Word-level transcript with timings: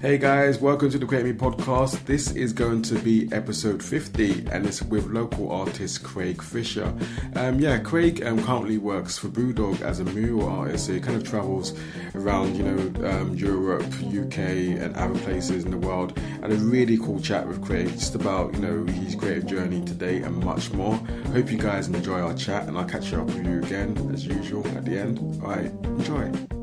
Hey 0.00 0.16
guys, 0.16 0.60
welcome 0.60 0.90
to 0.90 0.98
the 0.98 1.06
Create 1.06 1.24
Me 1.24 1.32
podcast. 1.32 2.04
This 2.04 2.30
is 2.30 2.52
going 2.52 2.82
to 2.82 2.94
be 3.00 3.28
episode 3.32 3.82
50 3.82 4.46
and 4.52 4.64
it's 4.64 4.80
with 4.80 5.06
local 5.06 5.50
artist 5.50 6.04
Craig 6.04 6.40
Fisher. 6.40 6.94
Um, 7.34 7.58
yeah, 7.58 7.78
Craig 7.78 8.24
um, 8.24 8.40
currently 8.44 8.78
works 8.78 9.18
for 9.18 9.26
Brewdog 9.26 9.80
as 9.80 9.98
a 9.98 10.04
mural 10.04 10.48
artist, 10.48 10.86
so 10.86 10.92
he 10.92 11.00
kind 11.00 11.16
of 11.16 11.28
travels 11.28 11.76
around, 12.14 12.54
you 12.54 12.62
know, 12.62 13.10
um, 13.10 13.34
Europe, 13.34 13.92
UK, 14.04 14.38
and 14.78 14.94
other 14.94 15.18
places 15.18 15.64
in 15.64 15.72
the 15.72 15.78
world. 15.78 16.16
And 16.44 16.52
a 16.52 16.56
really 16.56 16.96
cool 16.98 17.20
chat 17.20 17.48
with 17.48 17.60
Craig 17.60 17.88
just 17.88 18.14
about, 18.14 18.54
you 18.54 18.60
know, 18.60 18.84
his 18.92 19.16
creative 19.16 19.46
journey 19.46 19.84
today 19.84 20.22
and 20.22 20.36
much 20.44 20.72
more. 20.72 20.94
Hope 21.32 21.50
you 21.50 21.58
guys 21.58 21.88
enjoy 21.88 22.20
our 22.20 22.34
chat 22.34 22.68
and 22.68 22.78
I'll 22.78 22.84
catch 22.84 23.10
you 23.10 23.20
up 23.20 23.26
with 23.26 23.44
you 23.44 23.58
again 23.64 24.10
as 24.14 24.24
usual 24.24 24.64
at 24.68 24.84
the 24.84 24.96
end. 24.96 25.18
Alright, 25.42 25.72
enjoy. 25.82 26.57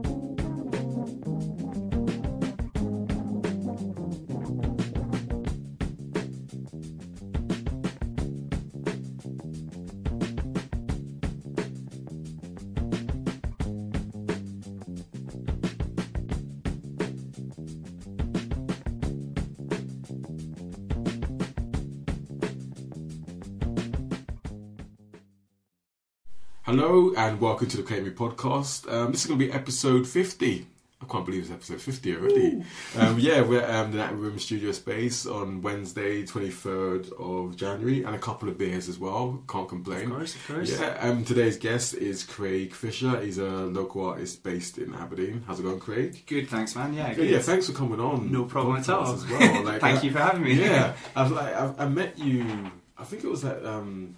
And 27.25 27.41
welcome 27.41 27.67
to 27.67 27.77
the 27.77 27.81
Create 27.83 28.03
Me 28.03 28.11
podcast. 28.11 28.91
Um, 28.91 29.11
this 29.11 29.21
is 29.21 29.27
going 29.27 29.39
to 29.39 29.45
be 29.47 29.51
episode 29.51 30.07
50. 30.07 30.67
I 31.01 31.05
can't 31.07 31.25
believe 31.25 31.41
it's 31.41 31.51
episode 31.51 31.81
50 31.81 32.15
already. 32.17 32.63
Um, 32.97 33.17
yeah, 33.19 33.41
we're 33.41 33.61
at 33.61 33.69
um, 33.83 33.91
the 33.91 33.97
Nat 33.97 34.15
Room 34.15 34.37
studio 34.37 34.71
space 34.71 35.25
on 35.25 35.61
Wednesday, 35.63 36.23
23rd 36.23 37.11
of 37.19 37.55
January, 37.55 38.03
and 38.03 38.13
a 38.15 38.19
couple 38.19 38.47
of 38.47 38.57
beers 38.59 38.87
as 38.87 38.99
well. 38.99 39.41
Can't 39.47 39.67
complain. 39.67 40.03
Of 40.05 40.17
course, 40.17 40.35
of 40.35 40.47
course. 40.47 40.79
Yeah, 40.79 40.97
um, 41.01 41.25
today's 41.25 41.57
guest 41.57 41.95
is 41.95 42.23
Craig 42.23 42.73
Fisher. 42.73 43.19
He's 43.21 43.39
a 43.39 43.43
local 43.49 44.05
artist 44.05 44.43
based 44.43 44.77
in 44.77 44.93
Aberdeen. 44.93 45.43
How's 45.47 45.59
it 45.59 45.63
going, 45.63 45.79
Craig? 45.79 46.21
Good, 46.27 46.47
thanks, 46.47 46.75
man. 46.75 46.93
Yeah, 46.93 47.07
Yeah, 47.09 47.13
good. 47.15 47.29
yeah 47.29 47.39
thanks 47.39 47.65
for 47.67 47.73
coming 47.73 47.99
on. 47.99 48.31
No 48.31 48.45
problem 48.45 48.77
at 48.77 48.87
all. 48.89 49.13
As 49.13 49.27
well. 49.27 49.63
Like, 49.63 49.81
Thank 49.81 49.99
I- 49.99 50.01
you 50.03 50.11
for 50.11 50.19
having 50.19 50.43
me. 50.43 50.53
Yeah, 50.53 50.95
I've 51.15 51.31
like 51.31 51.55
I've, 51.55 51.79
I 51.79 51.87
met 51.87 52.19
you. 52.19 52.71
I 52.97 53.03
think 53.03 53.23
it 53.23 53.29
was 53.29 53.41
that 53.41 53.65
um 53.65 54.15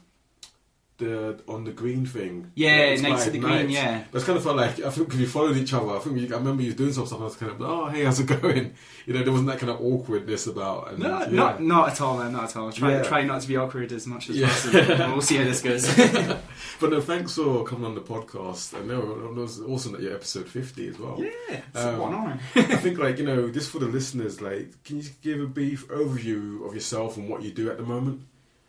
the 0.97 1.39
on 1.47 1.63
the 1.63 1.71
green 1.71 2.05
thing. 2.05 2.51
Yeah, 2.55 2.85
Inspired 2.87 3.11
Nights 3.11 3.27
at 3.27 3.33
the 3.33 3.39
Green, 3.39 3.69
yeah. 3.69 4.03
But 4.11 4.17
it's 4.17 4.25
kind 4.25 4.37
of 4.37 4.43
felt 4.43 4.57
like 4.57 4.79
I 4.81 4.89
think 4.89 5.13
we 5.13 5.25
followed 5.25 5.55
each 5.57 5.73
other. 5.73 5.91
I 5.95 5.99
think 5.99 6.15
we, 6.15 6.25
I 6.33 6.37
remember 6.37 6.63
you 6.63 6.73
doing 6.73 6.91
some 6.93 7.05
stuff. 7.05 7.17
And 7.19 7.23
I 7.23 7.25
was 7.25 7.35
kind 7.35 7.51
of 7.51 7.61
oh 7.61 7.85
hey 7.89 8.03
how's 8.03 8.19
it 8.19 8.25
going? 8.41 8.73
You 9.05 9.13
know 9.13 9.23
there 9.23 9.31
wasn't 9.31 9.49
that 9.49 9.59
kind 9.59 9.69
of 9.71 9.79
awkwardness 9.81 10.47
about. 10.47 10.89
And, 10.89 10.99
No, 10.99 11.19
yeah. 11.19 11.25
not 11.29 11.61
not 11.61 11.89
at 11.91 12.01
all, 12.01 12.17
man. 12.17 12.31
Not 12.33 12.45
at 12.45 12.55
all. 12.57 12.71
Try 12.71 12.91
Yeah. 12.93 13.03
try 13.03 13.21
not 13.23 13.41
to 13.41 13.47
be 13.47 13.57
awkward 13.57 13.91
as 13.91 14.07
much 14.07 14.29
as 14.29 14.37
Yeah. 14.37 14.47
possible. 14.47 14.79
we'll 15.13 15.21
see 15.21 15.37
how 15.37 15.43
this 15.43 15.61
goes. 15.61 15.87
But 16.79 16.91
no, 16.91 17.01
thanks 17.01 17.33
for 17.33 17.63
coming 17.63 17.85
on 17.85 17.95
the 17.95 18.01
podcast. 18.01 18.73
And 18.73 18.87
no, 18.87 18.99
it 18.99 19.33
was 19.33 19.59
awesome 19.61 19.93
that 19.93 20.01
you're 20.01 20.13
episode 20.13 20.47
fifty 20.47 20.87
as 20.89 20.99
well. 20.99 21.17
yeah, 21.19 21.29
it's 21.73 21.83
Um, 21.83 21.97
what 21.99 22.09
an 22.09 22.15
honour. 22.15 22.39
I 22.55 22.75
think 22.75 22.99
like 22.99 23.17
you 23.17 23.25
know 23.25 23.49
just 23.49 23.71
for 23.71 23.79
the 23.79 23.87
listeners, 23.87 24.41
like 24.41 24.83
can 24.83 24.97
you 24.97 25.03
give 25.21 25.39
a 25.41 25.47
brief 25.47 25.87
overview 25.87 26.65
of 26.67 26.73
yourself 26.75 27.17
and 27.17 27.29
what 27.29 27.41
you 27.41 27.51
do 27.51 27.69
at 27.71 27.77
the 27.77 27.83
moment? 27.83 28.21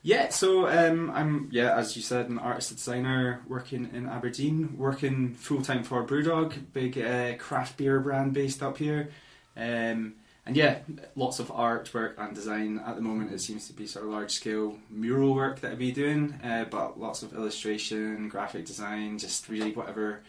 Yeah, 0.03 0.29
so 0.29 0.69
um, 0.69 1.11
I'm 1.11 1.49
yeah, 1.51 1.77
as 1.77 1.97
you 1.97 2.03
said, 2.03 2.29
an 2.29 2.39
artist 2.39 2.71
designer 2.71 3.43
working 3.49 3.91
in 3.93 4.09
Aberdeen, 4.09 4.77
working 4.79 5.35
full 5.35 5.61
time 5.63 5.83
for 5.83 6.05
Brewdog, 6.07 6.55
big 6.73 6.97
uh, 6.99 7.35
craft 7.37 7.77
beer 7.77 7.99
brand 8.01 8.33
based 8.33 8.63
up 8.63 8.79
here, 8.79 9.11
um, 9.57 10.15
and 10.47 10.57
yeah, 10.57 10.79
lots 11.17 11.41
of 11.41 11.49
artwork 11.49 12.15
and 12.17 12.35
design 12.35 12.81
at 12.87 12.95
the 12.95 13.03
moment. 13.03 13.33
It 13.33 13.41
seems 13.41 13.67
to 13.67 13.73
be 13.75 13.87
sort 13.87 14.05
of 14.07 14.13
large 14.13 14.31
scale 14.31 14.79
mural 14.89 15.35
work 15.35 15.61
that 15.61 15.73
I'd 15.73 15.79
be 15.79 15.93
doing, 15.93 16.39
uh, 16.45 16.65
but 16.71 16.99
lots 16.99 17.23
of 17.23 17.35
illustration, 17.35 18.28
graphic 18.28 18.65
design, 18.67 19.19
just 19.19 19.49
really 19.49 19.72
whatever 19.72 20.21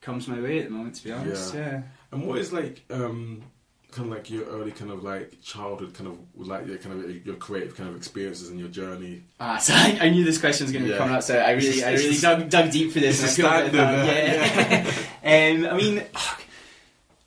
comes 0.00 0.26
my 0.26 0.40
way 0.40 0.58
at 0.60 0.64
the 0.64 0.70
moment. 0.70 0.94
To 0.96 1.04
be 1.04 1.12
honest, 1.12 1.54
Yeah. 1.54 1.60
yeah. 1.60 1.82
And 2.12 2.26
what 2.26 2.38
is 2.38 2.52
like 2.52 2.82
um 2.90 3.42
kind 3.90 4.10
of 4.10 4.16
like 4.18 4.30
your 4.30 4.44
early 4.44 4.70
kind 4.70 4.90
of 4.90 5.02
like 5.02 5.40
childhood 5.42 5.94
kind 5.94 6.08
of 6.10 6.18
like 6.46 6.66
your 6.66 6.76
kind 6.78 7.02
of 7.04 7.26
your 7.26 7.36
creative 7.36 7.74
kind 7.76 7.88
of 7.88 7.96
experiences 7.96 8.50
and 8.50 8.58
your 8.60 8.68
journey? 8.68 9.22
Ah, 9.40 9.56
so 9.58 9.72
I, 9.74 9.98
I 10.02 10.08
knew 10.10 10.24
this 10.24 10.38
question 10.38 10.64
was 10.66 10.72
going 10.72 10.84
to 10.84 10.90
Yeah. 10.90 10.96
be 10.96 10.98
coming 10.98 11.14
up, 11.14 11.22
so 11.22 11.38
I 11.38 11.52
really, 11.52 11.82
I 11.82 11.90
It's 11.92 12.02
really 12.02 12.10
just- 12.10 12.22
dug, 12.22 12.50
dug 12.50 12.70
deep 12.70 12.92
for 12.92 13.00
this. 13.00 13.20
and 13.20 13.46
I 13.46 13.60
a 13.60 13.70
feel 13.70 13.70
a 13.70 13.70
standard. 13.70 14.94
Yeah. 15.24 15.64
um, 15.70 15.74
I 15.74 15.76
mean, 15.76 16.02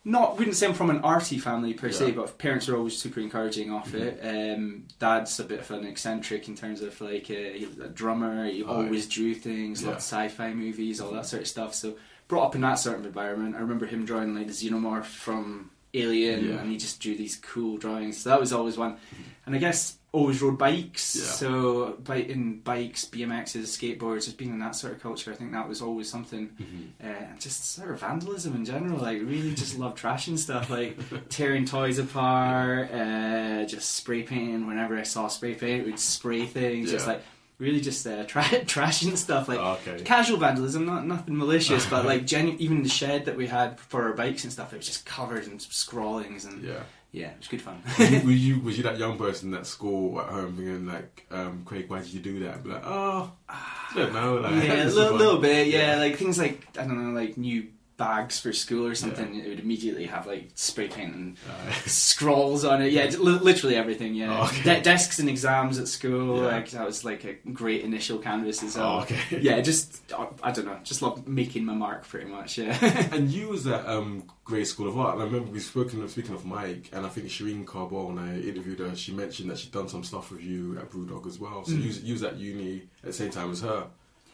not 0.04 0.38
wouldn't 0.38 0.56
say 0.56 0.66
I'm 0.66 0.74
from 0.74 0.90
an 0.90 1.00
arty 1.02 1.38
family 1.38 1.74
per 1.76 1.92
se, 1.92 2.12
but 2.12 2.38
parents 2.40 2.68
are 2.70 2.76
always 2.76 2.98
super 2.98 3.20
encouraging 3.20 3.72
off 3.72 3.94
it. 3.94 4.20
Um, 4.24 4.86
dad's 5.00 5.40
a 5.40 5.44
bit 5.44 5.60
of 5.60 5.70
an 5.72 5.86
eccentric 5.86 6.48
in 6.48 6.56
terms 6.56 6.82
of 6.82 7.00
like 7.02 7.30
uh, 7.30 7.34
he's 7.56 7.78
a 7.80 7.88
drummer. 7.88 8.46
He 8.46 8.64
Oh, 8.64 8.84
always 8.84 9.08
drew 9.08 9.36
things, 9.36 9.82
yeah. 9.82 9.90
loved 9.90 10.00
sci-fi 10.02 10.54
movies, 10.54 11.00
all 11.02 11.12
that 11.12 11.28
sort 11.28 11.44
of 11.44 11.48
stuff. 11.48 11.76
So 11.76 11.96
brought 12.28 12.48
up 12.48 12.56
in 12.56 12.62
that 12.62 12.76
sort 12.76 12.98
of 12.98 13.06
environment. 13.06 13.56
I 13.56 13.60
remember 13.60 13.86
him 13.86 14.06
drawing 14.06 14.34
like 14.36 14.48
the 14.48 14.54
xenomorph 14.54 15.06
from 15.06 15.70
Alien, 15.94 16.48
Yeah. 16.50 16.56
and 16.60 16.72
he 16.72 16.78
just 16.78 17.00
drew 17.00 17.16
these 17.16 17.36
cool 17.38 17.78
drawings. 17.78 18.18
So 18.18 18.30
that 18.30 18.40
was 18.40 18.54
always 18.54 18.78
one. 18.78 18.98
And 19.46 19.56
I 19.56 19.58
guess 19.60 19.98
always 20.14 20.42
rode 20.42 20.58
bikes. 20.58 21.16
Yeah. 21.16 21.24
So 21.24 21.98
biking 22.04 22.60
bikes, 22.60 23.06
BMXs, 23.06 23.64
skateboards, 23.64 24.26
just 24.26 24.38
being 24.38 24.52
in 24.52 24.60
that 24.60 24.76
sort 24.76 24.94
of 24.94 25.02
culture. 25.02 25.32
I 25.32 25.36
think 25.36 25.52
that 25.54 25.68
was 25.68 25.82
always 25.82 26.10
something. 26.10 26.50
Mm-hmm. 26.50 27.08
Uh, 27.08 27.38
just 27.40 27.74
sort 27.74 27.92
of 27.92 28.00
vandalism 28.00 28.56
in 28.56 28.64
general. 28.66 29.00
Like 29.00 29.20
really, 29.22 29.54
just 29.54 29.78
love 29.78 29.96
trashing 29.96 30.38
stuff. 30.38 30.70
Like 30.70 30.98
tearing 31.30 31.66
toys 31.66 31.98
apart, 31.98 32.92
uh, 32.92 33.66
just 33.66 33.96
spray 33.96 34.24
painting. 34.24 34.68
Whenever 34.68 34.98
I 34.98 35.04
saw 35.04 35.28
spray 35.28 35.56
paint, 35.56 35.86
we'd 35.86 36.00
spray 36.00 36.46
things. 36.46 36.92
Just 36.92 37.08
like 37.08 37.24
really 37.62 37.80
just 37.80 38.06
uh, 38.08 38.24
tra- 38.26 38.42
trashing 38.74 39.16
stuff. 39.16 39.48
Like 39.48 39.60
Oh, 39.60 39.78
okay. 39.88 40.04
casual 40.04 40.38
vandalism, 40.38 40.86
not 40.86 41.06
nothing 41.06 41.38
malicious, 41.38 41.86
but 41.86 42.06
like 42.06 42.26
genu- 42.34 42.58
even 42.60 42.82
the 42.84 42.90
shed 42.90 43.26
that 43.26 43.38
we 43.38 43.48
had 43.48 43.80
for 43.80 44.04
our 44.08 44.14
bikes 44.14 44.44
and 44.44 44.52
stuff, 44.52 44.74
it 44.74 44.78
was 44.78 44.88
just 44.88 45.06
covered 45.06 45.46
in 45.46 45.60
scrawlings 45.60 46.46
and 46.46 46.64
yeah, 46.64 46.84
Yeah. 47.12 47.28
it 47.28 47.38
was 47.38 47.48
good 47.48 47.62
fun. 47.62 47.82
were, 48.00 48.06
you, 48.06 48.26
were 48.26 48.32
you 48.32 48.60
was 48.66 48.78
you 48.78 48.84
that 48.84 48.98
young 48.98 49.18
person 49.18 49.54
at 49.54 49.66
school 49.68 50.20
at 50.20 50.28
home 50.30 50.56
thinking 50.58 50.88
like, 50.88 51.28
um, 51.32 51.62
Craig, 51.66 51.86
why 51.90 52.00
did 52.00 52.14
you 52.14 52.20
do 52.20 52.40
that? 52.46 52.64
Be 52.64 52.70
like, 52.72 52.84
oh, 52.86 53.32
I 53.48 53.92
don't 53.96 54.14
know. 54.14 54.36
Like, 54.38 54.64
yeah, 54.64 54.84
a 54.84 54.86
little, 54.86 55.18
little 55.18 55.38
bit. 55.40 55.68
Yeah. 55.68 55.98
like 55.98 56.16
things 56.18 56.38
like 56.40 56.66
I 56.80 56.84
don't 56.88 56.98
know, 57.14 57.20
like 57.20 57.38
new 57.38 57.68
bags 58.02 58.40
for 58.40 58.52
school 58.54 58.86
or 58.88 58.96
something. 58.96 59.36
It 59.36 59.48
would 59.50 59.60
immediately 59.60 60.06
have 60.08 60.26
like 60.26 60.50
spray 60.56 60.88
paint 60.88 61.14
and 61.16 61.38
Uh, 61.50 61.72
scrawls 61.86 62.66
on 62.66 62.82
it. 62.82 62.92
Yeah, 62.92 63.06
li- 63.06 63.40
literally 63.50 63.76
everything. 63.76 64.16
Yeah, 64.16 64.40
Oh, 64.40 64.44
okay. 64.46 64.64
De- 64.78 64.82
desks 64.82 65.20
and 65.20 65.30
exams 65.30 65.78
at 65.78 65.88
school. 65.88 66.38
Yeah. 66.38 66.48
Like 66.56 66.70
that 66.72 66.86
was 66.86 67.06
like 67.06 67.24
a 67.26 67.34
great 67.52 67.84
initial 67.84 68.18
canvas 68.18 68.64
as 68.64 68.78
well. 68.78 68.98
oh, 69.00 69.02
okay. 69.04 69.20
Yeah, 69.42 69.62
just 69.62 70.02
I- 70.44 70.52
don't 70.52 70.66
know, 70.66 70.80
just 70.84 71.02
love 71.02 71.28
making 71.28 71.64
my 71.66 71.74
mark 71.74 72.08
pretty 72.08 72.30
much. 72.30 72.58
Yeah. 72.58 72.78
And 73.16 73.30
you 73.30 73.50
was 73.50 73.68
at 73.68 73.86
um, 73.88 74.24
Gray 74.46 74.64
School 74.64 74.88
of 74.88 74.98
Art, 74.98 75.14
and 75.16 75.22
I 75.24 75.26
remember 75.26 75.52
we 75.52 75.60
spoken 75.60 76.08
speaking 76.10 76.34
of 76.36 76.46
Mike, 76.46 76.90
and 76.94 77.06
I 77.06 77.10
think 77.10 77.28
Shireen 77.28 77.66
Carbone, 77.66 78.16
when 78.16 78.20
I 78.20 78.40
interviewed 78.42 78.80
her, 78.80 78.96
she 78.96 79.12
mentioned 79.14 79.50
that 79.50 79.58
she'd 79.60 79.72
done 79.72 79.90
some 79.90 80.04
stuff 80.04 80.32
with 80.32 80.42
you 80.42 80.78
at 80.80 80.90
Brewdog 80.90 81.28
as 81.28 81.38
well. 81.40 81.64
So 81.66 81.74
Mm. 81.74 81.82
you, 81.82 81.88
was, 81.88 82.04
you 82.04 82.14
was 82.14 82.24
at 82.24 82.36
uni 82.38 82.74
at 83.04 83.08
the 83.12 83.14
same 83.14 83.30
time 83.32 83.52
as 83.52 83.62
her. 83.62 83.88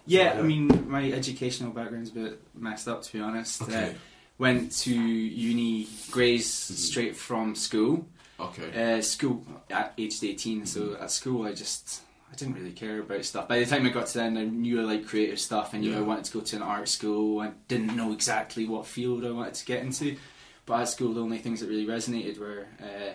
Yeah, 0.08 0.36
I 0.38 0.42
mean, 0.42 0.90
my 0.90 1.12
educational 1.12 1.72
background's 1.72 2.10
a 2.12 2.14
bit 2.14 2.42
messed 2.56 2.88
up, 2.88 3.02
to 3.04 3.14
be 3.14 3.20
honest. 3.20 3.62
Okay. 3.64 3.90
Uh, 3.92 3.94
went 4.38 4.72
to 4.84 4.94
uni, 4.94 5.88
Gray's, 6.12 6.48
Mhm. 6.48 6.76
straight 6.76 7.16
from 7.16 7.56
school. 7.56 8.08
Okay. 8.40 8.98
Uh, 8.98 9.02
school 9.02 9.46
at 9.70 9.94
aged 9.98 10.24
eighteen, 10.24 10.66
so 10.66 10.96
at 11.00 11.12
school 11.12 11.46
I 11.46 11.54
just 11.54 12.02
I 12.32 12.36
didn't 12.36 12.56
really 12.56 12.74
care 12.74 13.00
about 13.00 13.24
stuff. 13.26 13.48
By 13.48 13.60
the 13.60 13.66
time 13.66 13.86
I 13.86 13.90
got 13.90 14.08
to 14.08 14.14
the 14.20 14.24
end, 14.24 14.38
I 14.38 14.44
knew 14.44 14.80
I 14.82 14.84
liked 14.84 15.08
creative 15.08 15.40
stuff. 15.40 15.74
I 15.74 15.78
knew 15.80 15.92
Yeah. 15.92 16.00
I 16.00 16.02
wanted 16.02 16.26
to 16.26 16.34
go 16.34 16.42
to 16.42 16.56
an 16.58 16.62
art 16.62 16.88
school. 16.90 17.40
I 17.40 17.52
didn't 17.68 17.96
know 17.96 18.12
exactly 18.12 18.66
what 18.66 18.86
field 18.86 19.26
I 19.26 19.32
wanted 19.32 19.54
to 19.56 19.66
get 19.66 19.82
into, 19.82 20.18
but 20.66 20.82
at 20.82 20.90
school 20.90 21.14
the 21.14 21.22
only 21.22 21.40
things 21.40 21.62
that 21.62 21.70
really 21.70 21.86
resonated 21.86 22.38
were 22.38 22.68
uh, 22.82 23.14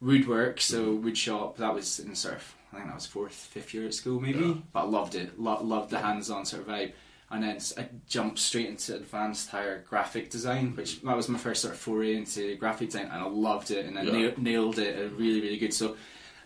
woodwork, 0.00 0.60
so 0.60 0.86
Mhm. 0.96 1.02
wood 1.02 1.18
shop. 1.18 1.58
That 1.58 1.74
was 1.74 1.98
in 2.00 2.14
sort 2.16 2.36
of 2.36 2.54
I 2.72 2.76
think 2.76 2.88
that 2.88 2.94
was 2.94 3.06
fourth, 3.06 3.32
fifth 3.34 3.72
year 3.74 3.86
at 3.86 3.94
school 3.94 4.20
maybe, 4.20 4.40
Yeah. 4.40 4.54
but 4.72 4.80
I 4.80 4.84
loved 4.84 5.14
it. 5.14 5.38
Lo- 5.40 5.62
loved 5.62 5.90
the 5.90 5.98
hands-on 5.98 6.44
sort 6.44 6.62
of 6.62 6.68
vibe. 6.68 6.92
And 7.30 7.42
then 7.42 7.58
I 7.76 7.88
jumped 8.08 8.38
straight 8.38 8.68
into 8.68 8.94
advanced 8.94 9.48
higher 9.50 9.84
graphic 9.88 10.30
design, 10.30 10.76
which 10.76 11.00
that 11.02 11.16
was 11.16 11.28
my 11.28 11.38
first 11.38 11.62
sort 11.62 11.74
of 11.74 11.80
foray 11.80 12.14
into 12.16 12.54
graphic 12.56 12.90
design, 12.90 13.08
and 13.12 13.20
I 13.20 13.26
loved 13.26 13.70
it, 13.72 13.84
and 13.86 13.98
I 13.98 14.02
Yeah. 14.02 14.12
nailed, 14.12 14.38
nailed 14.38 14.78
it. 14.78 14.96
uh, 14.96 15.14
Really, 15.16 15.40
really 15.40 15.56
good. 15.58 15.74
So 15.74 15.96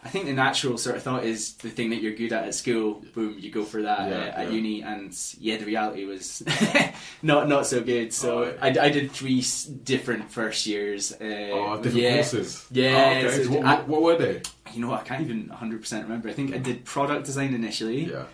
I 0.03 0.09
think 0.09 0.25
the 0.25 0.33
natural 0.33 0.79
sort 0.79 0.97
of 0.97 1.03
thought 1.03 1.25
is 1.25 1.53
the 1.57 1.69
thing 1.69 1.91
that 1.91 2.01
you're 2.01 2.15
good 2.15 2.33
at 2.33 2.45
at 2.45 2.55
school. 2.55 3.03
Boom, 3.15 3.37
you 3.39 3.51
go 3.51 3.63
for 3.65 3.83
that 3.83 4.09
Yeah, 4.09 4.17
uh, 4.17 4.41
at 4.41 4.47
yeah. 4.47 4.53
uni, 4.55 4.81
and 4.83 5.15
yeah, 5.39 5.59
the 5.59 5.67
reality 5.67 6.07
was 6.07 6.43
not 7.23 7.49
not 7.49 7.67
so 7.67 7.83
good. 7.83 8.13
So 8.15 8.45
Oh, 8.45 8.59
I, 8.63 8.69
I 8.69 8.89
did 8.89 9.13
three 9.13 9.45
different 9.85 10.31
first 10.31 10.67
years. 10.67 11.13
Uh, 11.13 11.51
oh, 11.53 11.77
different 11.77 11.97
yeah, 11.97 12.15
courses. 12.15 12.67
Yeah, 12.71 12.95
Oh, 12.97 13.27
okay. 13.27 13.37
so 13.37 13.43
So 13.45 13.51
what, 13.59 13.65
I- 13.67 13.75
what, 13.75 13.89
what 13.89 14.03
were 14.03 14.17
they? 14.17 14.41
You 14.75 14.81
know 14.81 14.89
what? 14.89 15.01
I 15.01 15.05
can't 15.05 15.21
even 15.23 15.49
100 15.49 15.81
percent 15.81 16.05
remember. 16.05 16.29
I 16.29 16.33
think 16.33 16.55
I 16.55 16.59
did 16.59 16.85
product 16.85 17.27
design 17.27 17.55
initially. 17.55 18.05
Yeah. 18.11 18.25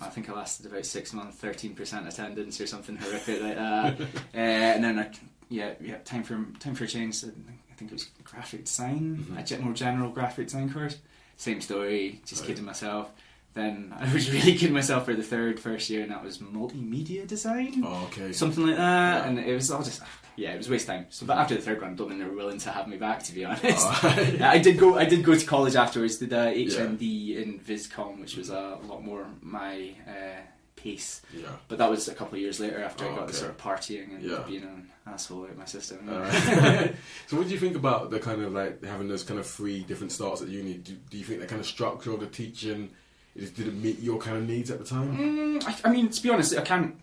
I 0.00 0.08
think 0.08 0.30
I 0.30 0.32
lasted 0.32 0.66
about 0.66 0.86
six 0.86 1.12
months, 1.12 1.36
thirteen 1.38 1.74
percent 1.74 2.06
attendance 2.06 2.60
or 2.60 2.66
something 2.68 2.96
horrific 2.96 3.42
like 3.42 3.56
that. 3.56 4.00
uh, 4.00 4.04
and 4.34 4.84
then 4.84 4.98
I, 4.98 5.10
yeah, 5.48 5.72
yeah, 5.80 5.96
time 6.04 6.22
for 6.22 6.38
time 6.60 6.74
for 6.76 6.84
a 6.84 6.86
change. 6.86 7.24
I 7.24 7.74
think 7.74 7.90
it 7.90 7.94
was 7.94 8.04
graphic 8.22 8.64
design, 8.66 9.26
Mhm. 9.28 9.58
a 9.58 9.62
more 9.62 9.72
general 9.74 10.10
graphic 10.10 10.46
design 10.46 10.72
course. 10.72 10.98
Same 11.36 11.60
story, 11.60 12.20
just 12.24 12.42
Right. 12.42 12.48
kidding 12.48 12.64
myself. 12.64 13.10
Then 13.58 13.92
I 13.98 14.12
was 14.14 14.30
really 14.34 14.52
kidding 14.56 14.72
myself 14.74 15.04
for 15.04 15.14
the 15.14 15.22
third 15.22 15.58
first 15.58 15.90
year, 15.90 16.02
and 16.02 16.10
that 16.12 16.22
was 16.22 16.38
multimedia 16.38 17.26
design, 17.26 17.82
Oh, 17.84 18.04
okay. 18.06 18.32
something 18.32 18.64
like 18.66 18.76
that. 18.76 19.24
Yeah. 19.24 19.28
And 19.28 19.38
it 19.38 19.52
was 19.54 19.70
all 19.70 19.82
just 19.82 20.00
yeah, 20.36 20.50
it 20.52 20.58
was 20.58 20.68
a 20.68 20.70
waste 20.70 20.88
of 20.88 20.94
time. 20.94 21.06
So, 21.10 21.26
but 21.26 21.36
after 21.38 21.56
the 21.56 21.60
third 21.62 21.80
one, 21.82 21.90
I 21.90 21.94
don't 21.94 22.08
think 22.08 22.20
they 22.20 22.26
were 22.28 22.36
willing 22.36 22.58
to 22.58 22.70
have 22.70 22.86
me 22.86 22.96
back, 22.96 23.24
to 23.24 23.34
be 23.34 23.44
honest. 23.44 23.64
Oh, 23.88 24.36
I 24.40 24.58
did 24.58 24.78
go. 24.78 24.96
I 24.96 25.04
did 25.04 25.24
go 25.24 25.34
to 25.34 25.44
college 25.46 25.74
afterwards. 25.74 26.18
Did 26.18 26.32
a 26.32 26.54
HND 26.54 27.36
in 27.42 27.58
VisCom, 27.58 28.20
which 28.20 28.36
was 28.36 28.48
a 28.50 28.78
lot 28.86 29.02
more 29.04 29.26
my 29.42 29.90
uh, 30.06 30.40
pace. 30.76 31.22
yeah. 31.36 31.48
But 31.66 31.78
that 31.78 31.90
was 31.90 32.06
a 32.06 32.14
couple 32.14 32.36
of 32.36 32.40
years 32.40 32.60
later 32.60 32.80
after 32.80 33.04
I 33.04 33.08
Oh, 33.08 33.16
got 33.16 33.26
the 33.26 33.32
okay. 33.32 33.38
sort 33.38 33.50
of 33.50 33.56
partying 33.56 34.14
and 34.14 34.22
Yeah. 34.22 34.44
being 34.46 34.62
an 34.62 34.88
asshole 35.04 35.46
out 35.46 35.56
my 35.56 35.64
system. 35.64 36.08
Uh, 36.08 36.30
so 37.26 37.36
what 37.36 37.48
do 37.48 37.52
you 37.52 37.58
think 37.58 37.74
about 37.74 38.10
the 38.10 38.20
kind 38.20 38.40
of 38.40 38.52
like 38.52 38.84
having 38.84 39.08
those 39.08 39.24
kind 39.24 39.40
of 39.40 39.46
three 39.48 39.80
different 39.82 40.12
starts 40.12 40.40
at 40.42 40.46
uni? 40.48 40.74
Do, 40.74 40.92
do 41.10 41.18
you 41.18 41.24
think 41.24 41.40
that 41.40 41.48
kind 41.48 41.60
of 41.60 41.66
structure 41.66 42.12
of 42.12 42.20
the 42.20 42.26
teaching 42.28 42.90
is, 43.38 43.50
did 43.52 43.68
it 43.68 43.74
meet 43.74 44.00
your 44.00 44.18
kind 44.18 44.36
of 44.36 44.48
needs 44.48 44.70
at 44.70 44.78
the 44.78 44.84
time? 44.84 45.16
Mm, 45.16 45.64
I, 45.66 45.88
I 45.88 45.92
mean, 45.92 46.08
to 46.08 46.22
be 46.22 46.30
honest, 46.30 46.56
I 46.56 46.62
can't. 46.62 46.96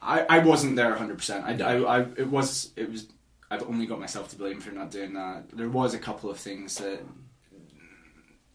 I, 0.00 0.24
I 0.28 0.38
wasn't 0.38 0.76
there 0.76 0.90
100. 0.90 1.18
percent 1.18 1.44
I, 1.44 1.74
I, 1.74 1.98
I, 1.98 2.00
it 2.16 2.28
was, 2.28 2.70
it 2.76 2.90
was. 2.90 3.08
I've 3.50 3.64
only 3.64 3.84
got 3.86 3.98
myself 4.00 4.28
to 4.30 4.36
blame 4.36 4.60
for 4.60 4.70
not 4.70 4.90
doing 4.90 5.12
that. 5.14 5.50
There 5.50 5.68
was 5.68 5.92
a 5.92 5.98
couple 5.98 6.30
of 6.30 6.38
things 6.38 6.76
that, 6.76 7.00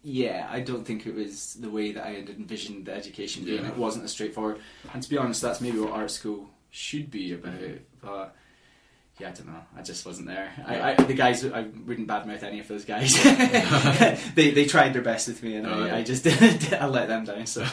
yeah, 0.02 0.48
I 0.50 0.60
don't 0.60 0.84
think 0.84 1.06
it 1.06 1.14
was 1.14 1.54
the 1.54 1.68
way 1.68 1.92
that 1.92 2.04
I 2.04 2.12
had 2.12 2.30
envisioned 2.30 2.86
the 2.86 2.94
education 2.94 3.44
being. 3.44 3.62
Yeah. 3.62 3.68
It 3.68 3.76
wasn't 3.76 4.04
as 4.04 4.12
straightforward. 4.12 4.58
And 4.94 5.02
to 5.02 5.08
be 5.10 5.18
honest, 5.18 5.42
that's 5.42 5.60
maybe 5.60 5.78
what 5.78 5.92
art 5.92 6.10
school 6.10 6.48
should 6.70 7.10
be 7.10 7.34
about. 7.34 7.78
But 8.00 8.34
yeah, 9.18 9.28
I 9.28 9.32
don't 9.32 9.46
know. 9.46 9.62
I 9.76 9.82
just 9.82 10.04
wasn't 10.04 10.28
there. 10.28 10.52
I, 10.66 10.92
I, 10.92 10.94
the 10.94 11.14
guys, 11.14 11.44
I 11.44 11.62
wouldn't 11.86 12.06
badmouth 12.06 12.42
any 12.42 12.60
of 12.60 12.68
those 12.68 12.84
guys. 12.84 13.14
they 14.34 14.50
they 14.50 14.66
tried 14.66 14.92
their 14.92 15.02
best 15.02 15.28
with 15.28 15.42
me, 15.42 15.56
and 15.56 15.66
Oh, 15.66 15.86
yeah. 15.86 15.94
I, 15.94 15.98
I 15.98 16.02
just 16.02 16.24
didn't 16.24 16.72
I 16.72 16.86
let 16.86 17.08
them 17.08 17.24
down. 17.24 17.46
So. 17.46 17.64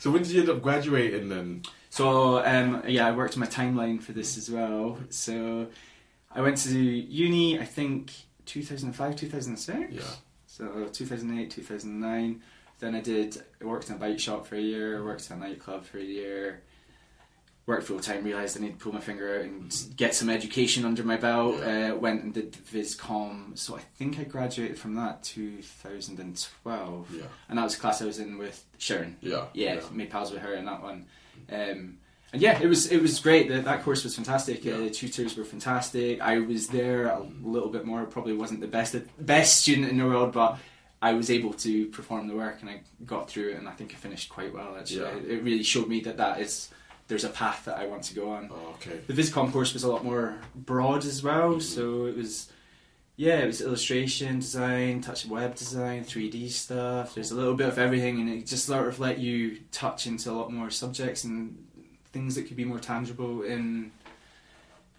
so 0.00 0.10
when 0.10 0.22
did 0.22 0.32
you 0.32 0.40
end 0.40 0.50
up 0.50 0.62
graduating 0.62 1.28
then? 1.28 1.62
So 1.90 2.44
um, 2.44 2.82
yeah, 2.86 3.06
I 3.06 3.12
worked 3.12 3.36
my 3.36 3.46
timeline 3.46 4.02
for 4.02 4.12
this 4.12 4.36
as 4.36 4.50
well. 4.50 4.98
So 5.10 5.68
I 6.34 6.40
went 6.42 6.56
to 6.58 6.78
uni, 6.78 7.58
I 7.60 7.64
think 7.64 8.12
2005, 8.46 9.16
2006. 9.16 9.92
Yeah. 9.92 10.02
So 10.46 10.88
2008, 10.92 11.50
2009. 11.50 12.42
Then 12.78 12.94
I 12.94 13.00
did. 13.00 13.42
I 13.60 13.64
worked 13.64 13.88
in 13.88 13.94
a 13.94 13.98
bike 13.98 14.18
shop 14.18 14.46
for 14.46 14.56
a 14.56 14.60
year. 14.60 15.02
Worked 15.04 15.30
in 15.30 15.36
a 15.36 15.40
nightclub 15.40 15.84
for 15.84 15.98
a 15.98 16.02
year. 16.02 16.62
Worked 17.66 17.84
full 17.88 17.98
time. 17.98 18.22
Realized 18.22 18.56
I 18.56 18.60
need 18.60 18.78
to 18.78 18.84
pull 18.84 18.92
my 18.94 19.00
finger 19.00 19.34
out 19.36 19.40
and 19.44 19.74
get 19.96 20.14
some 20.14 20.30
education 20.30 20.84
under 20.84 21.02
my 21.02 21.16
belt. 21.16 21.56
Yeah. 21.58 21.92
Uh, 21.92 21.96
went 21.96 22.22
and 22.22 22.32
did 22.32 22.52
VisCom. 22.52 23.58
So 23.58 23.76
I 23.76 23.80
think 23.98 24.20
I 24.20 24.24
graduated 24.24 24.78
from 24.78 24.94
that 24.94 25.24
2012, 25.24 27.10
Yeah. 27.14 27.22
and 27.48 27.58
that 27.58 27.62
was 27.64 27.74
the 27.74 27.80
class 27.80 28.00
I 28.02 28.04
was 28.06 28.18
in 28.18 28.38
with 28.38 28.64
Sharon 28.78 29.16
Yeah. 29.20 29.46
yeah, 29.52 29.80
made 29.92 30.10
pals 30.10 30.30
with 30.30 30.42
her 30.42 30.54
in 30.54 30.64
that 30.66 30.82
one. 30.82 31.06
Um, 31.50 31.98
and 32.32 32.42
yeah, 32.42 32.60
it 32.60 32.66
was 32.66 32.90
it 32.90 33.00
was 33.00 33.18
great. 33.20 33.48
That 33.48 33.64
that 33.64 33.82
course 33.84 34.04
was 34.04 34.14
fantastic. 34.14 34.64
Yeah. 34.64 34.74
Uh, 34.74 34.78
the 34.78 34.90
tutors 34.90 35.36
were 35.36 35.44
fantastic. 35.44 36.20
I 36.20 36.38
was 36.40 36.68
there 36.68 37.06
a 37.06 37.20
little 37.42 37.68
bit 37.68 37.84
more. 37.84 38.04
Probably 38.04 38.32
wasn't 38.32 38.60
the 38.60 38.66
best 38.66 38.94
best 39.18 39.60
student 39.60 39.88
in 39.90 39.98
the 39.98 40.04
world, 40.06 40.32
but 40.32 40.58
I 41.00 41.14
was 41.14 41.30
able 41.30 41.52
to 41.54 41.86
perform 41.86 42.26
the 42.26 42.34
work 42.34 42.60
and 42.62 42.70
I 42.70 42.80
got 43.04 43.30
through 43.30 43.50
it. 43.50 43.56
And 43.58 43.68
I 43.68 43.72
think 43.72 43.92
I 43.92 43.96
finished 43.96 44.28
quite 44.28 44.52
well. 44.52 44.76
Actually, 44.78 45.00
Yeah. 45.00 45.16
it, 45.16 45.30
it 45.30 45.42
really 45.42 45.62
showed 45.62 45.88
me 45.88 46.00
that 46.00 46.16
that 46.16 46.40
is 46.40 46.68
there's 47.08 47.24
a 47.24 47.28
path 47.28 47.64
that 47.66 47.78
I 47.78 47.86
want 47.86 48.02
to 48.04 48.14
go 48.14 48.30
on. 48.30 48.50
Oh, 48.52 48.70
okay. 48.74 48.98
The 49.06 49.12
VisCom 49.12 49.52
course 49.52 49.72
was 49.72 49.84
a 49.84 49.88
lot 49.90 50.04
more 50.04 50.36
broad 50.54 51.04
as 51.04 51.22
well, 51.22 51.54
Mhm. 51.56 51.62
so 51.62 52.06
it 52.06 52.16
was 52.16 52.50
yeah, 53.18 53.38
it 53.38 53.46
was 53.46 53.62
illustration 53.62 54.40
design, 54.40 55.00
touch 55.00 55.24
of 55.24 55.30
web 55.30 55.54
design, 55.54 56.04
three 56.04 56.28
D 56.28 56.50
stuff. 56.50 57.14
There's 57.14 57.30
a 57.30 57.34
little 57.34 57.54
bit 57.54 57.66
of 57.68 57.78
everything, 57.78 58.20
and 58.20 58.28
it 58.28 58.46
just 58.46 58.66
sort 58.66 58.88
of 58.88 59.00
let 59.00 59.18
you 59.18 59.58
touch 59.72 60.06
into 60.06 60.30
a 60.30 60.34
lot 60.34 60.52
more 60.52 60.68
subjects 60.68 61.24
and 61.24 61.56
things 62.12 62.34
that 62.34 62.42
could 62.46 62.56
be 62.58 62.64
more 62.66 62.78
tangible 62.78 63.42
in 63.42 63.90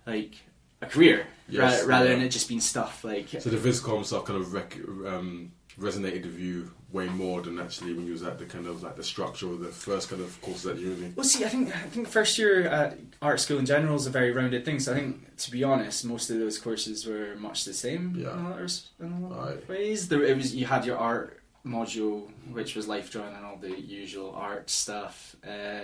like 0.07 0.35
a 0.81 0.85
career, 0.87 1.27
Yes, 1.49 1.59
rather, 1.81 1.87
rather 1.87 2.05
yeah. 2.09 2.15
than 2.15 2.23
it 2.25 2.29
just 2.29 2.47
being 2.47 2.61
stuff 2.61 3.03
like 3.03 3.29
So 3.39 3.49
the 3.49 3.57
Viscom 3.57 4.05
stuff 4.05 4.25
kind 4.25 4.39
of 4.39 4.53
rec- 4.53 4.77
um, 5.05 5.51
resonated 5.79 6.25
with 6.25 6.39
you 6.39 6.71
way 6.91 7.07
more 7.09 7.41
than 7.41 7.59
actually 7.59 7.93
when 7.93 8.05
you 8.05 8.13
was 8.13 8.23
at 8.23 8.39
the 8.39 8.45
kind 8.45 8.65
of 8.65 8.81
like 8.81 8.95
the 8.95 9.03
structure 9.03 9.47
of 9.47 9.59
the 9.59 9.67
first 9.67 10.09
kind 10.09 10.21
of 10.21 10.41
courses 10.41 10.65
at 10.67 10.77
uni. 10.77 11.11
Well, 11.15 11.25
see, 11.25 11.43
I 11.43 11.49
think 11.49 11.75
I 11.75 11.79
think 11.89 12.07
first 12.07 12.37
year 12.37 12.63
at 12.67 12.97
art 13.21 13.39
school 13.41 13.59
in 13.59 13.65
general 13.65 13.95
is 13.95 14.07
a 14.07 14.09
very 14.09 14.31
rounded 14.31 14.63
thing. 14.63 14.79
So 14.79 14.93
I 14.93 14.95
think, 14.95 15.35
to 15.37 15.51
be 15.51 15.63
honest, 15.65 16.05
most 16.05 16.29
of 16.29 16.39
those 16.39 16.57
courses 16.57 17.05
were 17.05 17.35
much 17.37 17.65
the 17.65 17.73
same 17.73 18.15
Yeah. 18.17 18.33
in 18.33 18.45
a 18.45 18.49
lot 18.49 18.61
of, 18.61 18.71
in 19.01 19.11
a 19.11 19.27
lot 19.27 19.49
of 19.53 19.69
ways. 19.69 20.07
There, 20.07 20.23
it 20.23 20.37
was 20.37 20.55
you 20.55 20.65
had 20.65 20.85
your 20.85 20.97
art 20.97 21.41
module, 21.65 22.29
which 22.51 22.75
was 22.77 22.87
life 22.87 23.11
drawing 23.11 23.35
and 23.35 23.45
all 23.45 23.57
the 23.57 23.77
usual 23.79 24.31
art 24.33 24.69
stuff. 24.69 25.35
Uh, 25.45 25.83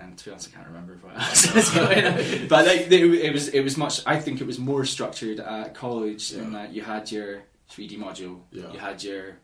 and 0.00 0.16
to 0.16 0.24
be 0.24 0.30
honest, 0.30 0.48
I 0.52 0.56
can't 0.56 0.68
remember 0.68 0.98
what 1.02 1.16
else 1.20 1.52
was 1.52 1.68
going 1.78 2.04
on. 2.06 2.46
But 2.48 2.66
like, 2.66 2.80
it, 2.82 2.92
it 2.92 3.32
was 3.32 3.48
it 3.48 3.62
was 3.62 3.76
much. 3.76 4.00
I 4.06 4.20
think 4.20 4.40
it 4.40 4.46
was 4.46 4.58
more 4.58 4.84
structured 4.84 5.40
at 5.40 5.74
college 5.74 6.32
in 6.32 6.52
that 6.52 6.72
you 6.72 6.82
had 6.82 7.10
your 7.10 7.42
3D 7.70 7.98
module, 7.98 8.40
Yeah. 8.52 8.72
you 8.72 8.78
had 8.78 9.02
your 9.02 9.36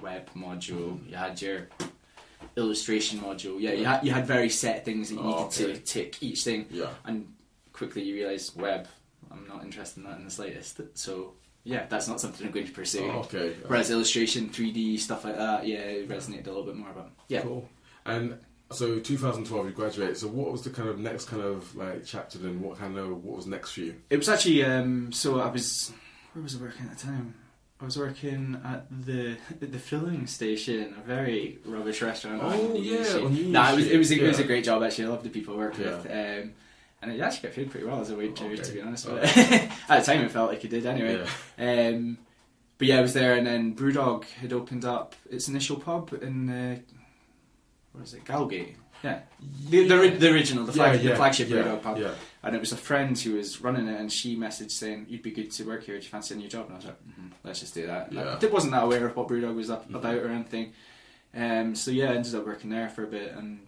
web 0.00 0.28
module, 0.34 0.98
you 1.08 1.16
had 1.16 1.40
your 1.40 1.68
illustration 2.56 3.18
module. 3.20 3.60
Yeah, 3.60 3.72
you 3.72 3.84
had 3.84 4.04
you 4.04 4.12
had 4.12 4.26
very 4.26 4.48
set 4.48 4.84
things 4.84 5.08
that 5.10 5.16
you 5.16 5.20
Oh, 5.20 5.46
needed 5.48 5.64
okay. 5.70 5.72
to 5.74 5.80
tick 5.80 6.22
each 6.22 6.44
thing, 6.44 6.66
Yeah. 6.70 6.90
and 7.04 7.32
quickly 7.72 8.02
you 8.02 8.14
realise 8.14 8.54
web. 8.56 8.88
I'm 9.30 9.46
not 9.48 9.64
interested 9.64 9.98
in 10.02 10.08
that 10.08 10.18
in 10.18 10.24
the 10.24 10.30
slightest. 10.30 10.80
So 10.94 11.34
yeah, 11.64 11.86
that's 11.88 12.06
not 12.08 12.20
something 12.20 12.46
I'm 12.46 12.52
going 12.52 12.66
to 12.66 12.72
pursue. 12.72 13.10
Oh, 13.10 13.18
okay. 13.20 13.54
Whereas 13.66 13.90
illustration, 13.90 14.48
3D 14.50 14.98
stuff 14.98 15.24
like 15.24 15.36
that, 15.36 15.66
yeah, 15.66 15.78
it 15.78 16.08
resonated 16.08 16.46
a 16.46 16.50
little 16.50 16.62
bit 16.64 16.76
more. 16.76 16.90
But 16.94 17.10
yeah, 17.28 17.42
Cool. 17.42 17.68
And 18.04 18.38
so 18.70 19.00
2012 19.00 19.66
you 19.66 19.72
graduated. 19.72 20.16
So 20.16 20.28
what 20.28 20.52
was 20.52 20.62
the 20.62 20.70
kind 20.70 20.88
of 20.88 20.98
next 21.00 21.24
kind 21.26 21.42
of 21.42 21.74
like 21.76 22.04
chapter 22.04 22.38
then? 22.38 22.60
What 22.62 22.78
kind 22.78 22.96
of 22.96 23.24
what 23.24 23.36
was 23.36 23.46
next 23.46 23.72
for 23.72 23.80
you? 23.80 23.96
it 24.10 24.16
was 24.16 24.28
actually 24.28 24.64
um, 24.64 25.12
so 25.12 25.40
I 25.40 25.50
was 25.50 25.92
where 26.32 26.42
was 26.42 26.54
I 26.56 26.60
working 26.60 26.86
at 26.86 26.96
the 26.96 27.04
time? 27.04 27.34
I 27.80 27.84
was 27.84 27.98
working 27.98 28.58
at 28.64 28.86
the 28.90 29.36
the 29.60 29.78
filling 29.78 30.26
station, 30.26 30.94
a 30.98 31.06
very 31.06 31.58
rubbish 31.64 32.00
restaurant. 32.02 32.40
Oh, 32.42 32.74
yeah, 32.74 33.18
Nah, 33.50 33.72
it 33.72 33.76
was 33.76 33.86
it 33.86 33.98
was, 33.98 34.10
a, 34.12 34.24
it 34.24 34.26
was 34.28 34.38
a 34.38 34.44
great 34.44 34.64
job 34.64 34.82
actually. 34.82 35.04
I 35.04 35.08
loved 35.08 35.24
the 35.24 35.30
people 35.30 35.54
I 35.54 35.58
worked 35.58 35.78
Yeah. 35.78 35.96
with, 35.96 36.06
um, 36.06 36.52
and 37.02 37.12
it 37.12 37.20
actually 37.20 37.48
got 37.48 37.56
paid 37.56 37.70
pretty 37.70 37.86
well 37.86 38.00
as 38.00 38.10
a 38.10 38.16
waiter, 38.16 38.44
Okay. 38.46 38.56
to 38.56 38.72
be 38.72 38.80
honest. 38.80 39.06
Oh. 39.08 39.16
But 39.16 39.36
at 39.36 40.00
the 40.00 40.02
time, 40.12 40.22
it 40.24 40.30
felt 40.30 40.50
like 40.50 40.64
it 40.64 40.68
did 40.70 40.86
anyway. 40.86 41.22
Yeah. 41.58 41.88
Um, 41.90 42.18
but 42.78 42.88
yeah, 42.88 42.98
I 42.98 43.02
was 43.02 43.12
there, 43.14 43.34
and 43.36 43.46
then 43.46 43.74
Brewdog 43.76 44.24
had 44.24 44.52
opened 44.52 44.84
up 44.84 45.14
its 45.30 45.48
initial 45.48 45.76
pub 45.76 46.12
in 46.22 46.48
uh, 46.50 46.78
what 47.96 48.04
is 48.04 48.14
it, 48.14 48.24
Gallowgate? 48.24 48.74
Yeah, 49.02 49.20
the, 49.68 49.86
the, 49.86 50.08
the 50.08 50.30
original, 50.32 50.64
the, 50.64 50.72
flag, 50.72 51.02
yeah, 51.02 51.10
the 51.10 51.16
flagship 51.16 51.48
yeah, 51.48 51.58
Brewdog 51.58 51.82
pub. 51.82 51.98
Yeah. 51.98 52.12
And 52.42 52.56
it 52.56 52.60
was 52.60 52.72
a 52.72 52.76
friend 52.76 53.16
who 53.18 53.34
was 53.34 53.60
running 53.60 53.88
it, 53.88 54.00
and 54.00 54.10
she 54.10 54.36
messaged 54.36 54.70
saying, 54.70 55.06
"You'd 55.08 55.22
be 55.22 55.32
good 55.32 55.50
to 55.52 55.64
work 55.64 55.84
here. 55.84 55.98
Do 55.98 56.02
you 56.04 56.08
fancy 56.08 56.34
a 56.34 56.36
new 56.38 56.48
job?" 56.48 56.66
And 56.66 56.74
I 56.74 56.76
was 56.76 56.84
like, 56.86 57.06
mm 57.06 57.30
"Let's 57.44 57.60
just 57.60 57.74
do 57.74 57.86
that." 57.86 58.12
Yeah. 58.12 58.38
I 58.40 58.46
wasn't 58.46 58.72
that 58.72 58.84
aware 58.84 59.06
of 59.06 59.14
what 59.16 59.28
Brewdog 59.28 59.54
was 59.54 59.70
up, 59.70 59.88
Mhm. 59.90 59.96
about 59.96 60.16
or 60.16 60.28
anything. 60.28 60.72
Um, 61.34 61.74
so 61.74 61.90
yeah, 61.90 62.10
I 62.10 62.14
ended 62.14 62.34
up 62.34 62.46
working 62.46 62.70
there 62.70 62.88
for 62.88 63.04
a 63.04 63.06
bit, 63.06 63.32
and 63.32 63.60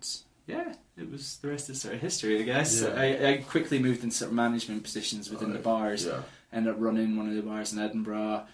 yeah, 0.46 0.72
it 0.96 1.10
was 1.10 1.36
the 1.38 1.48
rest 1.48 1.68
is 1.68 1.82
sort 1.82 1.94
of 1.94 2.00
history, 2.00 2.40
I 2.40 2.42
guess. 2.42 2.82
Yeah. 2.82 2.88
I, 2.96 3.28
I 3.28 3.36
quickly 3.38 3.78
moved 3.78 4.02
into 4.04 4.16
sort 4.16 4.30
of 4.30 4.34
management 4.34 4.82
positions 4.82 5.30
within 5.30 5.52
the 5.52 5.58
bars. 5.58 6.06
Yeah. 6.06 6.22
Ended 6.52 6.72
up 6.72 6.80
running 6.80 7.16
one 7.16 7.28
of 7.28 7.34
the 7.34 7.42
bars 7.42 7.74
in 7.74 7.78
Edinburgh, 7.78 8.46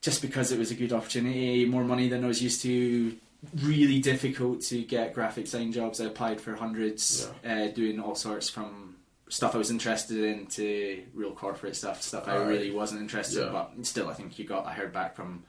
just 0.00 0.20
because 0.22 0.50
it 0.50 0.58
was 0.58 0.72
a 0.72 0.74
good 0.74 0.92
opportunity, 0.92 1.64
more 1.64 1.84
money 1.84 2.08
than 2.08 2.24
I 2.24 2.26
was 2.26 2.42
used 2.42 2.62
to. 2.62 3.16
Really 3.62 4.00
difficult 4.00 4.62
to 4.62 4.82
get 4.82 5.14
graphic 5.14 5.44
design 5.44 5.70
jobs. 5.70 6.00
I 6.00 6.06
applied 6.06 6.40
for 6.40 6.56
hundreds, 6.56 7.30
uh, 7.46 7.68
doing 7.68 8.00
all 8.00 8.16
sorts 8.16 8.48
from 8.48 8.96
stuff 9.28 9.54
I 9.54 9.58
was 9.58 9.70
interested 9.70 10.18
in 10.24 10.46
to 10.46 11.02
real 11.14 11.30
corporate 11.32 11.76
stuff, 11.76 12.02
stuff 12.02 12.26
I 12.26 12.32
Alright. 12.32 12.48
really 12.48 12.70
wasn't 12.72 13.00
interested 13.02 13.46
in. 13.46 13.52
But 13.52 13.72
still, 13.86 14.08
I 14.08 14.14
think 14.14 14.38
you 14.40 14.44
got. 14.44 14.66
I 14.66 14.72
heard 14.72 14.92
back 14.92 15.14
from 15.14 15.44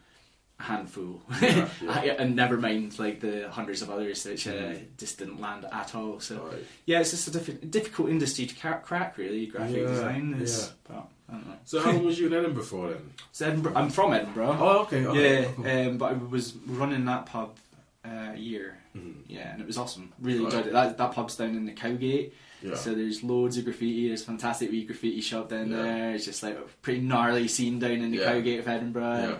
a 0.59 0.63
handful, 0.63 1.21
Yeah, 1.41 1.67
yeah. 1.81 2.15
And 2.19 2.35
never 2.35 2.57
mind 2.57 2.99
like 2.99 3.21
the 3.21 3.49
hundreds 3.49 3.81
of 3.81 3.89
others 3.89 4.23
which 4.25 4.47
uh, 4.47 4.51
Mm. 4.51 4.85
just 4.97 5.17
didn't 5.17 5.41
land 5.41 5.65
at 5.71 5.95
all. 5.95 6.19
So 6.19 6.43
Right. 6.51 6.63
yeah, 6.85 6.99
it's 6.99 7.09
just 7.11 7.27
a 7.27 7.31
diffi- 7.31 7.71
difficult 7.71 8.09
industry 8.09 8.45
to 8.45 8.55
crack. 8.83 9.17
Really, 9.17 9.47
graphic 9.47 9.77
Yeah, 9.77 9.87
design 9.87 10.33
is. 10.39 10.59
yeah. 10.67 10.73
But 10.95 11.07
I 11.29 11.31
don't 11.37 11.47
know. 11.47 11.53
So 11.65 11.79
how 11.81 11.91
long 11.93 12.05
was 12.05 12.19
you 12.19 12.27
in 12.27 12.33
Edinburgh 12.33 12.63
for 12.65 12.89
then? 12.89 13.13
So 13.31 13.47
Edinburgh, 13.47 13.73
I'm 13.75 13.89
from 13.89 14.13
Edinburgh. 14.13 14.57
Oh, 14.59 14.79
okay. 14.81 15.01
yeah, 15.01 15.45
cool. 15.55 15.65
um, 15.67 15.97
but 15.97 16.11
I 16.11 16.13
was 16.13 16.53
running 16.67 17.05
that 17.05 17.25
pub 17.25 17.55
a 18.39 18.41
year. 18.41 18.77
Mhm. 18.97 19.15
Yeah, 19.27 19.51
and 19.53 19.61
it 19.61 19.67
was 19.67 19.77
awesome. 19.77 20.11
Really 20.19 20.39
Right. 20.39 20.45
enjoyed 20.53 20.67
it. 20.67 20.73
That, 20.73 20.97
that 20.97 21.11
pub's 21.11 21.35
down 21.35 21.55
in 21.55 21.65
the 21.65 21.73
Cowgate, 21.73 22.33
Yeah. 22.63 22.75
so 22.75 22.93
there's 22.95 23.21
loads 23.23 23.57
of 23.57 23.65
graffiti. 23.65 24.07
There's 24.07 24.23
a 24.23 24.25
fantastic 24.25 24.71
wee 24.71 24.85
graffiti 24.85 25.21
shop 25.21 25.49
down 25.49 25.69
Yeah. 25.71 25.81
there. 25.83 26.15
It's 26.15 26.25
just 26.25 26.41
like 26.43 26.55
a 26.57 26.63
pretty 26.81 27.01
gnarly 27.01 27.47
scene 27.47 27.77
down 27.79 27.91
in 28.01 28.11
the 28.11 28.17
Yeah. 28.17 28.31
Cowgate 28.33 28.59
of 28.59 28.67
Edinburgh. 28.67 29.39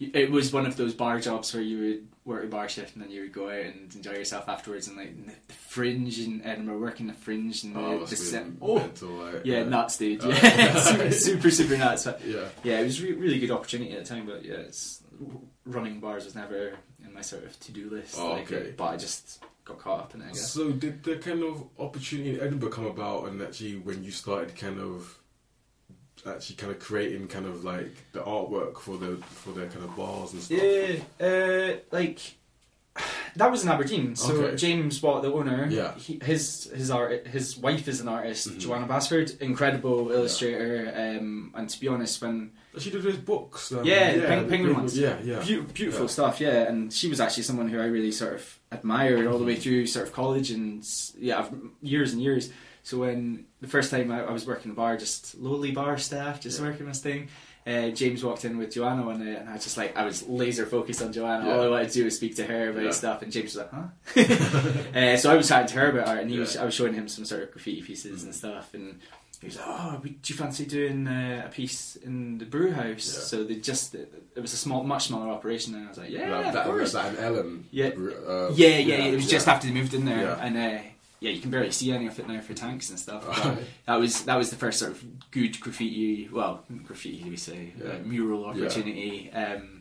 yeah. 0.00 0.08
It 0.14 0.30
was 0.30 0.50
one 0.50 0.64
of 0.64 0.76
those 0.76 0.94
bar 0.94 1.20
jobs 1.20 1.52
where 1.52 1.62
you 1.62 1.78
would 1.78 2.06
work 2.24 2.44
a 2.44 2.46
bar 2.46 2.70
shift 2.70 2.94
and 2.94 3.04
then 3.04 3.10
you 3.10 3.20
would 3.22 3.32
go 3.34 3.50
out 3.50 3.60
and 3.66 3.94
enjoy 3.94 4.12
yourself 4.12 4.48
afterwards 4.48 4.88
and 4.88 4.96
like 4.96 5.26
the 5.26 5.52
fringe 5.52 6.18
in 6.20 6.40
Edinburgh 6.42 6.78
working 6.78 7.06
the 7.06 7.12
fringe 7.12 7.64
and 7.64 7.74
the, 7.76 7.80
Oh, 7.80 8.04
the 8.06 8.16
be 8.16 8.56
oh 8.62 8.76
mental, 8.78 9.08
like, 9.10 9.42
yeah 9.44 9.62
nuts 9.64 9.98
dude 9.98 10.20
Oh. 10.22 10.28
yeah 10.30 10.74
super, 10.80 11.10
super 11.10 11.50
super 11.50 11.76
nuts 11.76 12.04
but 12.04 12.24
yeah. 12.26 12.44
yeah 12.64 12.80
it 12.80 12.84
was 12.84 13.00
a 13.00 13.04
re- 13.04 13.12
really 13.12 13.38
good 13.40 13.50
opportunity 13.50 13.92
at 13.92 14.04
the 14.04 14.14
time 14.14 14.24
but 14.26 14.42
yeah 14.44 14.54
it's 14.54 15.02
running 15.66 16.00
bars 16.00 16.24
was 16.24 16.34
never 16.34 16.74
in 17.10 17.14
my 17.14 17.20
sort 17.22 17.44
of 17.44 17.58
to-do 17.60 17.90
list 17.90 18.14
Oh, 18.18 18.32
like, 18.32 18.50
okay. 18.52 18.72
but 18.76 18.84
I 18.84 18.96
just 18.96 19.42
got 19.64 19.78
caught 19.78 20.00
up 20.00 20.14
in 20.14 20.22
it 20.22 20.26
I 20.26 20.28
guess 20.28 20.50
So 20.52 20.70
did 20.70 21.02
the 21.02 21.16
kind 21.16 21.42
of 21.42 21.64
opportunity 21.78 22.34
in 22.34 22.40
Edinburgh 22.40 22.70
come 22.70 22.86
about, 22.86 23.28
and 23.28 23.42
actually 23.42 23.76
when 23.76 24.02
you 24.04 24.10
started 24.10 24.56
kind 24.56 24.80
of 24.80 25.16
actually 26.26 26.56
kind 26.56 26.70
of 26.72 26.78
creating 26.78 27.26
kind 27.28 27.46
of 27.46 27.64
like 27.64 27.94
the 28.12 28.20
artwork 28.20 28.78
for 28.78 28.96
the 28.96 29.16
for 29.16 29.52
their 29.52 29.68
kind 29.68 29.84
of 29.84 29.94
bars 29.96 30.32
and 30.32 30.42
stuff? 30.42 30.58
Yeah, 30.62 31.26
uh, 31.26 31.76
like 31.90 32.36
that 33.36 33.50
was 33.50 33.62
in 33.62 33.68
Aberdeen. 33.68 34.16
So 34.16 34.32
Okay. 34.34 34.56
James 34.56 35.02
Watt, 35.02 35.22
the 35.22 35.32
owner, 35.32 35.66
Yeah. 35.70 35.94
he, 35.96 36.18
his 36.22 36.70
his 36.74 36.90
art, 36.90 37.26
his 37.26 37.56
wife 37.56 37.88
is 37.88 38.00
an 38.00 38.08
artist, 38.08 38.48
Mhm. 38.48 38.58
Johanna 38.58 38.86
Basford, 38.86 39.32
incredible 39.40 40.10
illustrator. 40.10 40.92
Um, 40.96 41.52
and 41.54 41.68
to 41.68 41.80
be 41.80 41.88
honest, 41.88 42.20
when 42.22 42.52
She 42.78 42.90
did 42.90 43.02
his 43.04 43.16
books. 43.16 43.72
Um, 43.72 43.84
Yeah, 43.84 44.14
yeah, 44.14 44.26
Peng- 44.26 44.48
Penguin 44.48 44.74
ones. 44.74 44.96
Yeah, 44.96 45.16
yeah. 45.24 45.36
beau- 45.44 45.66
beautiful 45.74 46.02
Yeah. 46.02 46.06
stuff, 46.16 46.40
yeah. 46.40 46.68
And 46.68 46.92
she 46.92 47.08
was 47.08 47.20
actually 47.20 47.42
someone 47.42 47.68
who 47.68 47.80
I 47.80 47.86
really 47.86 48.12
sort 48.12 48.34
of 48.34 48.58
admired 48.70 49.26
all 49.26 49.38
the 49.38 49.44
way 49.44 49.56
Mhm. 49.56 49.62
through 49.62 49.86
sort 49.88 50.06
of 50.06 50.12
college 50.12 50.50
and 50.52 50.84
yeah, 51.18 51.48
years 51.82 52.12
and 52.12 52.22
years. 52.22 52.50
So 52.82 52.98
when 52.98 53.44
the 53.60 53.66
first 53.68 53.90
time 53.90 54.10
I, 54.10 54.22
I 54.22 54.32
was 54.32 54.46
working 54.46 54.66
in 54.66 54.70
a 54.72 54.74
bar, 54.74 54.96
just 54.96 55.34
lowly 55.38 55.70
bar 55.72 55.98
staff, 55.98 56.40
just 56.40 56.58
Yeah. 56.60 56.66
working 56.68 56.86
this 56.86 57.00
thing, 57.00 57.28
uh, 57.66 57.88
James 57.90 58.24
walked 58.24 58.44
in 58.44 58.56
with 58.58 58.72
Johanna 58.72 59.02
one 59.04 59.24
night, 59.24 59.38
and 59.40 59.48
I 59.48 59.52
was 59.54 59.64
just 59.64 59.76
like, 59.76 59.96
I 59.96 60.04
was 60.04 60.26
laser 60.28 60.66
focused 60.66 61.02
on 61.02 61.12
Johanna. 61.12 61.46
Yeah. 61.46 61.54
All 61.54 61.62
I 61.62 61.68
wanted 61.68 61.88
to 61.88 61.94
do 61.94 62.04
was 62.04 62.16
speak 62.16 62.36
to 62.36 62.44
her 62.44 62.70
about 62.70 62.84
Yeah. 62.84 62.90
stuff, 62.90 63.22
and 63.22 63.30
James 63.30 63.54
was 63.54 63.56
like, 63.56 63.70
"Huh?" 63.72 64.94
uh, 64.98 65.16
so 65.16 65.30
I 65.32 65.36
was 65.36 65.48
chatting 65.48 65.68
to 65.68 65.74
her 65.74 65.90
about 65.90 66.08
art, 66.08 66.20
and 66.20 66.30
he 66.30 66.38
was, 66.38 66.56
I 66.56 66.64
was 66.64 66.74
showing 66.74 66.94
him 66.94 67.08
some 67.08 67.24
sort 67.24 67.42
of 67.42 67.50
graffiti 67.52 67.82
pieces 67.82 68.24
and 68.24 68.34
stuff, 68.34 68.72
and 68.74 68.98
he 69.40 69.46
was 69.46 69.56
like, 69.56 69.66
"Oh, 69.68 70.00
do 70.02 70.10
you 70.24 70.34
fancy 70.34 70.64
doing 70.66 71.06
uh, 71.06 71.44
a 71.46 71.50
piece 71.50 71.96
in 71.96 72.38
the 72.38 72.44
brew 72.46 72.72
house?" 72.72 72.86
Yeah. 73.14 73.20
So 73.20 73.44
they 73.44 73.56
just 73.56 73.94
it 73.94 74.10
was 74.40 74.52
a 74.52 74.56
small, 74.56 74.82
much 74.84 75.06
smaller 75.08 75.30
operation, 75.30 75.74
and 75.74 75.84
I 75.86 75.88
was 75.88 75.98
like, 75.98 76.10
"Yeah, 76.10 76.30
that, 76.30 76.44
of 76.46 76.52
that, 76.54 76.66
course." 76.66 76.92
that 76.92 77.18
Ellon. 77.18 77.64
Yeah. 77.70 77.88
Uh, 77.88 78.50
yeah, 78.54 78.78
yeah, 78.78 79.04
It 79.04 79.14
was 79.14 79.28
just 79.28 79.48
after 79.48 79.66
they 79.66 79.72
moved 79.74 79.94
in 79.94 80.04
there, 80.04 80.22
Yeah. 80.22 80.44
and 80.44 80.56
uh, 80.56 80.82
yeah, 81.20 81.30
you 81.30 81.40
can 81.40 81.50
barely 81.50 81.70
see 81.70 81.92
any 81.92 82.06
of 82.06 82.18
it 82.18 82.26
now 82.26 82.40
for 82.40 82.54
tanks 82.54 82.90
and 82.90 82.98
stuff. 82.98 83.26
Right. 83.28 83.58
that 83.86 83.96
was 84.00 84.24
that 84.24 84.36
was 84.36 84.50
the 84.50 84.56
first 84.56 84.78
sort 84.78 84.92
of 84.92 85.30
good 85.30 85.60
graffiti. 85.60 86.28
Well, 86.32 86.64
graffiti 86.84 87.28
we 87.28 87.36
say 87.36 87.72
Yeah. 87.78 87.92
uh, 87.92 87.98
mural 88.04 88.46
opportunity 88.46 89.30
um, 89.32 89.79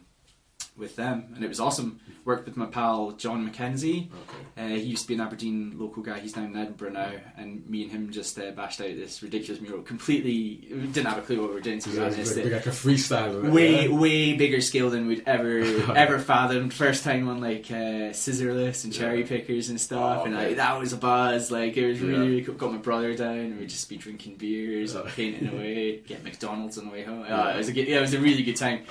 with 0.80 0.96
them, 0.96 1.32
and 1.36 1.44
it 1.44 1.48
was 1.48 1.60
awesome. 1.60 2.00
Worked 2.26 2.46
with 2.46 2.58
my 2.58 2.66
pal 2.68 3.12
John 3.12 3.44
Mackenzie. 3.46 4.10
Okay. 4.58 4.74
Uh, 4.74 4.76
he 4.78 4.84
used 4.84 5.04
to 5.04 5.08
be 5.08 5.14
an 5.16 5.22
Aberdeen 5.22 5.74
local 5.78 6.04
guy. 6.04 6.20
He's 6.20 6.34
down 6.34 6.46
in 6.46 6.58
Edinburgh 6.58 6.92
now, 6.92 7.12
and 7.38 7.68
me 7.70 7.84
and 7.84 7.92
him 7.92 8.12
just 8.12 8.38
uh, 8.40 8.52
bashed 8.52 8.82
out 8.82 8.88
this 8.96 9.24
ridiculous 9.24 9.62
mural. 9.62 9.82
Completely 9.82 10.68
didn't 10.92 11.06
have 11.06 11.18
a 11.18 11.22
clue 11.22 11.40
what 11.42 11.50
we 11.50 11.56
were 11.56 11.62
doing. 11.62 11.80
To 11.80 11.90
be 11.90 12.00
honest, 12.00 12.38
It- 12.38 12.52
like 12.52 12.66
a 12.66 12.70
freestyle. 12.70 13.50
way 13.52 13.88
yeah? 13.88 13.96
way 13.98 14.34
bigger 14.34 14.62
scale 14.62 14.90
than 14.90 15.08
we'd 15.08 15.24
ever 15.26 15.60
ever 15.96 16.20
fathomed. 16.20 16.74
First 16.74 17.04
time 17.04 17.28
on 17.30 17.40
like 17.42 17.72
uh, 17.72 18.12
scissor 18.14 18.54
lifts 18.54 18.84
and 18.84 18.94
cherry 18.94 19.22
Yeah. 19.22 19.28
pickers 19.28 19.70
and 19.70 19.80
stuff, 19.80 20.20
Oh, 20.22 20.26
and 20.26 20.36
like 20.36 20.58
that 20.58 20.80
was 20.80 20.94
a 20.94 20.98
buzz. 20.98 21.52
Like 21.52 21.78
it 21.78 21.88
was 21.88 22.00
really, 22.00 22.14
Yeah. 22.14 22.20
really 22.20 22.42
cool. 22.44 22.56
Got 22.56 22.72
my 22.74 22.78
brother 22.80 23.16
down, 23.16 23.58
we'd 23.60 23.70
just 23.70 23.90
be 23.90 23.98
drinking 23.98 24.36
beers, 24.36 24.94
Yeah. 24.94 25.02
painting 25.16 25.48
away, 25.48 26.02
get 26.06 26.24
McDonald's 26.24 26.78
on 26.78 26.86
the 26.86 26.92
way 26.92 27.04
home. 27.04 27.20
Yeah. 27.30 27.46
Oh, 27.48 27.50
it 27.50 27.58
was 27.58 27.68
a 27.70 27.74
good, 27.74 27.88
yeah, 27.88 27.98
it 27.98 28.02
was 28.02 28.14
a 28.14 28.20
really 28.20 28.44
good 28.44 28.56
time. 28.56 28.82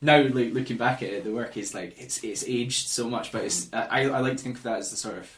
Now, 0.00 0.22
like 0.22 0.52
looking 0.52 0.76
back 0.76 1.02
at 1.02 1.10
it, 1.10 1.24
work 1.34 1.56
is 1.56 1.74
like 1.74 1.94
it's 2.00 2.22
it's 2.24 2.44
aged 2.46 2.88
so 2.88 3.08
much, 3.08 3.32
but 3.32 3.44
it's 3.44 3.72
I 3.72 4.02
I 4.08 4.20
like 4.20 4.36
to 4.38 4.42
think 4.42 4.56
of 4.56 4.62
that 4.64 4.78
as 4.78 4.90
the 4.90 4.96
sort 4.96 5.18
of 5.18 5.28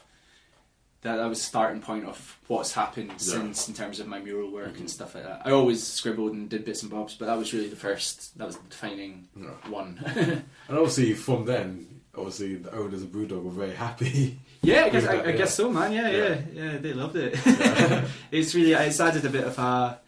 that 1.03 1.17
that 1.17 1.27
was 1.29 1.39
the 1.39 1.47
starting 1.47 1.81
point 1.83 2.05
of 2.07 2.39
what's 2.49 2.73
happened 2.73 3.13
since 3.19 3.69
in 3.69 3.75
terms 3.75 4.01
of 4.01 4.07
my 4.09 4.19
mural 4.19 4.51
work 4.51 4.75
Mhm. 4.75 4.81
and 4.81 4.91
stuff 4.91 5.15
like 5.15 5.25
that. 5.25 5.43
I 5.45 5.51
always 5.53 5.83
scribbled 5.83 6.33
and 6.33 6.49
did 6.49 6.65
bits 6.65 6.83
and 6.83 6.91
bobs, 6.91 7.15
but 7.15 7.27
that 7.27 7.39
was 7.39 7.53
really 7.53 7.69
the 7.69 7.77
first. 7.77 8.37
That 8.39 8.47
was 8.47 8.57
the 8.57 8.69
defining 8.69 9.29
Yeah. 9.37 9.71
one. 9.71 9.99
And 10.69 10.79
obviously 10.79 11.13
from 11.15 11.45
then, 11.45 11.87
obviously 12.17 12.57
the 12.57 12.73
owners 12.75 13.03
of 13.03 13.09
Brewdog 13.13 13.43
were 13.45 13.51
very 13.53 13.75
happy. 13.75 14.41
yeah, 14.63 14.87
I 14.87 14.89
guess 14.89 15.07
I, 15.13 15.15
I 15.15 15.25
yeah. 15.27 15.33
guess 15.33 15.55
so, 15.55 15.71
man. 15.71 15.93
Yeah, 15.93 16.11
Yeah. 16.11 16.19
yeah, 16.19 16.41
yeah. 16.73 16.79
They 16.79 16.93
loved 16.93 17.17
it. 17.17 17.39
Yeah. 17.47 18.05
it's 18.33 18.55
really 18.55 18.73
it's 18.73 18.99
added 18.99 19.25
a 19.27 19.31
bit 19.31 19.45
of 19.45 19.57
a 19.59 20.01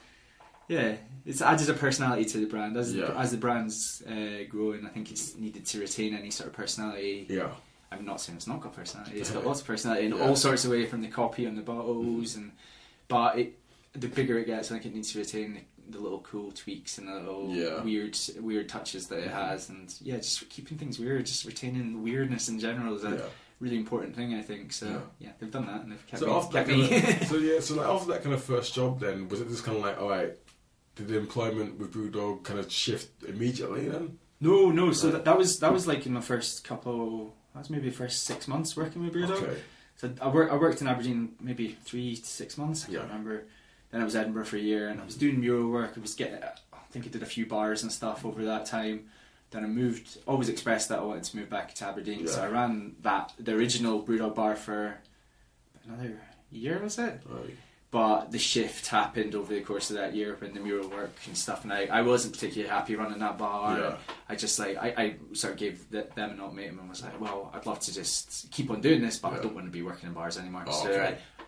yeah. 0.68 0.97
It's 1.30 1.42
added 1.42 1.68
a 1.68 1.75
personality 1.75 2.25
to 2.25 2.38
the 2.38 2.47
brand 2.47 2.76
as 2.76 2.94
Yeah. 2.94 3.12
as 3.23 3.30
the 3.30 3.37
brand's 3.37 4.02
uh, 4.08 4.44
growing. 4.49 4.87
I 4.87 4.88
think 4.88 5.11
it's 5.12 5.37
needed 5.37 5.64
to 5.66 5.80
retain 5.80 6.14
any 6.14 6.30
sort 6.30 6.49
of 6.50 6.54
personality. 6.54 7.26
yeah. 7.28 7.50
I'm 7.90 8.04
not 8.04 8.20
saying 8.20 8.37
it's 8.37 8.47
not 8.47 8.61
got 8.61 8.75
personality. 8.75 9.18
It's 9.18 9.30
got 9.30 9.47
lots 9.50 9.61
of 9.62 9.66
personality 9.66 10.06
in 10.06 10.12
Yeah. 10.14 10.23
all 10.25 10.37
sorts 10.37 10.64
of 10.64 10.70
ways, 10.73 10.90
from 10.90 11.00
the 11.02 11.08
copy 11.08 11.47
on 11.47 11.54
the 11.56 11.62
bottles 11.62 12.35
and. 12.37 12.52
But 13.08 13.38
it, 13.38 13.58
the 13.94 14.08
bigger 14.08 14.38
it 14.38 14.47
gets, 14.47 14.70
I 14.70 14.75
think 14.75 14.87
it 14.87 14.94
needs 14.94 15.12
to 15.12 15.18
retain 15.18 15.54
the, 15.54 15.97
the 15.97 15.99
little 16.02 16.20
cool 16.20 16.52
tweaks 16.52 16.99
and 16.99 17.08
the 17.08 17.14
little 17.14 17.49
Yeah. 17.54 17.82
weird 17.82 18.16
weird 18.40 18.68
touches 18.68 19.06
that 19.08 19.18
it 19.20 19.30
has, 19.30 19.68
and 19.70 19.94
yeah, 20.02 20.16
just 20.16 20.49
keeping 20.50 20.76
things 20.78 20.99
weird, 20.99 21.25
just 21.26 21.44
retaining 21.47 22.02
weirdness 22.02 22.49
in 22.50 22.58
general 22.61 22.94
is 22.97 23.04
a 23.04 23.11
yeah. 23.16 23.20
really 23.61 23.76
important 23.78 24.14
thing, 24.16 24.35
I 24.35 24.42
think. 24.42 24.73
So 24.75 24.87
Yeah. 24.87 25.00
yeah, 25.18 25.32
they've 25.38 25.50
done 25.50 25.66
that 25.66 25.80
and 25.82 25.92
they've 25.92 26.06
kept 26.06 26.20
So 26.20 26.26
me. 26.26 26.32
after 26.32 26.52
Kept 26.58 26.68
me. 26.68 26.88
kind 26.88 27.23
of, 27.23 27.28
so 27.32 27.37
yeah, 27.38 27.61
so 27.66 27.75
like 27.76 27.87
after 27.87 28.08
that 28.12 28.23
kind 28.23 28.35
of 28.35 28.44
first 28.44 28.75
job, 28.75 29.00
then 29.00 29.28
was 29.30 29.40
it 29.40 29.49
just 29.49 29.64
kind 29.64 29.76
of 29.78 29.82
like, 29.82 29.99
all 30.00 30.11
right, 30.11 30.35
did 30.99 31.09
the 31.09 31.17
employment 31.17 31.78
with 31.78 31.93
Brewdog 31.95 32.43
kind 32.45 32.59
of 32.59 32.71
shift 32.71 33.23
immediately 33.25 33.88
then? 33.88 34.19
no, 34.40 34.71
no. 34.71 34.93
So 34.93 35.07
Right. 35.07 35.12
that, 35.14 35.25
that 35.25 35.38
was 35.38 35.59
that 35.61 35.73
was 35.73 35.87
like 35.87 36.05
in 36.07 36.12
my 36.12 36.21
first 36.21 36.64
couple. 36.64 37.35
That 37.55 37.61
was 37.61 37.71
maybe 37.71 37.88
the 37.88 37.97
first 37.97 38.25
six 38.25 38.47
months 38.47 38.76
working 38.76 39.02
with 39.05 39.14
Brewdog. 39.14 39.43
Okay. 39.43 39.59
So 39.97 40.12
I 40.21 40.28
worked, 40.28 40.52
I 40.52 40.57
worked 40.57 40.81
in 40.81 40.87
Aberdeen 40.87 41.35
maybe 41.40 41.76
three 41.85 42.14
to 42.17 42.25
six 42.25 42.57
months. 42.59 42.85
I 42.87 42.93
Yeah. 42.93 42.99
can't 43.00 43.11
remember. 43.11 43.45
Then 43.90 44.00
I 44.00 44.05
was 44.05 44.14
Edinburgh 44.14 44.45
for 44.45 44.57
a 44.57 44.61
year, 44.61 44.88
and 44.88 45.00
I 45.00 45.05
was 45.05 45.14
doing 45.17 45.40
mural 45.40 45.71
work. 45.71 45.95
I 45.97 46.00
was 46.00 46.14
getting, 46.14 46.43
I 46.43 46.76
think 46.90 47.07
I 47.07 47.09
did 47.09 47.23
a 47.23 47.26
few 47.26 47.47
bars 47.47 47.83
and 47.83 47.90
stuff 47.90 48.25
over 48.25 48.45
that 48.45 48.67
time. 48.67 49.07
Then 49.50 49.64
I 49.64 49.67
moved. 49.67 50.19
Always 50.26 50.49
expressed 50.50 50.88
that 50.90 50.99
I 50.99 51.02
wanted 51.02 51.25
to 51.25 51.37
move 51.38 51.49
back 51.49 51.75
to 51.76 51.87
Aberdeen, 51.87 52.26
so 52.28 52.43
I 52.43 52.49
ran 52.49 52.97
that 53.00 53.33
the 53.40 53.55
original 53.55 54.02
Brewdog 54.02 54.35
bar 54.35 54.55
for 54.57 54.99
another 55.87 56.21
year. 56.50 56.78
Was 56.83 56.99
it? 56.99 57.23
Right. 57.26 57.57
But 57.90 58.30
the 58.33 58.38
shift 58.38 58.87
happened 58.88 59.35
over 59.35 59.54
the 59.54 59.62
course 59.62 59.88
of 59.88 59.97
that 59.97 60.14
year 60.14 60.37
when 60.40 60.52
the 60.52 60.61
mural 60.61 60.88
work 60.88 61.14
and 61.26 61.35
stuff, 61.37 61.64
and 61.64 61.73
I, 61.73 61.87
I 61.87 62.02
wasn't 62.02 62.35
particularly 62.35 62.68
happy 62.68 62.97
running 62.97 63.18
that 63.21 63.38
bar. 63.38 63.78
Yeah. 63.78 63.97
I 64.28 64.35
just 64.37 64.59
like 64.59 64.76
I, 64.76 64.88
I 64.97 65.14
sort 65.33 65.54
of 65.54 65.59
gave 65.59 65.88
the, 65.90 66.07
them 66.14 66.33
an 66.33 66.40
ultimatum 66.40 66.80
and 66.80 66.88
was 66.90 67.02
like, 67.02 67.18
well, 67.18 67.50
I'd 67.54 67.64
love 67.64 67.80
to 67.80 67.95
just 67.95 68.50
keep 68.50 68.71
on 68.71 68.83
doing 68.83 69.00
this, 69.00 69.18
but 69.18 69.33
I 69.33 69.38
don't 69.38 69.54
want 69.54 69.66
to 69.68 69.73
be 69.73 69.80
working 69.80 70.09
in 70.09 70.14
bars 70.14 70.37
anymore. 70.37 70.64
Oh, 70.66 70.73
so, 70.85 70.90
okay. 70.90 71.07
I, 71.07 71.42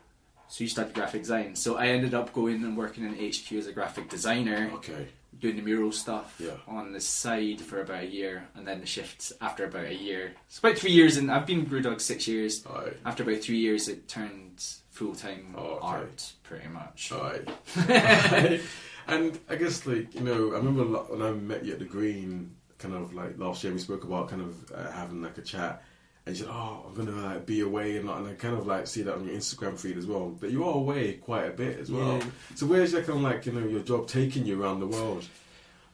so 0.48 0.64
you 0.64 0.68
studied 0.68 0.94
graphic 0.94 1.22
design. 1.22 1.54
So 1.56 1.76
I 1.76 1.88
ended 1.88 2.14
up 2.14 2.32
going 2.32 2.64
and 2.64 2.74
working 2.74 3.04
in 3.04 3.12
HQ 3.14 3.52
as 3.52 3.66
a 3.66 3.72
graphic 3.72 4.08
designer, 4.08 4.70
Okay. 4.76 5.08
doing 5.38 5.56
the 5.56 5.62
mural 5.62 5.92
stuff 5.92 6.36
Yeah. 6.42 6.52
on 6.66 6.92
the 6.92 7.00
side 7.00 7.60
for 7.60 7.82
about 7.82 8.04
a 8.04 8.06
year, 8.06 8.48
and 8.54 8.66
then 8.66 8.80
the 8.80 8.86
shift 8.86 9.30
after 9.42 9.66
about 9.66 9.84
a 9.84 9.94
year. 9.94 10.32
It's 10.48 10.58
about 10.58 10.78
three 10.78 10.90
years, 10.92 11.18
and 11.18 11.30
I've 11.30 11.46
been 11.46 11.66
Brewdog 11.66 12.00
six 12.00 12.26
years. 12.26 12.64
Alright. 12.66 12.96
After 13.04 13.24
about 13.24 13.42
three 13.42 13.58
years, 13.58 13.88
it 13.88 14.08
turned 14.08 14.64
full 14.90 15.14
time 15.14 15.54
Oh, 15.56 15.62
okay. 15.62 15.78
art, 15.82 16.32
pretty 16.42 16.68
much. 16.68 17.10
Alright. 17.12 17.48
and 19.08 19.38
I 19.48 19.56
guess 19.56 19.86
like 19.86 20.14
you 20.14 20.20
know, 20.20 20.52
I 20.52 20.56
remember 20.56 20.84
when 20.84 21.22
I 21.22 21.32
met 21.32 21.64
you 21.64 21.72
at 21.72 21.78
the 21.78 21.84
Green, 21.84 22.54
kind 22.78 22.94
of 22.94 23.14
like 23.14 23.38
last 23.38 23.64
year, 23.64 23.72
we 23.72 23.78
spoke 23.78 24.04
about 24.04 24.28
kind 24.28 24.42
of 24.42 24.72
uh, 24.72 24.90
having 24.90 25.22
like 25.22 25.38
a 25.38 25.42
chat, 25.42 25.82
and 26.26 26.36
you 26.36 26.44
said, 26.44 26.52
"Oh, 26.52 26.86
I'm 26.88 26.94
gonna 26.94 27.34
like, 27.34 27.46
be 27.46 27.60
away," 27.60 27.96
and, 27.96 28.08
and 28.08 28.28
I 28.28 28.34
kind 28.34 28.54
of 28.54 28.66
like 28.66 28.86
see 28.86 29.02
that 29.02 29.14
on 29.14 29.26
your 29.26 29.34
Instagram 29.34 29.78
feed 29.78 29.96
as 29.96 30.06
well. 30.06 30.30
That 30.40 30.50
you 30.50 30.64
are 30.64 30.74
away 30.74 31.14
quite 31.14 31.46
a 31.46 31.50
bit 31.50 31.78
as 31.78 31.90
well. 31.90 32.18
Yeah. 32.18 32.24
So 32.56 32.66
where's 32.66 32.92
your 32.92 33.02
kind 33.02 33.18
of 33.18 33.22
like 33.22 33.46
you 33.46 33.52
know 33.52 33.66
your 33.66 33.80
job 33.80 34.06
taking 34.06 34.44
you 34.46 34.62
around 34.62 34.80
the 34.80 34.86
world? 34.86 35.24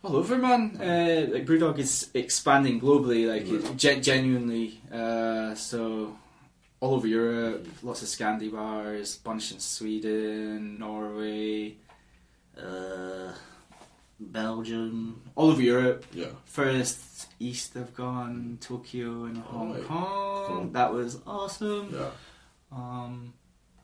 all 0.02 0.16
over, 0.16 0.38
man. 0.38 0.76
Uh, 0.80 1.26
like 1.32 1.46
Brewdog 1.46 1.78
is 1.78 2.10
expanding 2.14 2.80
globally, 2.80 3.26
like 3.28 3.48
it, 3.48 3.76
gen- 3.76 4.02
genuinely. 4.02 4.80
Uh, 4.92 5.54
so 5.54 6.16
all 6.80 6.94
over 6.94 7.06
Europe, 7.06 7.66
lots 7.82 8.02
of 8.02 8.08
Scandi 8.08 8.52
bars, 8.52 9.16
bunch 9.16 9.52
in 9.52 9.60
Sweden, 9.60 10.78
Norway, 10.78 11.76
uh, 12.60 13.32
Belgium, 14.20 15.22
all 15.34 15.50
over 15.50 15.62
Europe. 15.62 16.04
Yeah. 16.12 16.26
Furthest 16.44 17.28
east 17.38 17.76
I've 17.76 17.94
gone, 17.94 18.58
Tokyo 18.60 19.24
and 19.24 19.38
Hong 19.38 19.70
Alright. 19.70 19.84
Kong. 19.84 20.44
Cool. 20.46 20.64
That 20.72 20.92
was 20.92 21.20
awesome. 21.26 21.90
Yeah. 21.94 22.10
Um, 22.72 23.32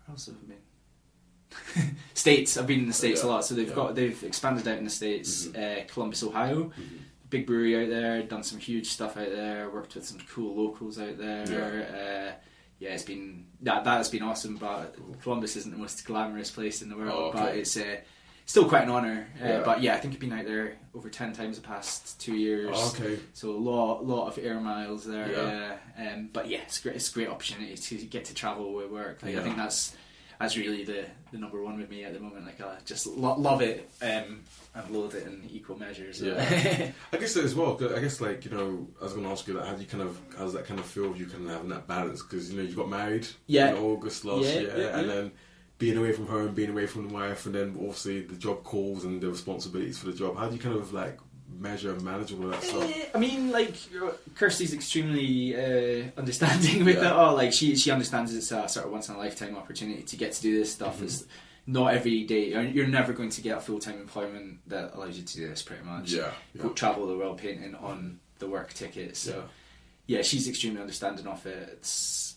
where 0.06 0.14
else 0.14 0.26
have 0.26 0.36
I 0.36 0.48
been? 0.48 1.96
States. 2.14 2.56
I've 2.56 2.66
been 2.66 2.80
in 2.80 2.86
the 2.88 2.92
states 2.94 3.22
Yeah, 3.22 3.28
a 3.28 3.30
lot, 3.30 3.44
so 3.44 3.54
they've 3.54 3.68
yeah. 3.68 3.74
got 3.74 3.94
they've 3.94 4.22
expanded 4.24 4.66
out 4.68 4.78
in 4.78 4.84
the 4.84 4.90
states. 4.90 5.46
Mhm. 5.48 5.82
Uh, 5.82 5.84
Columbus, 5.92 6.22
Ohio, 6.22 6.64
Mhm. 6.64 6.98
big 7.28 7.46
brewery 7.46 7.82
out 7.82 7.90
there. 7.90 8.22
Done 8.22 8.42
some 8.42 8.58
huge 8.58 8.88
stuff 8.88 9.16
out 9.18 9.28
there. 9.30 9.68
Worked 9.70 9.94
with 9.94 10.06
some 10.06 10.18
cool 10.32 10.54
locals 10.64 10.98
out 10.98 11.18
there. 11.18 12.38
Uh, 12.38 12.44
yeah, 12.82 12.94
it's 12.94 13.04
been 13.04 13.46
that 13.62 13.84
that 13.84 13.98
has 13.98 14.08
been 14.08 14.22
awesome. 14.22 14.56
But 14.56 14.96
Columbus 15.22 15.54
isn't 15.56 15.70
the 15.70 15.78
most 15.78 16.04
glamorous 16.04 16.50
place 16.50 16.82
in 16.82 16.88
the 16.88 16.96
world, 16.96 17.12
Oh, 17.14 17.28
okay. 17.28 17.38
but 17.38 17.56
it's 17.56 17.76
uh, 17.76 17.96
still 18.44 18.68
quite 18.68 18.82
an 18.82 18.90
honour. 18.90 19.28
Uh, 19.40 19.46
Yeah. 19.46 19.62
But 19.64 19.80
yeah, 19.82 19.94
I 19.94 19.98
think 19.98 20.14
I've 20.14 20.20
been 20.20 20.32
out 20.32 20.46
there 20.46 20.76
over 20.94 21.08
ten 21.08 21.32
times 21.32 21.56
the 21.56 21.62
past 21.62 22.20
two 22.20 22.34
years. 22.34 22.70
Oh, 22.72 22.92
okay. 22.98 23.18
So 23.34 23.50
a 23.50 23.56
lot, 23.70 24.04
lot 24.04 24.26
of 24.26 24.38
air 24.44 24.58
miles 24.60 25.04
there. 25.04 25.30
Yeah. 25.30 25.76
Yeah. 25.98 26.12
Um, 26.14 26.30
but 26.32 26.48
yeah, 26.48 26.62
it's 26.62 26.80
great. 26.80 26.96
It's 26.96 27.10
a 27.10 27.14
great 27.14 27.28
opportunity 27.28 27.76
to 27.76 27.94
get 28.06 28.24
to 28.26 28.34
travel 28.34 28.72
with 28.74 28.90
work. 28.90 29.22
Like 29.22 29.34
Yeah. 29.34 29.40
I 29.40 29.42
think 29.44 29.56
that's 29.56 29.94
that's 30.40 30.56
really 30.56 30.84
the, 30.84 31.04
the 31.30 31.38
number 31.38 31.62
one 31.62 31.78
with 31.78 31.88
me 31.90 32.04
at 32.04 32.12
the 32.14 32.20
moment. 32.20 32.44
Like 32.46 32.60
I 32.60 32.76
just 32.84 33.06
lo- 33.06 33.36
love 33.38 33.60
it 33.62 33.88
um, 34.02 34.40
and 34.74 34.90
loathe 34.90 35.14
it 35.14 35.26
in 35.26 35.48
equal 35.52 35.78
measures. 35.78 36.20
Yeah. 36.20 36.90
I 37.12 37.16
guess 37.16 37.36
as 37.36 37.54
well. 37.54 37.78
I 37.94 38.00
guess 38.00 38.20
like 38.20 38.44
you 38.44 38.50
know, 38.50 38.86
I 39.00 39.04
was 39.04 39.12
going 39.12 39.24
to 39.24 39.30
ask 39.30 39.46
you 39.46 39.54
that. 39.54 39.66
How 39.66 39.74
do 39.74 39.80
you 39.82 39.86
kind 39.88 40.02
of 40.02 40.18
how 40.36 40.44
does 40.44 40.52
that 40.54 40.66
kind 40.66 40.80
of 40.80 40.86
feel? 40.86 41.10
of 41.10 41.18
You 41.18 41.26
kind 41.26 41.44
of 41.46 41.50
having 41.52 41.68
that 41.70 41.86
balance 41.86 42.22
because 42.22 42.50
you 42.50 42.56
know 42.60 42.68
you 42.68 42.74
got 42.74 42.88
married 42.88 43.26
Yeah. 43.46 43.70
in 43.70 43.76
August 43.76 44.24
last 44.24 44.44
Yeah, 44.46 44.60
year, 44.60 44.74
yeah, 44.78 44.98
and 44.98 45.08
then 45.10 45.32
being 45.78 45.96
away 45.98 46.12
from 46.12 46.26
home, 46.28 46.54
being 46.54 46.70
away 46.70 46.86
from 46.86 47.08
the 47.08 47.14
wife, 47.14 47.44
and 47.46 47.54
then 47.54 47.74
obviously 47.78 48.20
the 48.22 48.36
job 48.36 48.62
calls 48.62 49.04
and 49.04 49.20
the 49.20 49.28
responsibilities 49.28 49.98
for 49.98 50.06
the 50.06 50.12
job. 50.12 50.36
How 50.36 50.48
do 50.48 50.54
you 50.54 50.60
kind 50.60 50.76
of 50.76 50.92
like 50.92 51.18
measure 51.62 51.92
and 51.92 52.02
manage 52.02 52.32
all 52.32 52.44
of 52.44 52.50
that 52.50 52.62
stuff? 52.62 52.82
Eh, 52.94 53.06
I 53.14 53.18
mean, 53.18 53.50
like 53.50 53.74
Kirsty's 54.34 54.74
extremely 54.74 55.54
uh, 55.56 56.10
understanding 56.18 56.84
with 56.84 56.96
Yeah. 56.96 57.06
it 57.06 57.12
all. 57.12 57.34
Like 57.34 57.52
she 57.52 57.76
she 57.76 57.90
understands 57.90 58.34
it's 58.34 58.50
a 58.52 58.68
sort 58.68 58.86
of 58.86 58.92
once 58.92 59.08
in 59.08 59.14
a 59.14 59.18
lifetime 59.18 59.56
opportunity 59.56 60.02
to 60.02 60.16
get 60.16 60.32
to 60.32 60.42
do 60.42 60.58
this 60.58 60.72
stuff. 60.72 61.00
It's 61.02 61.24
not 61.66 61.94
every 61.94 62.24
day. 62.24 62.50
You're- 62.50 62.70
You're 62.70 62.88
never 62.88 63.12
going 63.12 63.30
to 63.30 63.40
get 63.40 63.56
a 63.56 63.60
full 63.60 63.78
time 63.78 64.00
employment 64.00 64.58
that 64.68 64.94
allows 64.94 65.16
you 65.16 65.24
to 65.24 65.34
do 65.36 65.48
this. 65.48 65.62
Pretty 65.62 65.84
much. 65.84 66.10
Yeah, 66.12 66.32
yeah, 66.54 66.68
travel 66.74 67.06
the 67.06 67.16
world 67.16 67.38
painting 67.38 67.74
on 67.76 68.18
the 68.40 68.48
work 68.48 68.72
ticket. 68.74 69.16
So 69.16 69.44
yeah, 70.06 70.22
she's 70.22 70.48
extremely 70.48 70.80
understanding 70.80 71.26
of 71.28 71.46
it. 71.46 71.68
It's 71.74 72.31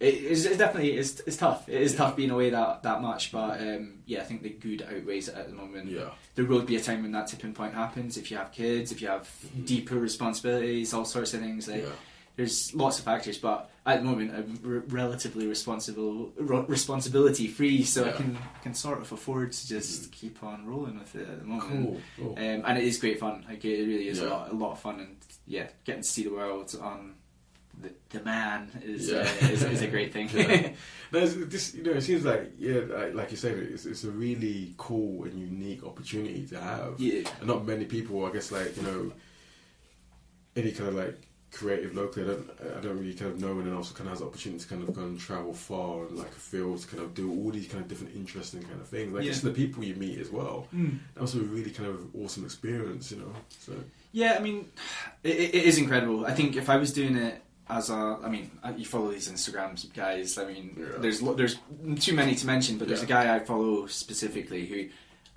it 0.00 0.14
is 0.14 0.44
it's 0.46 0.58
definitely 0.58 0.92
it's, 0.98 1.20
it's 1.20 1.36
tough. 1.36 1.68
It 1.68 1.80
is 1.80 1.92
Yeah. 1.92 1.98
tough 1.98 2.16
being 2.16 2.30
away 2.30 2.50
that 2.50 2.82
that 2.82 3.00
much, 3.00 3.30
but 3.32 3.60
um, 3.60 4.00
yeah, 4.06 4.20
I 4.20 4.24
think 4.24 4.42
the 4.42 4.50
good 4.50 4.82
outweighs 4.82 5.28
it 5.28 5.34
at 5.36 5.48
the 5.48 5.54
moment. 5.54 5.88
yeah, 5.90 6.10
There 6.34 6.44
will 6.44 6.62
be 6.62 6.76
a 6.76 6.80
time 6.80 7.02
when 7.02 7.12
that 7.12 7.28
tipping 7.28 7.52
point 7.54 7.74
happens. 7.74 8.16
If 8.16 8.30
you 8.30 8.36
have 8.36 8.52
kids, 8.52 8.92
if 8.92 9.00
you 9.00 9.08
have 9.08 9.28
Mhm. 9.56 9.66
deeper 9.66 9.96
responsibilities, 9.96 10.92
all 10.92 11.04
sorts 11.04 11.32
of 11.34 11.40
things. 11.40 11.68
Like 11.68 11.82
yeah. 11.82 11.88
there's 12.36 12.74
lots 12.74 12.98
of 12.98 13.04
factors, 13.04 13.38
but 13.38 13.70
at 13.86 13.98
the 14.00 14.04
moment 14.04 14.32
I'm 14.34 14.58
re- 14.62 14.82
relatively 14.88 15.46
responsible, 15.46 16.32
responsibility 16.68 17.46
free, 17.46 17.84
so 17.84 18.04
I 18.04 18.06
Yeah. 18.08 18.12
can 18.16 18.36
I 18.36 18.58
can 18.62 18.74
sort 18.74 19.00
of 19.00 19.12
afford 19.12 19.52
to 19.52 19.68
just 19.68 20.10
keep 20.12 20.42
on 20.42 20.66
rolling 20.66 20.98
with 20.98 21.14
it 21.14 21.28
at 21.28 21.38
the 21.40 21.44
moment. 21.46 21.70
Cool. 21.70 22.00
cool. 22.16 22.32
Um, 22.38 22.62
and 22.66 22.78
it 22.78 22.84
is 22.84 22.98
great 22.98 23.20
fun. 23.20 23.44
Like 23.48 23.64
it 23.64 23.86
really 23.86 24.08
is 24.08 24.20
a 24.20 24.28
lot, 24.28 24.50
a 24.50 24.54
lot 24.54 24.72
of 24.72 24.80
fun, 24.80 25.00
and 25.00 25.16
yeah, 25.46 25.68
getting 25.84 26.02
to 26.02 26.08
see 26.08 26.24
the 26.24 26.30
world 26.32 26.74
on 26.80 27.14
the, 27.80 27.92
the 28.10 28.24
man 28.24 28.70
is, 28.84 29.10
Yeah. 29.10 29.18
uh, 29.20 29.46
is 29.48 29.62
is 29.62 29.82
a 29.82 29.86
great 29.88 30.12
thing. 30.12 30.28
Yeah. 30.34 30.70
No, 31.12 31.24
this, 31.26 31.74
you 31.74 31.84
know, 31.84 31.92
it 31.92 32.00
seems 32.02 32.24
like 32.24 32.52
yeah, 32.58 32.80
like, 32.88 33.14
like 33.14 33.30
you 33.30 33.36
said, 33.36 33.56
it's, 33.56 33.86
it's 33.86 34.02
a 34.02 34.10
really 34.10 34.74
cool 34.76 35.22
and 35.24 35.38
unique 35.38 35.84
opportunity 35.84 36.44
to 36.48 36.58
have. 36.60 36.98
yeah. 36.98 37.28
and 37.38 37.46
not 37.46 37.64
many 37.64 37.84
people, 37.84 38.24
I 38.26 38.32
guess, 38.32 38.50
like 38.50 38.76
you 38.76 38.82
know, 38.82 39.12
any 40.56 40.72
kind 40.72 40.88
of 40.88 40.94
like 40.96 41.20
creative 41.52 41.94
locally. 41.94 42.24
I 42.24 42.28
don't, 42.32 42.50
I 42.78 42.80
don't 42.80 42.98
really 42.98 43.14
kind 43.14 43.30
of 43.30 43.40
know, 43.40 43.52
and 43.58 43.66
then 43.66 43.74
also 43.74 43.94
kind 43.94 44.06
of 44.08 44.12
has 44.14 44.18
the 44.20 44.26
opportunity 44.26 44.60
to 44.62 44.68
kind 44.68 44.82
of 44.82 44.92
go 44.92 45.02
and 45.02 45.18
travel 45.20 45.52
far 45.54 46.04
and 46.06 46.16
like 46.18 46.28
a 46.32 46.40
field 46.40 46.78
to 46.80 46.86
kind 46.88 47.02
of 47.02 47.14
do 47.14 47.30
all 47.30 47.50
these 47.52 47.68
kind 47.68 47.80
of 47.82 47.88
different 47.88 48.14
interesting 48.16 48.62
kind 48.62 48.80
of 48.80 48.88
things. 48.88 49.12
Like 49.12 49.22
Yeah. 49.24 49.30
just 49.30 49.44
the 49.44 49.52
people 49.52 49.84
you 49.84 49.94
meet 49.94 50.18
as 50.18 50.30
well. 50.30 50.66
Mm. 50.74 50.98
That 51.14 51.20
was 51.20 51.36
a 51.36 51.40
really 51.40 51.70
kind 51.70 51.88
of 51.88 52.12
awesome 52.16 52.44
experience, 52.44 53.12
you 53.12 53.18
know. 53.18 53.32
So 53.60 53.72
Yeah, 54.10 54.34
I 54.36 54.40
mean, 54.42 54.68
it, 55.22 55.36
it 55.36 55.64
is 55.64 55.78
incredible. 55.78 56.26
I 56.26 56.32
think 56.34 56.56
if 56.56 56.68
I 56.68 56.76
was 56.76 56.92
doing 56.92 57.16
it 57.16 57.40
as 57.68 57.90
a, 57.90 58.18
I 58.22 58.28
mean, 58.28 58.50
uh, 58.62 58.72
you 58.76 58.84
follow 58.84 59.10
these 59.10 59.28
Instagrams 59.30 59.92
guys. 59.94 60.36
I 60.38 60.44
mean, 60.46 60.76
Yeah. 60.78 60.98
there's 60.98 61.20
there's 61.20 61.56
too 62.00 62.14
many 62.14 62.34
to 62.34 62.46
mention, 62.46 62.78
but 62.78 62.88
there's 62.88 63.00
Yeah. 63.00 63.06
a 63.06 63.08
guy 63.24 63.34
I 63.34 63.38
follow 63.40 63.86
specifically 63.86 64.66
who 64.66 64.88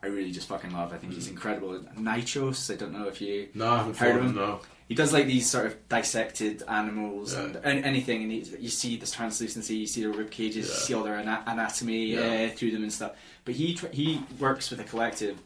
I 0.04 0.08
really 0.08 0.32
just 0.32 0.48
fucking 0.48 0.72
love. 0.74 0.94
I 0.94 0.98
think 0.98 1.14
he's 1.14 1.28
Mm. 1.28 1.32
incredible. 1.32 1.80
Nitros. 1.98 2.72
I 2.72 2.78
don't 2.78 2.92
know 2.94 3.08
if 3.08 3.20
you 3.22 3.48
no, 3.54 3.78
Heard 3.94 4.18
of 4.18 4.22
him? 4.26 4.36
no. 4.36 4.60
he 4.88 4.96
does 4.96 5.12
like 5.12 5.26
these 5.28 5.50
sort 5.50 5.66
of 5.66 5.90
dissected 5.90 6.64
animals 6.68 7.34
Yeah. 7.34 7.44
and, 7.46 7.56
and 7.64 7.86
anything, 7.86 8.24
and 8.24 8.32
he, 8.32 8.40
you 8.60 8.70
see 8.70 8.96
this 8.98 9.12
translucency, 9.12 9.76
you 9.76 9.88
see 9.88 10.02
their 10.02 10.12
rib 10.12 10.30
cages, 10.32 10.68
you 10.68 10.74
see 10.76 10.94
all 10.94 11.04
their 11.04 11.16
ana- 11.16 11.44
anatomy 11.48 12.18
uh, 12.18 12.50
through 12.56 12.72
them 12.72 12.84
and 12.84 12.94
stuff. 12.94 13.14
But 13.44 13.56
he 13.56 13.74
tr- 13.74 13.88
he 13.92 14.22
works 14.40 14.70
with 14.70 14.80
a 14.80 14.84
collective, 14.86 15.40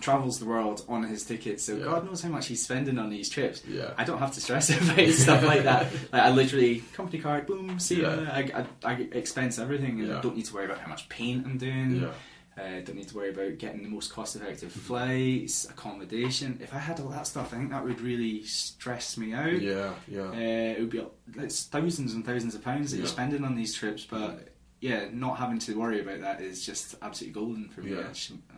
travels 0.00 0.38
the 0.38 0.44
world 0.44 0.84
on 0.88 1.02
his 1.04 1.24
tickets, 1.24 1.64
so. 1.64 1.76
Yeah. 1.76 1.84
God 1.84 2.04
knows 2.06 2.22
how 2.22 2.28
much 2.28 2.46
he's 2.48 2.62
spending 2.64 2.98
on 2.98 3.10
these 3.10 3.28
trips. 3.28 3.62
Yeah, 3.66 3.92
I 3.96 4.04
don't 4.04 4.18
have 4.18 4.32
to 4.34 4.40
stress 4.40 4.68
about 4.90 5.08
stuff 5.10 5.42
like 5.44 5.62
that. 5.64 5.92
Like 6.12 6.22
I 6.22 6.30
literally 6.30 6.80
company 6.94 7.20
card, 7.22 7.46
boom, 7.46 7.78
see. 7.78 8.02
Yeah. 8.02 8.28
I, 8.32 8.66
I, 8.84 8.92
I 8.92 8.92
expense 9.12 9.58
everything, 9.58 10.00
and 10.00 10.12
I 10.12 10.20
don't 10.20 10.36
need 10.36 10.46
to 10.46 10.54
worry 10.54 10.64
about 10.66 10.78
how 10.78 10.88
much 10.88 11.08
paint 11.08 11.46
I'm 11.46 11.58
doing. 11.58 12.02
yeah, 12.02 12.08
Uh, 12.56 12.80
don't 12.84 12.94
need 12.96 13.08
to 13.08 13.16
worry 13.16 13.30
about 13.30 13.58
getting 13.58 13.82
the 13.82 13.88
most 13.88 14.12
cost 14.12 14.36
effective 14.36 14.72
flights, 14.72 15.64
accommodation. 15.68 16.58
If 16.62 16.74
I 16.74 16.78
had 16.78 17.00
all 17.00 17.08
that 17.08 17.26
stuff, 17.26 17.52
I 17.52 17.58
think 17.58 17.70
that 17.70 17.84
would 17.84 18.00
really 18.00 18.42
stress 18.44 19.16
me 19.16 19.32
out. 19.32 19.60
yeah, 19.60 19.94
yeah. 20.08 20.22
Uh, 20.28 20.74
it 20.76 20.80
would 20.80 20.90
be 20.90 21.04
it's 21.38 21.64
thousands 21.64 22.14
and 22.14 22.24
thousands 22.24 22.54
of 22.54 22.62
pounds 22.64 22.90
that 22.90 22.98
you're 22.98 23.06
spending 23.06 23.44
on 23.44 23.54
these 23.54 23.74
trips, 23.74 24.04
but 24.04 24.48
yeah, 24.80 25.06
not 25.12 25.38
having 25.38 25.58
to 25.60 25.78
worry 25.78 26.00
about 26.00 26.20
that 26.20 26.40
is 26.42 26.64
just 26.66 26.94
absolutely 27.00 27.40
golden 27.40 27.68
for 27.70 27.80
me 27.80 27.92
Yeah. 27.92 28.00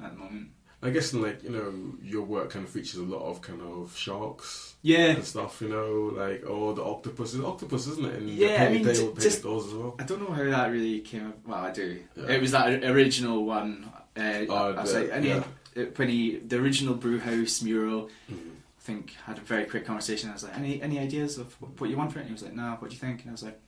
at 0.05 0.13
the 0.13 0.19
moment. 0.19 0.49
I 0.83 0.91
guess 0.91 1.13
in 1.13 1.23
like 1.23 1.43
you 1.43 1.51
know 1.51 1.73
your 2.03 2.23
work 2.23 2.51
kind 2.51 2.65
of 2.65 2.71
features 2.71 2.97
a 3.01 3.03
lot 3.03 3.23
of 3.23 3.41
kind 3.41 3.61
of 3.63 3.97
sharks 3.97 4.75
Yeah, 4.83 5.07
and 5.17 5.25
stuff. 5.25 5.61
You 5.63 5.69
know, 5.69 6.13
like 6.15 6.45
oh 6.47 6.73
the 6.75 6.85
octopus 6.85 7.35
is 7.35 7.41
octopus, 7.41 7.87
isn't 7.89 8.05
it? 8.05 8.15
And 8.17 8.31
Yeah, 8.31 8.65
I 8.65 8.73
mean, 8.73 8.85
t- 8.85 9.13
just- 9.19 9.45
well. 9.45 9.97
I 9.99 10.05
don't 10.05 10.21
know 10.21 10.35
how 10.35 10.45
that 10.45 10.71
really 10.71 11.01
came. 11.01 11.29
up. 11.29 11.39
Well, 11.47 11.59
I 11.65 11.71
do. 11.73 12.01
Yeah. 12.15 12.29
It 12.31 12.41
was 12.41 12.51
that 12.53 12.85
original 12.85 13.45
one. 13.45 13.91
Uh, 14.17 14.45
Oh, 14.49 14.55
I 14.77 14.83
was 14.83 14.93
the- 14.93 15.01
like, 15.01 15.11
any, 15.13 15.29
yeah. 15.29 15.45
it- 15.75 15.99
when 15.99 16.09
he 16.09 16.37
the 16.39 16.57
original 16.59 16.95
brew 16.95 17.19
house 17.19 17.63
mural. 17.63 18.11
Mhm. 18.31 18.53
I 18.79 18.83
think 18.87 19.15
had 19.25 19.39
a 19.39 19.41
very 19.41 19.65
quick 19.65 19.85
conversation. 19.85 20.31
I 20.31 20.35
was 20.35 20.45
like, 20.45 20.57
any 20.57 20.81
any 20.81 20.99
ideas 21.01 21.39
of 21.39 21.55
what 21.81 21.91
you 21.91 21.97
want 21.97 22.13
for 22.13 22.19
it? 22.21 22.23
And 22.23 22.29
he 22.29 22.35
was 22.35 22.43
like, 22.45 22.55
Nah, 22.55 22.77
what 22.77 22.91
do 22.91 22.95
you 22.95 23.01
think? 23.01 23.23
And 23.23 23.31
I 23.31 23.33
was 23.33 23.43
like, 23.43 23.59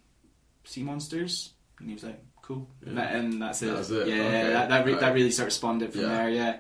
sea 0.65 0.83
monsters. 0.85 1.55
And 1.81 1.89
he 1.89 1.95
was 1.95 2.05
like, 2.05 2.23
cool. 2.43 2.69
And, 2.87 2.97
that, 2.99 3.15
and 3.17 3.43
that's 3.43 3.63
it. 3.63 3.69
It, 3.69 3.91
Yeah, 4.09 4.15
okay. 4.15 4.53
that 4.53 4.69
that, 4.69 4.87
re- 4.87 4.93
Right. 4.93 5.01
that 5.01 5.15
really 5.15 5.31
sort 5.33 5.49
of 5.49 5.53
spawned 5.55 5.83
it 5.83 5.93
from 5.93 6.03
Yeah. 6.03 6.09
there. 6.09 6.31
Yeah. 6.31 6.57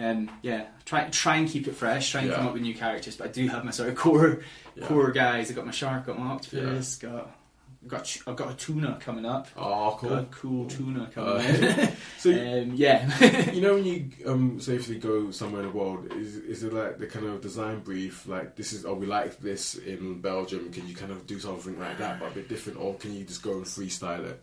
And 0.00 0.30
yeah, 0.42 0.66
try 0.86 1.08
try 1.10 1.36
and 1.36 1.48
keep 1.48 1.68
it 1.68 1.74
fresh. 1.74 2.10
Try 2.10 2.22
and 2.22 2.32
come 2.32 2.46
up 2.46 2.52
with 2.54 2.62
new 2.62 2.74
characters. 2.74 3.16
But 3.16 3.28
I 3.28 3.32
do 3.32 3.48
have 3.48 3.64
my 3.64 3.70
sort 3.70 3.90
of 3.90 3.96
core 3.96 4.40
Yeah. 4.74 4.86
core 4.86 5.10
guys. 5.10 5.50
I 5.50 5.54
got 5.54 5.66
my 5.66 5.72
shark, 5.72 6.06
got 6.06 6.18
my 6.18 6.26
octopus, 6.28 6.96
got 6.96 7.36
got 7.86 8.16
I've 8.26 8.36
got 8.36 8.50
a 8.52 8.54
tuna 8.56 8.98
coming 9.00 9.24
up. 9.26 9.48
Oh, 9.56 9.98
Got 10.00 10.12
a 10.12 10.24
cool. 10.30 10.64
cool 10.66 10.66
tuna 10.66 11.04
Uh, 11.04 11.06
coming 11.40 11.46
in. 11.64 11.92
so 12.18 12.30
um, 12.30 12.72
yeah. 12.74 13.50
you 13.56 13.60
know 13.60 13.74
when 13.74 13.84
you 13.84 14.10
um 14.26 14.60
safely 14.60 14.96
go 14.98 15.30
somewhere 15.30 15.62
in 15.62 15.68
the 15.68 15.74
world, 15.76 16.12
is 16.12 16.36
is 16.36 16.62
it 16.62 16.72
like 16.72 16.98
the 16.98 17.06
kind 17.06 17.26
of 17.26 17.40
design 17.40 17.80
brief? 17.80 18.26
Like 18.26 18.56
this 18.56 18.72
is 18.72 18.84
oh 18.86 18.94
we 18.94 19.06
like 19.06 19.40
this 19.40 19.74
in 19.74 20.20
Belgium. 20.20 20.70
Can 20.72 20.86
you 20.88 20.94
kind 20.94 21.12
of 21.12 21.26
do 21.26 21.38
something 21.38 21.78
like 21.78 21.98
that, 21.98 22.20
but 22.20 22.28
a 22.32 22.34
bit 22.34 22.48
different, 22.48 22.78
or 22.78 22.94
can 22.94 23.14
you 23.14 23.24
just 23.24 23.42
go 23.42 23.52
and 23.52 23.64
freestyle 23.64 24.24
it? 24.24 24.40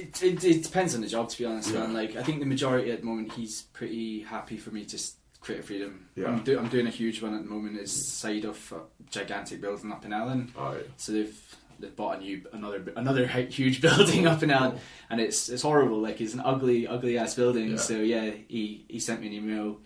It, 0.00 0.22
it, 0.22 0.44
it 0.44 0.62
depends 0.62 0.94
on 0.94 1.00
the 1.00 1.06
job, 1.08 1.28
to 1.28 1.38
be 1.38 1.44
honest, 1.44 1.72
Yeah. 1.72 1.80
man. 1.80 1.94
Like, 1.94 2.16
I 2.16 2.22
think 2.22 2.40
the 2.40 2.46
majority 2.46 2.90
at 2.90 3.00
the 3.00 3.06
moment, 3.06 3.32
he's 3.32 3.62
pretty 3.62 4.20
happy 4.22 4.56
for 4.56 4.70
me 4.70 4.84
to 4.86 4.98
create 5.40 5.64
freedom. 5.64 6.06
Yeah. 6.16 6.28
I'm, 6.28 6.42
do, 6.42 6.58
I'm 6.58 6.68
doing 6.68 6.86
a 6.86 6.90
huge 6.90 7.22
one 7.22 7.34
at 7.34 7.42
the 7.42 7.48
moment. 7.48 7.78
Is 7.78 8.06
side 8.06 8.44
of 8.44 8.72
a 8.72 9.10
gigantic 9.10 9.60
building 9.60 9.92
up 9.92 10.04
in 10.04 10.12
Ellon. 10.12 10.52
So 10.96 11.12
they've 11.12 11.56
they've 11.78 11.96
bought 11.96 12.18
a 12.18 12.20
new 12.20 12.42
another 12.52 12.84
another 12.96 13.26
huge 13.58 13.80
building 13.80 14.26
up 14.26 14.42
in 14.42 14.50
Ellon, 14.50 14.72
oh. 14.76 14.80
and 15.10 15.20
it's 15.20 15.48
it's 15.48 15.62
horrible. 15.62 16.00
Like, 16.00 16.20
it's 16.20 16.34
an 16.34 16.40
ugly 16.44 16.86
ugly 16.86 17.18
ass 17.18 17.34
building. 17.34 17.70
Yeah. 17.70 17.76
So 17.76 17.94
yeah, 17.94 18.30
he 18.48 18.84
he 18.88 19.00
sent 19.00 19.20
me 19.20 19.28
an 19.28 19.32
email. 19.32 19.78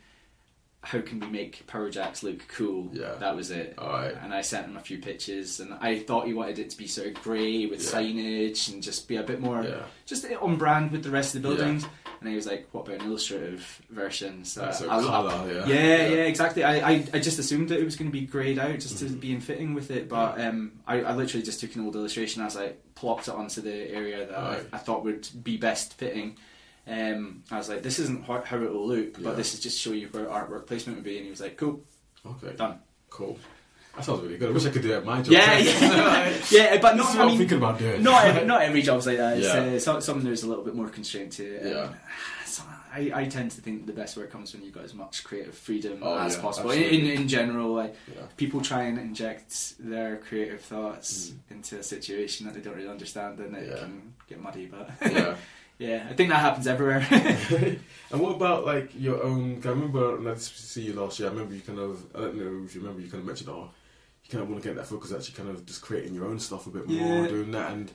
How 0.84 1.00
can 1.00 1.18
we 1.20 1.26
make 1.28 1.66
Power 1.66 1.90
Jacks 1.90 2.22
look 2.22 2.46
cool? 2.48 2.90
Yeah. 2.92 3.14
That 3.14 3.34
was 3.34 3.50
it. 3.50 3.74
Alright. 3.78 4.14
And 4.22 4.34
I 4.34 4.42
sent 4.42 4.66
him 4.66 4.76
a 4.76 4.80
few 4.80 4.98
pictures, 4.98 5.60
and 5.60 5.74
I 5.80 5.98
thought 5.98 6.26
he 6.26 6.34
wanted 6.34 6.58
it 6.58 6.70
to 6.70 6.76
be 6.78 6.86
sort 6.86 7.08
of 7.08 7.14
grey 7.22 7.66
with 7.66 7.82
Yeah. 7.82 8.00
signage 8.00 8.72
and 8.72 8.82
just 8.82 9.08
be 9.08 9.16
a 9.16 9.22
bit 9.22 9.40
more 9.40 9.62
Yeah. 9.62 9.84
just 10.06 10.26
on 10.40 10.56
brand 10.56 10.92
with 10.92 11.02
the 11.02 11.10
rest 11.10 11.34
of 11.34 11.42
the 11.42 11.48
Yeah. 11.48 11.54
buildings. 11.56 11.86
And 12.20 12.30
he 12.30 12.36
was 12.36 12.46
like, 12.46 12.68
"What 12.72 12.86
about 12.88 13.00
an 13.02 13.06
illustrative 13.10 13.82
version?" 13.90 14.44
So, 14.46 14.64
I- 14.64 14.72
colour, 15.02 15.52
yeah. 15.52 15.66
yeah, 15.66 16.08
yeah, 16.08 16.22
exactly. 16.24 16.64
I, 16.64 16.76
I, 16.92 16.92
I 17.12 17.18
just 17.18 17.38
assumed 17.38 17.68
that 17.68 17.78
it 17.80 17.84
was 17.84 17.96
going 17.96 18.10
to 18.10 18.12
be 18.18 18.24
greyed 18.24 18.58
out 18.58 18.78
just 18.80 18.98
to 19.00 19.04
Mhm. 19.06 19.20
be 19.20 19.32
in 19.32 19.40
fitting 19.42 19.74
with 19.74 19.90
it, 19.90 20.08
but 20.08 20.40
um, 20.40 20.72
I, 20.86 21.02
I 21.02 21.14
literally 21.14 21.44
just 21.44 21.60
took 21.60 21.74
an 21.74 21.84
old 21.84 21.96
illustration 21.96 22.42
as 22.42 22.56
I 22.56 22.74
plopped 22.94 23.28
it 23.28 23.34
onto 23.34 23.60
the 23.60 23.90
area 23.90 24.26
that 24.26 24.32
Right. 24.38 24.66
I, 24.72 24.76
I 24.76 24.78
thought 24.78 25.04
would 25.04 25.28
be 25.42 25.56
best 25.58 25.94
fitting. 25.94 26.36
Um, 26.86 27.42
I 27.50 27.56
was 27.58 27.68
like, 27.68 27.82
"This 27.82 27.98
isn't 27.98 28.24
how, 28.26 28.42
how 28.42 28.56
it 28.56 28.72
will 28.72 28.86
look, 28.86 29.16
Yeah. 29.18 29.24
but 29.24 29.36
this 29.36 29.54
is 29.54 29.60
just 29.60 29.80
show 29.80 29.92
you 29.92 30.08
where 30.08 30.26
artwork 30.26 30.66
placement 30.66 30.98
would 30.98 31.04
be." 31.04 31.16
And 31.16 31.24
he 31.24 31.30
was 31.30 31.40
like, 31.40 31.56
"Cool, 31.56 31.82
Okay. 32.26 32.54
done." 32.56 32.78
Cool. 33.10 33.38
That 33.96 34.04
sounds 34.04 34.22
really 34.22 34.36
good. 34.38 34.48
I 34.50 34.52
wish 34.52 34.66
I 34.66 34.70
could 34.70 34.82
do 34.82 34.88
that 34.88 34.98
at 34.98 35.04
my 35.04 35.22
job. 35.22 35.32
Yeah, 35.32 35.56
yeah, 35.58 36.28
yeah, 36.50 36.78
but 36.78 36.96
This 36.96 37.04
not. 37.04 37.10
is 37.10 37.14
I 37.14 37.18
what 37.18 37.20
I'm 37.20 37.26
mean, 37.28 37.38
thinking 37.38 37.58
about 37.58 37.78
doing. 37.78 38.02
not 38.02 38.24
every, 38.26 38.44
not 38.52 38.62
every 38.62 38.82
job's 38.82 39.06
like 39.06 39.18
that. 39.18 39.38
It's, 39.38 39.46
Yeah. 39.46 39.76
uh, 39.76 39.78
some, 39.78 40.00
some 40.00 40.22
there's 40.24 40.42
a 40.42 40.48
little 40.48 40.64
bit 40.64 40.74
more 40.74 40.88
constraint 40.88 41.32
to 41.34 41.44
it. 41.44 41.66
Yeah. 41.74 41.88
So 42.46 42.62
I, 42.92 43.10
I 43.12 43.24
tend 43.24 43.50
to 43.52 43.60
think 43.60 43.84
the 43.86 43.92
best 43.92 44.16
work 44.16 44.30
comes 44.30 44.52
when 44.54 44.62
you've 44.62 44.74
got 44.74 44.84
as 44.84 44.94
much 44.94 45.24
creative 45.24 45.56
freedom 45.56 45.98
Oh, 46.02 46.16
as 46.16 46.36
yeah, 46.36 46.42
possible. 46.42 46.70
In, 46.70 46.82
absolutely. 46.84 47.12
in 47.14 47.20
in 47.22 47.28
general, 47.28 47.72
like 47.74 47.96
Yeah. 48.14 48.22
people 48.36 48.60
try 48.60 48.82
and 48.84 48.96
inject 48.96 49.74
their 49.80 50.18
creative 50.18 50.60
thoughts 50.60 51.30
Mm. 51.30 51.56
into 51.56 51.78
a 51.80 51.82
situation 51.82 52.46
that 52.46 52.54
they 52.54 52.60
don't 52.60 52.76
really 52.76 52.88
understand, 52.88 53.40
and 53.40 53.56
it 53.56 53.70
Yeah. 53.70 53.78
can 53.78 54.14
get 54.28 54.40
muddy. 54.40 54.66
But 54.66 54.88
Yeah. 55.02 55.34
Yeah, 55.78 56.06
I 56.08 56.12
think 56.14 56.30
that 56.30 56.40
happens 56.40 56.66
everywhere. 56.66 57.06
and 58.10 58.20
what 58.20 58.36
about 58.36 58.64
like 58.64 58.90
your 58.98 59.22
own? 59.22 59.56
'cause 59.56 59.66
I 59.66 59.70
remember 59.70 60.16
when 60.16 60.32
I 60.32 60.36
see 60.36 60.82
you 60.82 60.92
last 60.94 61.18
year. 61.18 61.28
I 61.28 61.32
remember 61.32 61.54
you 61.54 61.60
kind 61.62 61.78
of. 61.78 62.04
I 62.14 62.20
don't 62.20 62.36
know 62.36 62.64
if 62.64 62.74
you 62.74 62.80
remember. 62.80 63.00
You 63.02 63.08
kind 63.10 63.20
of 63.22 63.26
mentioned, 63.26 63.50
oh, 63.50 63.70
you 64.24 64.30
kind 64.30 64.42
of 64.42 64.48
want 64.50 64.62
to 64.62 64.68
get 64.68 64.76
that 64.76 64.86
focus. 64.86 65.12
Actually, 65.12 65.34
kind 65.34 65.50
of 65.50 65.66
just 65.66 65.82
creating 65.82 66.14
your 66.14 66.26
own 66.26 66.38
stuff 66.38 66.66
a 66.66 66.70
bit 66.70 66.88
more, 66.88 67.22
Yeah. 67.22 67.28
doing 67.28 67.50
that. 67.52 67.72
And 67.72 67.90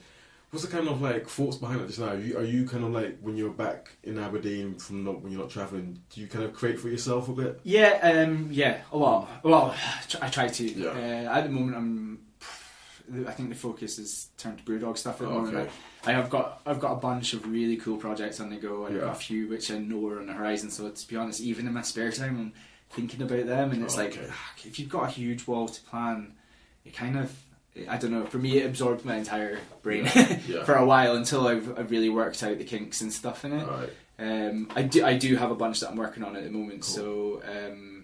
what's 0.50 0.64
the 0.64 0.70
kind 0.70 0.88
of 0.88 1.00
like 1.00 1.28
thoughts 1.28 1.56
behind 1.56 1.80
that 1.80 1.86
just 1.86 2.00
now? 2.00 2.08
Are 2.10 2.18
you, 2.18 2.36
are 2.38 2.44
you 2.44 2.66
kind 2.66 2.84
of 2.84 2.90
like 2.90 3.18
when 3.20 3.36
you're 3.36 3.50
back 3.50 3.96
in 4.02 4.18
Aberdeen 4.18 4.74
from 4.76 5.04
not 5.04 5.22
when 5.22 5.32
you're 5.32 5.40
not 5.40 5.50
traveling? 5.50 6.00
Do 6.10 6.20
you 6.20 6.26
kind 6.26 6.44
of 6.44 6.52
create 6.52 6.78
for 6.78 6.88
yourself 6.88 7.28
a 7.28 7.32
bit? 7.32 7.60
yeah, 7.64 7.98
um, 8.02 8.48
yeah, 8.52 8.82
a 8.92 8.96
lot. 8.96 9.28
Well, 9.42 9.74
I 10.22 10.28
try 10.28 10.48
to. 10.48 10.64
Yeah. 10.64 10.88
Uh, 10.90 11.38
at 11.38 11.44
the 11.44 11.50
moment, 11.50 11.76
I'm. 11.76 12.18
I 13.26 13.32
think 13.32 13.48
the 13.48 13.54
focus 13.54 13.98
is 13.98 14.28
turned 14.38 14.58
to 14.58 14.64
Brewdog 14.64 14.96
stuff 14.98 15.20
at 15.20 15.26
the 15.28 15.34
Oh, 15.34 15.40
moment. 15.42 15.56
okay. 15.56 15.70
I 16.06 16.12
have 16.12 16.30
got 16.30 16.60
I've 16.64 16.80
got 16.80 16.92
a 16.92 16.96
bunch 16.96 17.32
of 17.34 17.46
really 17.50 17.76
cool 17.76 17.96
projects 17.96 18.40
on 18.40 18.50
the 18.50 18.56
go. 18.56 18.86
I've 18.86 18.94
Yeah. 18.94 19.00
got 19.02 19.12
a 19.16 19.18
few 19.18 19.48
which 19.48 19.70
I 19.70 19.78
know 19.78 20.06
are 20.08 20.20
on 20.20 20.26
the 20.26 20.32
horizon. 20.32 20.70
So 20.70 20.88
to 20.88 21.08
be 21.08 21.16
honest, 21.16 21.40
even 21.40 21.66
in 21.66 21.72
my 21.74 21.82
spare 21.82 22.10
time, 22.12 22.38
I'm 22.38 22.52
thinking 22.90 23.22
about 23.22 23.46
them, 23.46 23.72
and 23.72 23.82
it's 23.84 23.96
Oh, 23.96 24.02
like 24.02 24.16
okay. 24.16 24.26
ah, 24.30 24.52
if 24.64 24.78
you've 24.78 24.88
got 24.88 25.04
a 25.08 25.10
huge 25.10 25.46
wall 25.46 25.68
to 25.68 25.80
plan, 25.82 26.34
it 26.84 26.94
kind 26.94 27.18
of 27.18 27.32
I 27.88 27.96
don't 27.98 28.10
know. 28.10 28.24
For 28.26 28.38
me, 28.38 28.58
it 28.58 28.66
absorbed 28.66 29.04
my 29.04 29.16
entire 29.16 29.58
brain 29.82 30.04
Yeah. 30.46 30.64
for 30.64 30.74
a 30.74 30.84
while 30.84 31.14
until 31.14 31.46
I've, 31.46 31.78
I've 31.78 31.90
really 31.90 32.08
worked 32.10 32.42
out 32.42 32.58
the 32.58 32.64
kinks 32.64 33.00
and 33.00 33.12
stuff 33.12 33.44
in 33.44 33.52
it. 33.52 33.62
Alright. 33.64 33.90
Um, 34.18 34.68
I 34.76 34.82
do 34.82 35.04
I 35.04 35.16
do 35.16 35.36
have 35.36 35.50
a 35.50 35.54
bunch 35.54 35.80
that 35.80 35.88
I'm 35.90 35.96
working 35.96 36.24
on 36.24 36.36
at 36.36 36.44
the 36.44 36.50
moment. 36.50 36.82
Cool. 36.82 36.94
So 36.94 37.42
um, 37.44 37.99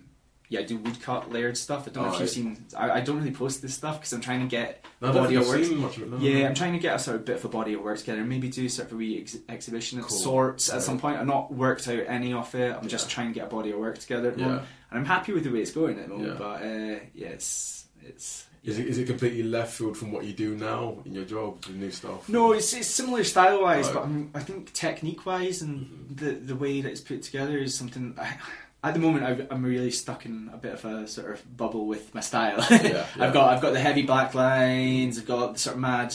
yeah, 0.48 0.61
I 0.61 0.62
do 0.64 0.76
woodcut 0.78 1.32
layered 1.32 1.56
stuff. 1.56 1.88
I 1.88 1.90
don't 1.90 2.04
know 2.04 2.09
if 2.09 2.14
Alright. 2.14 2.20
you've 2.20 2.30
seen. 2.30 2.64
I, 2.76 2.90
I 2.92 3.00
don't 3.00 3.18
really 3.18 3.30
post 3.32 3.62
this 3.62 3.74
stuff 3.74 3.98
because 4.00 4.12
I'm 4.12 4.20
trying 4.20 4.40
to 4.40 4.46
get 4.46 4.85
No, 5.00 5.09
a 5.09 5.11
I 5.11 5.14
don't 5.14 5.22
body 5.24 5.35
think 5.37 5.46
of 5.46 5.52
I've 5.52 5.59
work. 5.61 5.68
seen 5.68 5.78
much 5.78 5.96
of 5.96 6.02
it. 6.04 6.11
No. 6.11 6.18
Yeah, 6.18 6.46
I'm 6.48 6.54
trying 6.54 6.72
to 6.74 6.78
get 6.78 6.94
a 6.94 6.98
sort 6.98 7.16
of 7.16 7.24
bit 7.24 7.37
of 7.37 7.44
a 7.44 7.48
body 7.48 7.74
of 7.74 7.80
work 7.82 7.98
together. 7.98 8.24
Maybe 8.24 8.48
do 8.48 8.68
sort 8.68 8.88
of 8.88 8.94
a 8.94 8.96
wee 8.96 9.20
ex- 9.20 9.37
exhibition 9.48 9.98
of 9.98 10.06
Cool. 10.06 10.16
sorts 10.18 10.72
at 10.72 10.82
some 10.82 10.98
point. 11.00 11.18
I've 11.18 11.26
not 11.26 11.52
worked 11.52 11.88
out 11.88 12.04
any 12.06 12.32
of 12.32 12.54
it. 12.54 12.76
I'm 12.76 12.88
just 12.88 13.09
Yeah. 13.09 13.14
trying 13.14 13.28
to 13.28 13.35
get 13.35 13.46
a 13.46 13.50
body 13.50 13.70
of 13.72 13.78
work 13.78 13.98
together 13.98 14.28
at 14.28 14.35
the 14.35 14.40
Yeah. 14.40 14.46
moment, 14.48 14.66
and 14.90 14.98
I'm 15.00 15.06
happy 15.06 15.32
with 15.32 15.44
the 15.44 15.50
way 15.50 15.61
it's 15.61 15.72
going 15.72 15.98
at 15.98 16.09
the 16.09 16.14
moment. 16.14 16.32
Yeah. 16.32 16.38
But 16.38 16.62
uh, 16.62 17.00
yeah, 17.14 17.28
it's 17.28 17.87
it's. 18.02 18.46
Is 18.64 18.80
it, 18.80 18.88
is 18.88 18.98
it 18.98 19.06
completely 19.06 19.44
left 19.44 19.74
field 19.74 19.96
from 19.96 20.11
what 20.11 20.24
you 20.24 20.32
do 20.32 20.56
now 20.56 20.96
in 21.04 21.14
your 21.14 21.24
job, 21.24 21.62
the 21.62 21.72
new 21.72 21.90
stuff? 21.92 22.28
No, 22.28 22.50
it's, 22.50 22.72
it's 22.72 22.88
similar 22.88 23.22
style 23.22 23.62
wise, 23.62 23.85
Right. 23.87 23.94
but 23.94 24.02
um, 24.02 24.30
I 24.35 24.40
think 24.40 24.72
technique 24.72 25.24
wise 25.24 25.62
and 25.62 25.87
Mhm. 25.87 26.16
the 26.18 26.30
the 26.32 26.56
way 26.56 26.80
that 26.80 26.90
it's 26.90 27.00
put 27.00 27.22
together 27.22 27.59
is 27.59 27.76
something. 27.76 28.14
I, 28.18 28.37
at 28.84 28.94
the 28.94 29.00
moment, 29.00 29.24
I've, 29.24 29.50
I'm 29.50 29.64
really 29.64 29.90
stuck 29.90 30.26
in 30.26 30.50
a 30.52 30.56
bit 30.56 30.74
of 30.74 30.84
a 30.84 31.06
sort 31.08 31.32
of 31.32 31.56
bubble 31.56 31.86
with 31.86 32.14
my 32.14 32.20
style. 32.20 32.64
Yeah, 32.70 32.82
yeah. 32.82 33.06
I've 33.18 33.32
got 33.32 33.52
I've 33.52 33.62
got 33.62 33.72
the 33.72 33.80
heavy 33.80 34.02
black 34.02 34.34
lines. 34.34 35.18
I've 35.18 35.26
got 35.26 35.54
the 35.54 35.58
sort 35.58 35.76
of 35.76 35.80
mad 35.80 36.14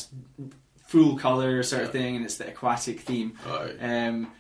full 0.88 1.18
color 1.18 1.64
sort 1.64 1.84
of 1.84 1.92
thing, 1.92 2.16
and 2.18 2.26
it's 2.26 2.38
the 2.38 2.48
aquatic 2.48 3.02
theme. 3.02 3.38
Alright. 3.48 3.78
Um, 3.82 4.32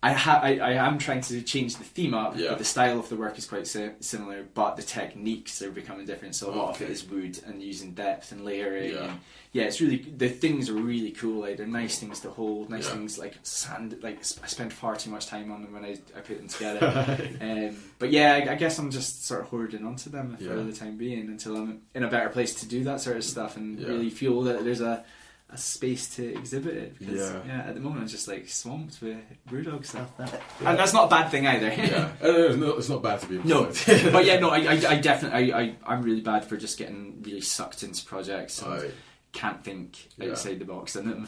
I, 0.00 0.12
ha- 0.12 0.40
I 0.42 0.58
I 0.58 0.70
am 0.86 0.98
trying 0.98 1.22
to 1.22 1.42
change 1.42 1.74
the 1.76 1.82
theme 1.82 2.14
up, 2.14 2.34
Yeah. 2.36 2.50
but 2.50 2.58
the 2.58 2.64
style 2.64 3.00
of 3.00 3.08
the 3.08 3.16
work 3.16 3.36
is 3.36 3.46
quite 3.46 3.66
si- 3.66 3.90
similar, 3.98 4.44
but 4.54 4.76
the 4.76 4.82
techniques 4.84 5.60
are 5.60 5.72
becoming 5.72 6.06
different. 6.06 6.36
So 6.36 6.50
a 6.50 6.54
lot 6.54 6.76
of 6.76 6.80
it 6.82 6.88
is 6.90 7.04
wood 7.04 7.40
and 7.46 7.60
using 7.60 7.94
depth 7.94 8.30
and 8.30 8.44
layering. 8.44 8.92
Yeah. 8.94 9.04
And 9.10 9.20
yeah, 9.52 9.64
it's 9.64 9.80
really 9.80 9.96
the 9.96 10.28
things 10.28 10.70
are 10.70 10.74
really 10.74 11.10
cool. 11.10 11.40
Like 11.40 11.56
they're 11.56 11.66
nice 11.66 11.98
things 11.98 12.20
to 12.20 12.30
hold, 12.30 12.70
nice 12.70 12.86
Yeah. 12.86 12.92
things 12.94 13.18
like 13.18 13.34
sand. 13.42 13.98
Like 14.00 14.18
I 14.42 14.46
spend 14.46 14.72
far 14.72 14.94
too 14.94 15.10
much 15.10 15.26
time 15.26 15.50
on 15.50 15.62
them 15.62 15.72
when 15.72 15.84
I, 15.84 15.96
I 16.16 16.20
put 16.20 16.38
them 16.38 16.46
together. 16.46 17.18
um, 17.40 17.76
but 17.98 18.10
yeah, 18.12 18.34
I, 18.34 18.52
I 18.52 18.54
guess 18.54 18.78
I'm 18.78 18.92
just 18.92 19.26
sort 19.26 19.40
of 19.40 19.48
hoarding 19.48 19.84
onto 19.84 20.10
them 20.10 20.36
for 20.36 20.62
the 20.62 20.72
time 20.72 20.96
being 20.96 21.26
until 21.26 21.56
I'm 21.56 21.82
in 21.94 22.04
a 22.04 22.08
better 22.08 22.28
place 22.28 22.54
to 22.60 22.66
do 22.68 22.84
that 22.84 23.00
sort 23.00 23.16
of 23.16 23.24
stuff 23.24 23.56
and 23.56 23.80
really 23.82 24.10
feel 24.10 24.42
that 24.42 24.62
there's 24.62 24.80
a 24.80 25.04
a 25.50 25.56
space 25.56 26.14
to 26.16 26.34
exhibit 26.36 26.76
it 26.76 26.98
because 26.98 27.14
Yeah. 27.30 27.40
yeah, 27.46 27.60
at 27.68 27.74
the 27.74 27.80
moment 27.80 28.02
I'm 28.02 28.08
just 28.08 28.28
like 28.28 28.48
swamped 28.48 29.00
with 29.00 29.16
brewdog 29.48 29.86
stuff. 29.86 30.10
Yeah. 30.18 30.40
And 30.70 30.78
that's 30.78 30.92
not 30.92 31.06
a 31.06 31.08
bad 31.10 31.30
thing 31.30 31.46
either. 31.46 31.68
yeah, 31.68 32.12
Uh, 32.22 32.28
it's 32.28 32.56
not, 32.56 32.78
it's 32.78 32.88
not 32.90 33.02
bad 33.02 33.20
to 33.20 33.26
be 33.28 33.38
No, 33.48 33.64
but 34.12 34.24
yeah, 34.26 34.38
no, 34.40 34.50
I, 34.50 34.58
I, 34.58 34.72
I 34.90 34.96
definitely, 35.00 35.52
I, 35.52 35.60
I, 35.60 35.76
I'm 35.86 36.02
really 36.02 36.20
bad 36.20 36.44
for 36.44 36.56
just 36.58 36.78
getting 36.78 37.22
really 37.22 37.40
sucked 37.40 37.82
into 37.82 38.04
projects 38.04 38.60
and 38.60 38.72
Alright. 38.74 38.90
can't 39.32 39.64
think 39.64 40.08
Yeah. 40.18 40.32
outside 40.32 40.58
the 40.58 40.66
box 40.66 40.96
in 40.96 41.08
them. 41.08 41.24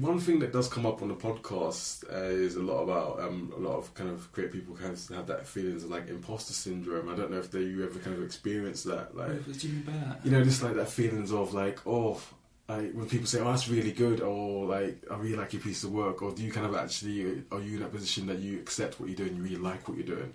One 0.00 0.18
thing 0.18 0.40
that 0.40 0.52
does 0.52 0.68
come 0.68 0.84
up 0.86 1.00
on 1.02 1.06
the 1.08 1.14
podcast 1.14 2.04
uh, 2.12 2.24
is 2.24 2.56
a 2.56 2.62
lot 2.62 2.82
about 2.82 3.20
um, 3.20 3.52
a 3.56 3.60
lot 3.60 3.76
of 3.76 3.94
kind 3.94 4.10
of 4.10 4.30
creative 4.32 4.52
people 4.54 4.74
kind 4.74 4.92
of 4.92 5.08
have 5.16 5.26
that 5.28 5.46
feelings 5.46 5.84
of 5.84 5.90
like 5.90 6.08
imposter 6.08 6.52
syndrome. 6.52 7.08
I 7.08 7.14
don't 7.14 7.30
know 7.30 7.38
if 7.38 7.52
they, 7.52 7.60
you 7.60 7.84
ever 7.84 7.98
kind 8.00 8.16
of 8.16 8.22
experienced 8.24 8.84
that, 8.86 9.16
like 9.16 9.28
what 9.46 9.58
do 9.58 9.68
you 9.68 9.74
mean 9.74 9.82
by 9.82 9.92
that? 9.92 10.20
you 10.24 10.30
know, 10.32 10.42
just 10.42 10.62
like 10.62 10.74
that 10.74 10.88
feelings 10.88 11.32
of 11.32 11.54
like 11.54 11.86
oh. 11.86 12.20
Like 12.68 12.92
when 12.94 13.08
people 13.08 13.26
say, 13.26 13.38
"Oh, 13.40 13.44
that's 13.44 13.68
really 13.68 13.92
good," 13.92 14.20
or 14.20 14.66
like, 14.66 14.98
"I 15.10 15.16
really 15.16 15.36
like 15.36 15.52
your 15.52 15.62
piece 15.62 15.84
of 15.84 15.92
work," 15.92 16.20
or 16.22 16.32
do 16.32 16.42
you 16.42 16.50
kind 16.50 16.66
of 16.66 16.74
actually 16.74 17.42
are 17.52 17.60
you 17.60 17.76
in 17.76 17.80
that 17.80 17.92
position 17.92 18.26
that 18.26 18.38
you 18.40 18.58
accept 18.58 18.98
what 18.98 19.08
you're 19.08 19.16
doing, 19.16 19.36
you 19.36 19.42
really 19.42 19.56
like 19.56 19.86
what 19.88 19.96
you're 19.96 20.06
doing? 20.16 20.32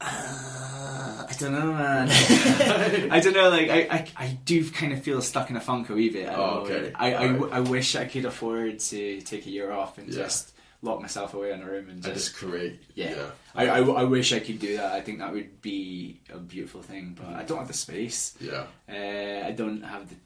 Uh, 0.00 1.26
I 1.28 1.32
don't 1.38 1.52
know, 1.52 1.72
man. 1.72 2.08
I 3.10 3.20
don't 3.20 3.34
know. 3.34 3.50
Like, 3.50 3.70
I, 3.70 3.80
I, 3.82 4.08
I 4.16 4.38
do 4.44 4.68
kind 4.70 4.92
of 4.92 5.00
feel 5.02 5.22
stuck 5.22 5.48
in 5.50 5.56
a 5.56 5.60
funk 5.60 5.90
a 5.90 5.94
wee 5.94 6.10
bit. 6.10 6.28
I, 6.28 6.34
Oh, 6.34 6.64
okay. 6.64 6.92
I, 6.94 7.14
I, 7.14 7.26
w- 7.28 7.44
Right. 7.44 7.52
I 7.54 7.60
wish 7.60 7.94
I 7.94 8.04
could 8.06 8.24
afford 8.24 8.80
to 8.80 9.20
take 9.20 9.46
a 9.46 9.50
year 9.50 9.70
off 9.70 9.98
and 9.98 10.08
Yeah. 10.08 10.22
just 10.24 10.54
lock 10.82 11.00
myself 11.00 11.34
away 11.34 11.52
in 11.52 11.62
a 11.62 11.66
room 11.66 11.88
and 11.88 12.02
just. 12.02 12.14
just 12.14 12.34
create. 12.36 12.80
Yeah. 12.96 13.10
yeah. 13.10 13.30
I, 13.54 13.68
I, 13.68 13.78
I 13.78 14.04
wish 14.04 14.32
I 14.32 14.40
could 14.40 14.58
do 14.58 14.76
that. 14.76 14.92
I 14.92 15.00
think 15.02 15.20
that 15.20 15.32
would 15.32 15.62
be 15.62 16.18
a 16.32 16.38
beautiful 16.38 16.82
thing, 16.82 17.16
but 17.16 17.28
I 17.36 17.44
don't 17.44 17.58
have 17.58 17.68
the 17.68 17.74
space. 17.74 18.34
Yeah. 18.40 18.64
Uh, 18.88 19.46
I 19.46 19.52
don't 19.52 19.82
have 19.82 20.08
the 20.08 20.16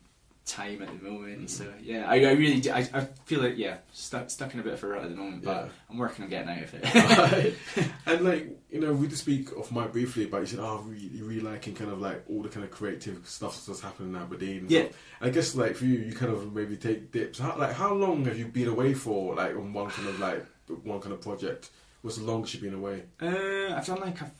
time 0.46 0.80
at 0.80 0.88
the 0.88 1.10
moment, 1.10 1.42
Mhm. 1.42 1.50
so 1.50 1.66
yeah, 1.82 2.08
I, 2.08 2.14
I 2.24 2.30
really 2.32 2.60
do, 2.60 2.70
I, 2.70 2.88
I 2.94 3.00
feel 3.24 3.40
like 3.42 3.58
yeah 3.58 3.78
stuck 3.92 4.30
stuck 4.30 4.54
in 4.54 4.60
a 4.60 4.62
bit 4.62 4.74
of 4.74 4.82
a 4.84 4.86
rut 4.86 5.02
at 5.02 5.10
the 5.10 5.16
moment, 5.16 5.42
but 5.42 5.64
Yeah. 5.64 5.68
I'm 5.90 5.98
working 5.98 6.24
on 6.24 6.30
getting 6.30 6.48
out 6.48 6.62
of 6.62 6.74
it. 6.74 7.54
and 8.06 8.20
like 8.24 8.56
you 8.70 8.80
know, 8.80 8.92
we 8.92 9.08
did 9.08 9.18
speak 9.18 9.50
of 9.52 9.70
Mike 9.72 9.92
briefly, 9.92 10.26
but 10.26 10.40
you 10.40 10.46
said, 10.46 10.58
"Oh, 10.60 10.84
really, 10.86 11.22
really 11.22 11.40
liking 11.40 11.74
kind 11.74 11.90
of 11.90 12.00
like 12.00 12.22
all 12.28 12.42
the 12.42 12.48
kind 12.48 12.64
of 12.64 12.70
creative 12.70 13.26
stuff 13.26 13.64
that's 13.66 13.80
happening 13.80 14.10
in 14.14 14.16
Aberdeen." 14.20 14.66
Yeah. 14.68 14.86
I 15.20 15.30
guess 15.30 15.54
like 15.56 15.74
for 15.76 15.84
you, 15.84 15.98
you 15.98 16.12
kind 16.14 16.30
of 16.32 16.54
maybe 16.54 16.76
take 16.76 17.10
dips. 17.10 17.38
How, 17.38 17.56
like 17.58 17.72
how 17.74 17.92
long 17.94 18.24
have 18.26 18.38
you 18.38 18.46
been 18.46 18.68
away 18.68 18.94
for? 18.94 19.34
Like 19.34 19.56
on 19.56 19.72
one 19.72 19.90
kind 19.90 20.08
of 20.08 20.20
like 20.20 20.46
one 20.84 21.00
kind 21.00 21.12
of 21.12 21.20
project. 21.20 21.70
What's 22.02 22.18
the 22.18 22.24
longest 22.24 22.54
you've 22.54 22.62
been 22.62 22.74
away? 22.74 23.02
Uh, 23.20 23.74
I've 23.74 23.86
done 23.86 24.00
like 24.00 24.20
a 24.20 24.30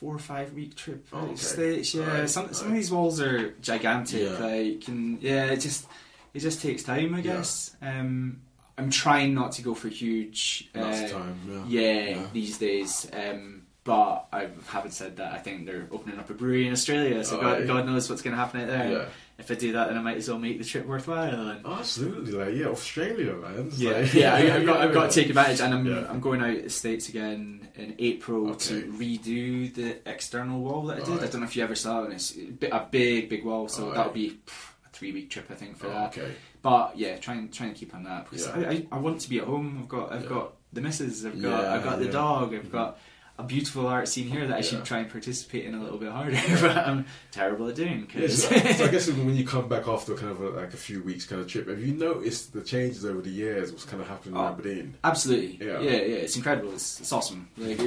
four 0.00 0.14
or 0.14 0.18
five 0.18 0.52
week 0.54 0.74
trip 0.74 1.06
Oh, 1.12 1.18
okay. 1.26 1.36
States. 1.36 1.94
Yeah, 1.94 2.20
Right, 2.20 2.28
some 2.30 2.52
some 2.54 2.68
right. 2.68 2.72
of 2.72 2.76
these 2.76 2.90
walls 2.90 3.20
are 3.20 3.50
gigantic. 3.60 4.22
Yeah. 4.22 4.38
Like, 4.38 4.88
and 4.88 5.22
yeah, 5.22 5.44
it 5.52 5.60
just 5.60 5.86
it 6.34 6.40
just 6.40 6.62
takes 6.62 6.82
time, 6.82 7.14
I 7.14 7.18
Yeah. 7.18 7.22
guess. 7.36 7.76
Um, 7.82 8.40
I'm 8.78 8.88
trying 8.90 9.34
not 9.34 9.52
to 9.52 9.62
go 9.62 9.74
for 9.74 9.88
huge. 9.88 10.70
Uh, 10.74 10.80
time, 11.08 11.36
yeah. 11.46 11.64
yeah, 11.68 12.08
Yeah. 12.10 12.26
these 12.32 12.56
days. 12.58 13.06
Um, 13.12 13.66
but 13.90 14.26
I 14.32 14.48
haven't 14.68 14.92
said 14.92 15.16
that. 15.16 15.32
I 15.32 15.38
think 15.38 15.66
they're 15.66 15.88
opening 15.90 16.18
up 16.20 16.30
a 16.30 16.34
brewery 16.34 16.66
in 16.68 16.72
Australia, 16.72 17.24
so 17.24 17.38
Oh, 17.38 17.40
God, 17.40 17.60
yeah. 17.60 17.66
God 17.66 17.86
knows 17.86 18.08
what's 18.08 18.22
going 18.22 18.36
to 18.36 18.40
happen 18.40 18.60
out 18.60 18.68
there. 18.68 18.90
Yeah. 18.92 19.04
If 19.38 19.50
I 19.50 19.54
do 19.54 19.72
that, 19.72 19.88
then 19.88 19.96
I 19.98 20.02
might 20.02 20.18
as 20.18 20.28
well 20.28 20.38
make 20.38 20.58
the 20.58 20.64
trip 20.64 20.86
worthwhile. 20.86 21.48
And 21.48 21.62
Oh, 21.64 21.74
absolutely, 21.74 22.32
like 22.32 22.54
yeah, 22.54 22.66
Australia, 22.66 23.34
man. 23.34 23.66
It's 23.68 23.78
yeah, 23.78 23.90
like- 23.92 24.14
yeah, 24.14 24.34
I, 24.34 24.56
I've 24.56 24.66
got 24.66 24.80
I've 24.82 24.92
got 24.94 25.10
to 25.10 25.14
take 25.20 25.28
advantage, 25.34 25.60
and 25.60 25.74
I'm 25.74 25.86
Yeah. 25.86 26.06
I'm 26.08 26.20
going 26.20 26.40
out 26.42 26.54
to 26.54 26.62
the 26.62 26.70
states 26.70 27.08
again 27.08 27.66
in 27.74 27.96
April 27.98 28.50
Okay. 28.50 28.58
to 28.82 28.92
redo 28.92 29.74
the 29.74 29.96
external 30.08 30.60
wall 30.60 30.82
that 30.86 30.98
I 31.02 31.04
did. 31.04 31.22
I 31.24 31.26
don't 31.26 31.40
know 31.40 31.46
if 31.46 31.56
you 31.56 31.64
ever 31.64 31.74
saw 31.74 32.02
it. 32.02 32.04
and 32.06 32.14
It's 32.14 32.36
a 32.36 32.86
big 32.90 33.28
big 33.28 33.44
wall, 33.44 33.66
so 33.68 33.82
Alright. 33.84 33.96
that'll 33.96 34.12
be 34.12 34.38
a 34.46 34.88
three 34.92 35.12
week 35.12 35.30
trip 35.30 35.46
I 35.50 35.54
think 35.54 35.76
for 35.78 35.86
Oh, 35.88 35.90
that. 35.90 36.16
okay. 36.18 36.32
But 36.62 36.98
yeah, 36.98 37.16
try 37.16 37.34
and 37.34 37.50
try 37.52 37.66
and 37.66 37.74
keep 37.74 37.94
on 37.94 38.04
that 38.04 38.24
because 38.30 38.46
Yeah. 38.46 38.68
I, 38.68 38.70
I, 38.72 38.86
I 38.92 38.98
want 38.98 39.20
to 39.22 39.28
be 39.30 39.38
at 39.38 39.44
home. 39.46 39.78
I've 39.80 39.88
got 39.88 40.12
I've 40.12 40.22
Yeah. 40.24 40.28
got 40.28 40.52
the 40.74 40.80
missus. 40.82 41.24
I've 41.24 41.40
got 41.40 41.62
Yeah, 41.64 41.74
I've 41.74 41.82
got 41.84 41.98
the 41.98 42.06
dog. 42.08 42.54
I've 42.54 42.70
got 42.70 42.98
a 43.40 43.44
beautiful 43.44 43.86
art 43.86 44.08
scene 44.08 44.28
here 44.28 44.46
that 44.46 44.54
I 44.54 44.58
Yeah. 44.58 44.62
should 44.62 44.84
try 44.84 44.98
and 44.98 45.10
participate 45.10 45.64
in 45.64 45.74
a 45.74 45.82
little 45.82 45.98
bit 45.98 46.10
harder, 46.10 46.32
but 46.60 46.76
I'm 46.76 47.06
terrible 47.32 47.68
at 47.68 47.74
doing. 47.74 48.08
Yeah, 48.14 48.20
'cause- 48.22 48.44
so, 48.44 48.56
so 48.56 48.84
I 48.84 48.88
guess 48.88 49.08
when 49.10 49.36
you 49.36 49.44
come 49.46 49.68
back 49.68 49.88
after 49.88 50.14
kind 50.14 50.30
of 50.32 50.40
a, 50.40 50.50
like 50.50 50.74
a 50.74 50.76
few 50.76 51.02
weeks 51.02 51.26
kind 51.26 51.40
of 51.40 51.48
trip, 51.48 51.68
have 51.68 51.80
you 51.80 51.94
noticed 51.94 52.52
the 52.52 52.62
changes 52.62 53.04
over 53.04 53.20
the 53.20 53.30
years? 53.30 53.72
What's 53.72 53.84
kind 53.84 54.00
of 54.02 54.08
happening 54.08 54.34
in 54.36 54.40
Oh. 54.40 54.46
Aberdeen? 54.48 54.94
Absolutely. 55.04 55.58
Yeah. 55.66 55.80
Yeah. 55.80 55.90
yeah, 55.90 56.16
It's 56.26 56.36
incredible. 56.36 56.72
It's, 56.72 57.00
it's 57.00 57.12
awesome. 57.12 57.48
Like 57.56 57.78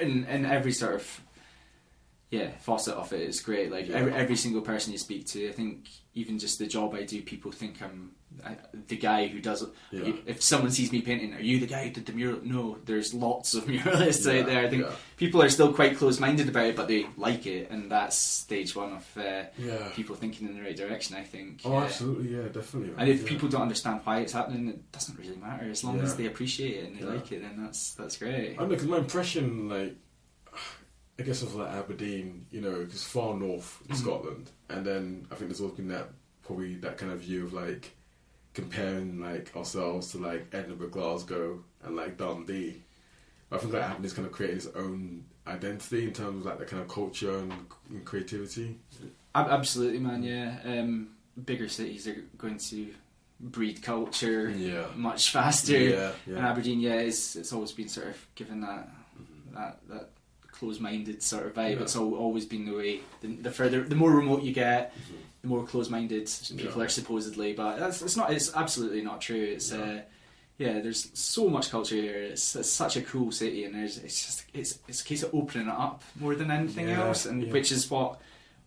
in 0.00 0.24
in 0.26 0.44
every 0.46 0.72
sort 0.72 0.94
of 0.94 1.20
yeah 2.30 2.50
facet 2.60 2.94
of 2.94 3.12
it 3.12 3.22
is 3.22 3.40
great. 3.40 3.70
Like 3.70 3.88
Yeah. 3.88 3.96
every 3.96 4.12
every 4.12 4.36
single 4.36 4.62
person 4.62 4.92
you 4.92 4.98
speak 4.98 5.26
to, 5.28 5.48
I 5.48 5.52
think 5.52 5.88
even 6.14 6.38
just 6.38 6.58
the 6.58 6.66
job 6.66 6.94
I 6.94 7.04
do, 7.04 7.22
people 7.22 7.52
think 7.52 7.80
I'm 7.82 8.12
I, 8.44 8.56
the 8.88 8.96
guy 8.96 9.26
who 9.26 9.40
does 9.40 9.62
it. 9.62 9.70
Yeah. 9.90 10.12
If 10.26 10.42
someone 10.42 10.70
sees 10.70 10.92
me 10.92 11.00
painting, 11.00 11.32
are 11.34 11.40
you 11.40 11.58
the 11.58 11.66
guy 11.66 11.84
who 11.84 11.90
did 11.90 12.06
the 12.06 12.12
mural? 12.12 12.40
No, 12.44 12.76
there's 12.84 13.14
lots 13.14 13.54
of 13.54 13.64
muralists 13.72 14.26
Yeah, 14.32 14.40
out 14.40 14.46
there. 14.46 14.66
I 14.66 14.68
think 14.68 14.86
people 15.16 15.40
are 15.42 15.48
still 15.48 15.72
quite 15.72 15.96
close 15.96 16.20
minded 16.20 16.48
about 16.48 16.66
it, 16.66 16.76
but 16.76 16.86
they 16.88 17.06
like 17.16 17.46
it, 17.46 17.70
and 17.70 17.90
that's 17.90 18.16
stage 18.16 18.76
one 18.76 18.92
of 18.92 19.04
uh, 19.16 19.44
people 19.94 20.14
thinking 20.14 20.46
in 20.48 20.54
the 20.56 20.62
right 20.62 20.76
direction. 20.76 21.16
I 21.16 21.22
think. 21.24 21.62
Oh, 21.64 21.76
Uh, 21.76 21.84
absolutely, 21.84 22.36
yeah, 22.36 22.48
definitely. 22.48 22.92
and 22.98 23.08
if 23.08 23.24
people 23.24 23.48
don't 23.48 23.62
understand 23.62 24.00
why 24.04 24.20
it's 24.20 24.34
happening, 24.34 24.68
it 24.68 24.92
doesn't 24.92 25.18
really 25.18 25.36
matter. 25.36 25.70
As 25.70 25.82
long 25.82 25.98
as 26.00 26.14
they 26.16 26.26
appreciate 26.26 26.74
it 26.76 26.84
and 26.88 26.96
they 26.98 27.04
like 27.04 27.32
it, 27.32 27.40
then 27.42 27.54
that's 27.64 27.94
that's 27.94 28.18
great. 28.18 28.56
I 28.58 28.62
know, 28.62 28.66
because 28.66 28.86
my 28.86 28.98
impression, 28.98 29.68
like, 29.70 29.96
I 31.18 31.22
guess 31.24 31.42
of 31.42 31.54
like 31.56 31.70
Aberdeen, 31.72 32.46
you 32.50 32.60
know, 32.60 32.84
because 32.84 33.02
far 33.04 33.34
north 33.34 33.80
in 33.88 33.94
Mhm. 33.96 33.98
Scotland, 34.00 34.50
and 34.68 34.86
then 34.86 35.26
I 35.30 35.34
think 35.34 35.50
there's 35.50 35.60
always 35.60 35.76
been 35.76 35.88
that 35.88 36.10
probably 36.44 36.76
that 36.76 36.96
kind 36.96 37.12
of 37.12 37.20
view 37.20 37.44
of 37.44 37.52
like 37.52 37.92
comparing 38.54 39.20
like 39.20 39.54
ourselves 39.56 40.12
to 40.12 40.18
like 40.18 40.46
Edinburgh, 40.52 40.88
Glasgow, 40.90 41.62
and 41.82 41.96
like 41.96 42.16
Dundee. 42.16 42.82
But 43.50 43.56
I 43.56 43.58
think 43.60 43.72
like 43.74 43.82
Aberdeen's 43.82 44.12
kind 44.12 44.26
of 44.26 44.32
created 44.32 44.56
its 44.58 44.66
own 44.74 45.24
identity 45.46 46.04
in 46.04 46.12
terms 46.12 46.40
of 46.40 46.46
like 46.46 46.58
the 46.58 46.66
kind 46.66 46.82
of 46.82 46.88
culture 46.88 47.38
and, 47.38 47.52
and 47.90 48.04
creativity. 48.04 48.78
Absolutely, 49.34 49.98
man. 50.00 50.22
Yeah, 50.22 50.58
um, 50.64 51.10
bigger 51.44 51.68
cities 51.68 52.06
are 52.06 52.22
going 52.36 52.58
to 52.58 52.94
breed 53.40 53.82
culture 53.82 54.50
Yeah. 54.50 54.86
much 54.96 55.30
faster. 55.32 55.78
Yeah, 55.78 56.12
And. 56.26 56.38
Aberdeen, 56.38 56.80
yeah, 56.80 56.94
it's 57.00 57.34
it's 57.36 57.52
always 57.52 57.72
been 57.72 57.88
sort 57.88 58.08
of 58.08 58.26
given 58.34 58.60
that 58.60 58.88
Mhm. 59.18 59.54
that 59.54 59.80
that 59.88 60.10
close-minded 60.58 61.22
sort 61.22 61.46
of 61.46 61.54
vibe. 61.54 61.76
Yeah. 61.76 61.82
It's 61.82 61.96
al 61.96 62.14
always 62.14 62.44
been 62.46 62.64
the 62.64 62.72
way. 62.76 63.00
The, 63.20 63.28
the 63.28 63.50
further, 63.50 63.82
the 63.82 63.94
more 63.94 64.10
remote 64.12 64.42
you 64.42 64.52
get, 64.52 64.92
Mhm. 64.94 65.16
the 65.42 65.48
more 65.48 65.64
close-minded 65.66 66.30
people 66.56 66.78
Yeah. 66.80 66.84
are 66.86 66.88
supposedly. 66.88 67.52
But 67.52 67.78
that's 67.78 68.02
it's 68.02 68.16
not. 68.16 68.32
It's 68.32 68.54
absolutely 68.54 69.02
not 69.02 69.20
true. 69.20 69.44
It's 69.56 69.70
Yeah. 69.72 69.82
uh, 69.82 70.00
yeah. 70.58 70.80
There's 70.80 71.10
so 71.14 71.48
much 71.48 71.70
culture 71.70 71.94
here. 71.96 72.22
It's, 72.32 72.56
it's 72.56 72.70
such 72.70 72.96
a 72.96 73.02
cool 73.02 73.30
city, 73.32 73.64
and 73.64 73.74
there's 73.74 73.98
it's 73.98 74.24
just 74.26 74.44
it's 74.54 74.78
it's 74.88 75.00
a 75.02 75.04
case 75.04 75.22
of 75.22 75.34
opening 75.34 75.68
it 75.68 75.74
up 75.88 76.02
more 76.18 76.34
than 76.34 76.50
anything 76.50 76.88
Yeah, 76.88 77.04
else, 77.06 77.26
and 77.26 77.52
which 77.52 77.70
is 77.72 77.90
what 77.90 78.20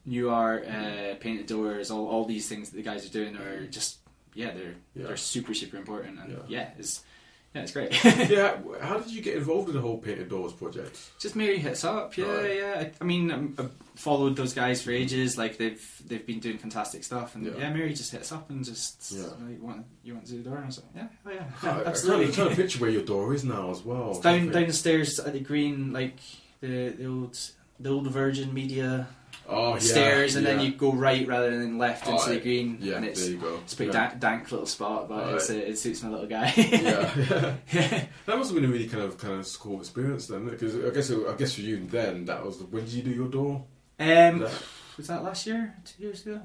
Nuart, 0.07 0.61
uh, 0.67 1.15
Painted 1.19 1.47
Doors, 1.47 1.91
all 1.91 2.07
all 2.07 2.25
these 2.25 2.47
things 2.47 2.69
that 2.69 2.77
the 2.77 2.83
guys 2.83 3.05
are 3.05 3.09
doing 3.19 3.35
are 3.37 3.65
just 3.67 3.97
yeah 4.33 4.51
they're 4.51 4.75
they're 4.95 5.17
super 5.17 5.53
super 5.53 5.77
important, 5.77 6.19
and 6.19 6.31
Yeah. 6.31 6.37
yeah, 6.47 6.69
it's 6.79 7.03
yeah 7.53 7.61
it's 7.61 7.71
great. 7.71 7.91
yeah, 8.29 8.57
how 8.81 8.99
did 8.99 9.11
you 9.11 9.21
get 9.21 9.35
involved 9.35 9.69
in 9.69 9.75
the 9.75 9.81
whole 9.81 9.97
Painted 9.97 10.29
Doors 10.29 10.53
project? 10.53 10.97
Just 11.19 11.35
Mary 11.35 11.57
hits 11.57 11.83
up, 11.83 12.15
yeah, 12.17 12.25
Right. 12.25 12.55
yeah. 12.57 12.73
I, 12.79 12.91
I 13.01 13.03
mean, 13.03 13.29
um, 13.31 13.55
I've 13.59 13.71
followed 13.95 14.35
those 14.37 14.53
guys 14.53 14.81
for 14.81 14.91
ages. 14.91 15.37
Like 15.37 15.57
they've 15.57 16.01
they've 16.07 16.25
been 16.25 16.39
doing 16.39 16.57
fantastic 16.57 17.03
stuff, 17.03 17.35
and 17.35 17.45
Yeah. 17.45 17.51
yeah, 17.57 17.73
Mary 17.73 17.93
just 17.93 18.11
hits 18.11 18.31
up 18.31 18.49
and 18.49 18.63
just 18.63 19.11
Yeah. 19.11 19.23
like, 19.45 19.61
want 19.61 19.85
you 20.03 20.13
want 20.13 20.25
to 20.27 20.31
do 20.31 20.37
the 20.43 20.49
door? 20.49 20.55
And 20.57 20.63
I 20.65 20.67
was 20.67 20.77
like, 20.81 20.87
yeah, 20.95 21.07
oh 21.25 21.31
yeah, 21.31 21.45
I 21.69 21.83
absolutely. 21.85 22.25
I'm 22.27 22.31
trying 22.33 22.49
to 22.49 22.55
picture 22.61 22.79
where 22.79 22.89
your 22.89 23.03
door 23.03 23.33
is 23.33 23.43
now 23.43 23.71
as 23.71 23.83
well. 23.83 24.11
It's 24.11 24.19
down 24.19 24.49
down 24.49 24.67
the 24.67 24.73
stairs 24.73 25.19
at 25.19 25.33
the 25.33 25.39
green, 25.39 25.91
like 25.93 26.17
the 26.61 26.89
the 26.89 27.05
old 27.05 27.37
the 27.81 27.89
old 27.89 28.07
Virgin 28.07 28.53
Media 28.53 29.07
oh, 29.47 29.73
yeah, 29.73 29.79
stairs, 29.79 30.35
and 30.35 30.45
then 30.45 30.59
you 30.59 30.71
go 30.71 30.93
right 30.93 31.27
rather 31.27 31.57
than 31.57 31.77
left 31.77 32.07
into 32.07 32.29
the 32.29 32.39
green, 32.39 32.77
Yeah, 32.81 32.97
and 32.97 33.05
it's 33.05 33.21
there 33.21 33.31
you 33.31 33.37
go. 33.37 33.55
it's 33.63 33.73
a 33.73 33.75
pretty 33.75 33.91
yeah. 33.91 34.09
dank, 34.09 34.19
dank 34.19 34.51
little 34.51 34.65
spot, 34.65 35.09
but 35.09 35.35
it's, 35.35 35.49
uh, 35.49 35.53
it 35.53 35.77
suits 35.77 36.03
my 36.03 36.09
little 36.09 36.27
guy. 36.27 36.53
yeah. 36.55 37.13
yeah. 37.71 38.05
That 38.25 38.37
must 38.37 38.51
have 38.51 38.55
been 38.55 38.69
a 38.69 38.71
really 38.73 38.87
kind 38.87 39.03
of 39.03 39.17
kind 39.17 39.39
of 39.39 39.59
cool 39.59 39.79
experience 39.79 40.27
then, 40.27 40.47
because 40.47 40.75
I 40.75 40.89
guess 40.89 41.11
I 41.11 41.35
guess 41.35 41.53
for 41.55 41.61
you 41.61 41.85
then 41.87 42.25
that 42.25 42.45
was 42.45 42.61
when 42.63 42.85
did 42.85 42.93
you 42.93 43.03
do 43.03 43.11
your 43.11 43.27
door? 43.27 43.65
Um, 43.99 44.39
That- 44.39 44.63
was 44.97 45.07
that 45.07 45.23
last 45.23 45.47
year? 45.47 45.73
Two 45.85 46.03
years 46.03 46.25
ago? 46.25 46.41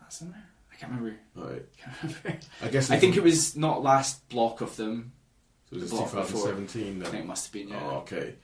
Last 0.00 0.18
summer? 0.18 0.42
I 0.72 0.76
can't 0.76 0.92
remember. 0.92 1.16
Right. 1.34 1.62
can't 1.76 1.96
remember. 2.02 2.40
I 2.62 2.68
guess 2.68 2.90
I 2.90 2.98
think 2.98 3.16
it 3.16 3.22
was 3.22 3.56
not 3.56 3.82
last 3.82 4.28
block 4.28 4.60
of 4.60 4.76
them. 4.76 5.12
so 5.70 5.76
it 5.76 5.82
was 5.82 5.90
the 5.90 5.96
block 5.96 6.12
before. 6.12 6.52
2017 6.52 7.02
I 7.02 7.08
think 7.08 7.24
it 7.24 7.26
must 7.26 7.46
have 7.46 7.52
been, 7.52 7.68
yeah. 7.68 7.80
Oh, 7.82 7.96
okay. 7.98 8.34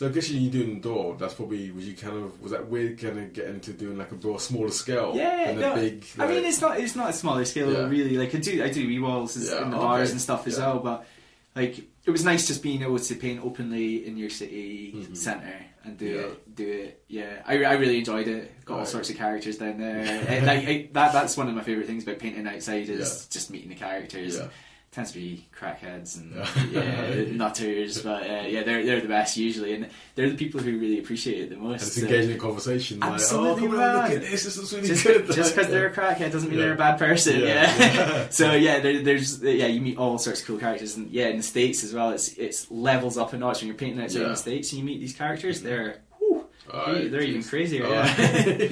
So 0.00 0.06
I 0.06 0.12
guess 0.12 0.30
you 0.30 0.48
doing 0.48 0.76
the 0.76 0.80
door. 0.80 1.14
That's 1.18 1.34
probably 1.34 1.70
was 1.72 1.86
you 1.86 1.94
kind 1.94 2.16
of 2.16 2.40
was 2.40 2.52
that 2.52 2.66
weird 2.68 2.98
kind 2.98 3.18
of 3.18 3.34
getting 3.34 3.56
into 3.56 3.74
doing 3.74 3.98
like 3.98 4.10
a 4.10 4.14
door 4.14 4.40
smaller 4.40 4.70
scale 4.70 5.12
Yeah, 5.14 5.48
than 5.52 5.60
no, 5.60 5.72
a 5.72 5.76
big. 5.76 6.06
I 6.18 6.26
mean, 6.26 6.42
it's 6.46 6.62
not 6.62 6.80
it's 6.80 6.96
not 6.96 7.10
a 7.10 7.12
smaller 7.12 7.44
scale 7.44 7.70
Yeah. 7.70 7.86
really. 7.86 8.16
Like 8.16 8.34
I 8.34 8.38
do 8.38 8.64
I 8.64 8.70
do 8.70 8.86
wee 8.86 8.98
walls 8.98 9.36
as- 9.36 9.50
Yeah, 9.50 9.62
in 9.64 9.70
the 9.70 9.76
okay. 9.76 9.84
bars 9.84 10.10
and 10.10 10.18
stuff 10.18 10.46
as 10.46 10.56
Yeah. 10.56 10.68
well, 10.68 10.78
but 10.78 11.06
like 11.54 11.80
it 12.06 12.10
was 12.10 12.24
nice 12.24 12.46
just 12.46 12.62
being 12.62 12.80
able 12.80 12.98
to 12.98 13.14
paint 13.14 13.44
openly 13.44 14.06
in 14.06 14.16
your 14.16 14.30
city 14.30 14.94
Mhm. 14.96 15.14
centre 15.14 15.66
and 15.84 15.98
do 15.98 16.06
Yeah. 16.06 16.20
it 16.22 16.56
do 16.56 16.66
it. 16.66 17.04
Yeah, 17.08 17.42
I, 17.44 17.62
I 17.64 17.74
really 17.74 17.98
enjoyed 17.98 18.26
it. 18.26 18.64
Got 18.64 18.78
all 18.78 18.86
sorts 18.86 19.10
of 19.10 19.16
characters 19.18 19.58
down 19.58 19.76
there. 19.76 19.98
And, 20.28 20.46
like 20.46 20.66
I, 20.66 20.88
that 20.94 21.12
that's 21.12 21.36
one 21.36 21.46
of 21.50 21.54
my 21.54 21.62
favorite 21.62 21.86
things 21.86 22.04
about 22.04 22.18
painting 22.20 22.46
outside 22.46 22.88
is 22.88 22.98
Yeah. 23.00 23.26
just 23.34 23.50
meeting 23.50 23.68
the 23.68 23.74
characters. 23.74 24.38
Yeah. 24.38 24.48
Tends 24.92 25.12
to 25.12 25.18
be 25.20 25.46
crackheads 25.56 26.16
and 26.18 26.34
Yeah. 26.72 27.12
yeah, 27.14 27.32
nutters, 27.32 28.02
but 28.02 28.22
uh, 28.28 28.42
yeah, 28.48 28.64
they're 28.64 28.84
they're 28.84 29.00
the 29.00 29.06
best 29.06 29.36
usually, 29.36 29.72
and 29.74 29.88
they're 30.16 30.28
the 30.30 30.36
people 30.36 30.60
who 30.60 30.78
really 30.78 30.98
appreciate 30.98 31.42
it 31.44 31.50
the 31.50 31.56
most. 31.56 31.82
and 31.82 31.82
it's 31.88 31.94
so- 31.96 32.02
engaging 32.02 32.30
in 32.32 32.38
conversation. 32.40 32.98
Like, 33.00 33.12
Absolutely, 33.12 33.50
oh, 33.50 33.70
come 33.70 33.70
look 33.76 34.10
at 34.10 34.20
this. 34.22 34.42
This 34.44 34.56
is 34.56 34.72
really 34.74 34.88
just 34.88 35.04
good. 35.04 35.30
just 35.30 35.54
because 35.54 35.70
they're 35.70 35.86
a 35.86 35.92
crackhead 35.94 36.32
doesn't 36.32 36.50
mean 36.50 36.58
Yeah. 36.58 36.64
they're 36.64 36.74
a 36.74 36.78
bad 36.78 36.98
person. 36.98 37.38
Yeah. 37.40 37.46
Yeah. 37.46 37.94
Yeah. 37.94 38.28
so 38.30 38.52
yeah, 38.52 38.80
there's 38.80 39.40
yeah, 39.42 39.66
you 39.66 39.80
meet 39.80 39.96
all 39.96 40.18
sorts 40.18 40.40
of 40.40 40.46
cool 40.48 40.58
characters, 40.58 40.96
and 40.96 41.08
yeah, 41.10 41.28
in 41.28 41.36
the 41.36 41.42
states 41.44 41.84
as 41.84 41.94
well, 41.94 42.10
it's 42.10 42.32
it's 42.34 42.68
levels 42.70 43.16
up 43.16 43.32
a 43.32 43.38
notch 43.38 43.60
when 43.60 43.68
you're 43.68 43.76
painting 43.76 44.02
outside 44.02 44.22
in 44.22 44.28
the 44.28 44.36
states 44.36 44.72
and 44.72 44.80
you 44.80 44.84
meet 44.84 44.98
these 45.00 45.14
characters. 45.14 45.60
Mhm. 45.60 45.62
They're 45.62 45.96
whew, 46.18 47.08
they're 47.10 47.22
even 47.22 47.42
jeez. 47.42 47.48
crazier. 47.48 47.86
Alright. 47.86 48.18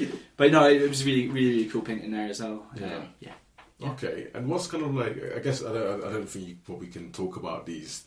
Yeah. 0.01 0.07
but 0.37 0.51
no, 0.51 0.69
it 0.69 0.89
was 0.89 1.05
really 1.05 1.29
really 1.29 1.51
really 1.59 1.69
cool 1.69 1.83
painting 1.83 2.11
there 2.11 2.29
as 2.29 2.41
well. 2.43 2.67
Yeah. 2.77 2.87
Um, 2.97 3.09
yeah. 3.21 3.33
Okay, 3.83 4.29
and 4.35 4.49
what's 4.49 4.67
kind 4.67 4.85
of 4.85 4.95
like? 4.95 5.17
I 5.37 5.39
guess 5.39 5.65
I 5.65 5.73
don't. 5.73 6.05
I 6.05 6.13
don't 6.13 6.29
think 6.29 6.49
you 6.49 6.57
probably 6.65 6.89
can 6.89 7.13
talk 7.13 7.37
about 7.37 7.65
these 7.65 8.05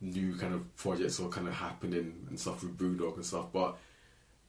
new 0.00 0.34
kind 0.36 0.54
of 0.54 0.74
projects 0.76 1.20
or 1.20 1.28
kind 1.28 1.46
of 1.46 1.54
happening 1.54 2.26
and 2.28 2.40
stuff 2.40 2.62
with 2.62 2.76
Brewdog 2.78 3.16
and 3.16 3.24
stuff. 3.24 3.52
But 3.52 3.76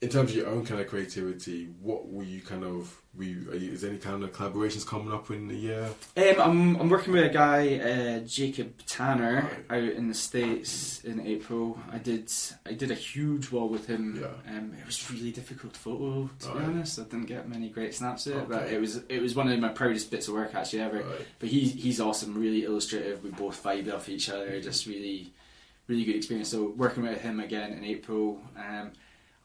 in 0.04 0.10
terms 0.10 0.30
of 0.30 0.36
your 0.36 0.48
own 0.48 0.64
kind 0.64 0.80
of 0.80 0.86
creativity, 0.88 1.68
what 1.82 2.08
were 2.08 2.22
you 2.24 2.40
kind 2.40 2.64
of? 2.64 3.00
Were 3.16 3.22
you, 3.22 3.50
are 3.52 3.54
you, 3.54 3.70
is 3.72 3.82
there 3.82 3.90
any 3.90 4.00
kind 4.00 4.24
of 4.24 4.32
collaborations 4.32 4.84
coming 4.84 5.12
up 5.12 5.30
in 5.30 5.46
the 5.46 5.54
year? 5.54 5.88
Um, 6.16 6.40
I'm 6.40 6.76
I'm 6.80 6.88
working 6.88 7.12
with 7.12 7.22
a 7.24 7.28
guy, 7.28 7.76
uh, 7.78 8.18
Jacob 8.26 8.72
Tanner, 8.86 9.48
Right. 9.70 9.84
out 9.84 9.92
in 9.96 10.08
the 10.08 10.14
states 10.14 11.02
in 11.04 11.24
April. 11.24 11.78
I 11.92 11.98
did 11.98 12.30
I 12.66 12.72
did 12.72 12.90
a 12.90 12.94
huge 12.94 13.52
wall 13.52 13.68
with 13.68 13.86
him. 13.86 14.20
Yeah. 14.20 14.56
Um, 14.56 14.74
it 14.78 14.84
was 14.84 15.10
really 15.12 15.30
difficult 15.30 15.76
photo 15.76 16.28
to 16.40 16.52
be 16.52 16.58
honest. 16.64 16.98
I 16.98 17.04
didn't 17.04 17.26
get 17.26 17.48
many 17.48 17.68
great 17.68 17.94
snaps 17.94 18.26
of 18.26 18.36
it, 18.36 18.48
but 18.48 18.66
it 18.68 18.80
was 18.80 18.96
it 19.08 19.20
was 19.22 19.36
one 19.36 19.48
of 19.48 19.58
my 19.60 19.68
proudest 19.68 20.10
bits 20.10 20.26
of 20.26 20.34
work 20.34 20.52
actually 20.54 20.80
ever. 20.80 20.98
Right. 21.02 21.26
But 21.38 21.48
he's 21.50 21.72
he's 21.72 22.00
awesome, 22.00 22.34
really 22.34 22.64
illustrative. 22.64 23.22
We 23.22 23.30
both 23.30 23.62
vibe 23.62 23.94
off 23.94 24.08
each 24.08 24.28
other. 24.28 24.60
Just 24.60 24.86
really, 24.86 25.32
really 25.86 26.04
good 26.04 26.16
experience. 26.16 26.48
So 26.48 26.74
working 26.76 27.04
with 27.04 27.20
him 27.20 27.38
again 27.38 27.72
in 27.72 27.84
April. 27.84 28.40
Um, 28.58 28.90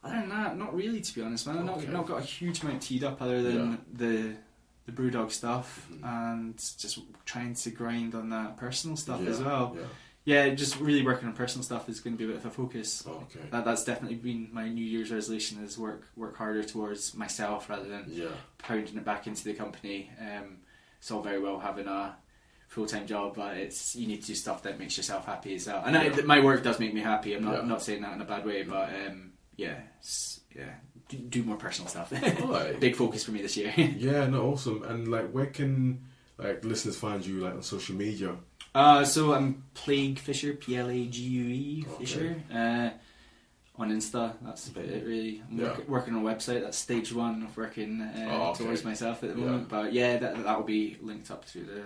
other 0.02 0.14
than 0.20 0.28
that, 0.30 0.56
not 0.56 0.74
really 0.74 1.00
to 1.00 1.14
be 1.14 1.22
honest, 1.22 1.46
man. 1.46 1.58
I've 1.58 1.64
not, 1.64 1.78
Okay. 1.78 1.88
not 1.92 2.06
got 2.06 2.18
a 2.20 2.24
huge 2.24 2.62
amount 2.62 2.82
teed 2.82 3.04
up 3.04 3.20
other 3.22 3.42
than 3.42 3.70
Yeah. 3.72 3.76
the 3.92 4.36
the 4.86 4.92
BrewDog 4.92 5.30
stuff 5.30 5.86
Mhm. 5.92 6.04
and 6.04 6.56
just 6.78 6.98
trying 7.24 7.54
to 7.54 7.70
grind 7.70 8.14
on 8.14 8.30
that 8.30 8.56
personal 8.56 8.96
stuff 8.96 9.20
Yeah, 9.22 9.30
as 9.30 9.38
well. 9.40 9.76
Yeah. 9.78 9.86
Yeah, 10.24 10.54
just 10.54 10.80
really 10.80 11.02
working 11.04 11.28
on 11.28 11.34
personal 11.34 11.62
stuff 11.62 11.88
is 11.88 12.00
going 12.00 12.14
to 12.14 12.18
be 12.18 12.24
a 12.24 12.28
bit 12.28 12.36
of 12.36 12.46
a 12.46 12.50
focus. 12.50 13.06
Okay. 13.06 13.40
That, 13.50 13.64
that's 13.64 13.84
definitely 13.84 14.16
been 14.16 14.48
my 14.52 14.68
New 14.68 14.84
Year's 14.84 15.10
resolution: 15.12 15.62
is 15.62 15.78
work 15.78 16.08
work 16.16 16.36
harder 16.36 16.64
towards 16.64 17.14
myself 17.14 17.68
rather 17.70 17.88
than 17.88 18.04
Yeah. 18.08 18.28
pounding 18.58 18.96
it 18.96 19.04
back 19.04 19.26
into 19.26 19.44
the 19.44 19.54
company. 19.54 20.10
Um, 20.18 20.58
it's 20.98 21.10
all 21.10 21.22
very 21.22 21.38
well 21.40 21.60
having 21.60 21.86
a 21.86 22.16
full 22.68 22.86
time 22.86 23.06
job, 23.06 23.36
but 23.36 23.56
it's 23.58 23.94
you 23.94 24.06
need 24.08 24.22
to 24.22 24.28
do 24.28 24.34
stuff 24.34 24.62
that 24.64 24.78
makes 24.78 24.96
yourself 24.96 25.26
happy 25.26 25.54
as 25.54 25.66
well. 25.66 25.82
And 25.84 25.96
I, 25.96 26.08
my 26.22 26.40
work 26.40 26.64
does 26.64 26.80
make 26.80 26.94
me 26.94 27.00
happy. 27.00 27.34
I'm 27.34 27.44
not 27.44 27.62
Yeah. 27.62 27.68
not 27.68 27.82
saying 27.82 28.02
that 28.02 28.12
in 28.14 28.20
a 28.20 28.24
bad 28.24 28.44
way, 28.44 28.62
but 28.64 28.90
um, 29.06 29.32
yeah, 29.60 29.80
yeah, 30.56 30.74
do, 31.08 31.16
do 31.18 31.42
more 31.42 31.56
personal 31.56 31.88
stuff. 31.88 32.12
Alright. 32.42 32.80
Big 32.80 32.96
focus 32.96 33.24
for 33.24 33.32
me 33.32 33.42
this 33.42 33.56
year. 33.56 33.72
Yeah. 33.76 34.26
No. 34.26 34.52
Awesome. 34.52 34.82
And 34.84 35.08
like, 35.08 35.30
where 35.30 35.46
can 35.46 36.04
like 36.38 36.64
listeners 36.64 36.96
find 36.96 37.24
you 37.24 37.40
like 37.40 37.54
on 37.54 37.62
social 37.62 37.94
media? 37.96 38.36
Uh, 38.74 39.04
so 39.04 39.34
I'm 39.34 39.64
Plague 39.74 40.18
Fisher, 40.18 40.52
P 40.54 40.76
L 40.76 40.88
A 40.88 41.06
G 41.06 41.22
U 41.22 41.44
E 41.44 41.84
Okay. 41.88 41.98
Fisher. 42.04 42.42
Uh, 42.52 42.90
on 43.80 43.90
Insta, 43.90 44.34
that's 44.42 44.68
about 44.68 44.84
it 44.84 45.04
really. 45.06 45.42
I'm 45.50 45.58
Yeah. 45.58 45.64
work, 45.68 45.88
working 45.88 46.14
on 46.14 46.26
a 46.26 46.28
website. 46.34 46.62
That's 46.62 46.76
stage 46.78 47.12
one 47.12 47.42
of 47.42 47.56
working 47.56 48.00
uh, 48.00 48.28
Oh, 48.30 48.50
okay. 48.50 48.64
towards 48.64 48.84
myself 48.84 49.22
at 49.24 49.34
the 49.34 49.40
Yeah. 49.40 49.46
moment. 49.46 49.68
But 49.68 49.92
yeah, 49.92 50.18
that 50.18 50.44
that 50.44 50.56
will 50.58 50.66
be 50.66 50.96
linked 51.00 51.30
up 51.30 51.46
to 51.52 51.60
the, 51.60 51.82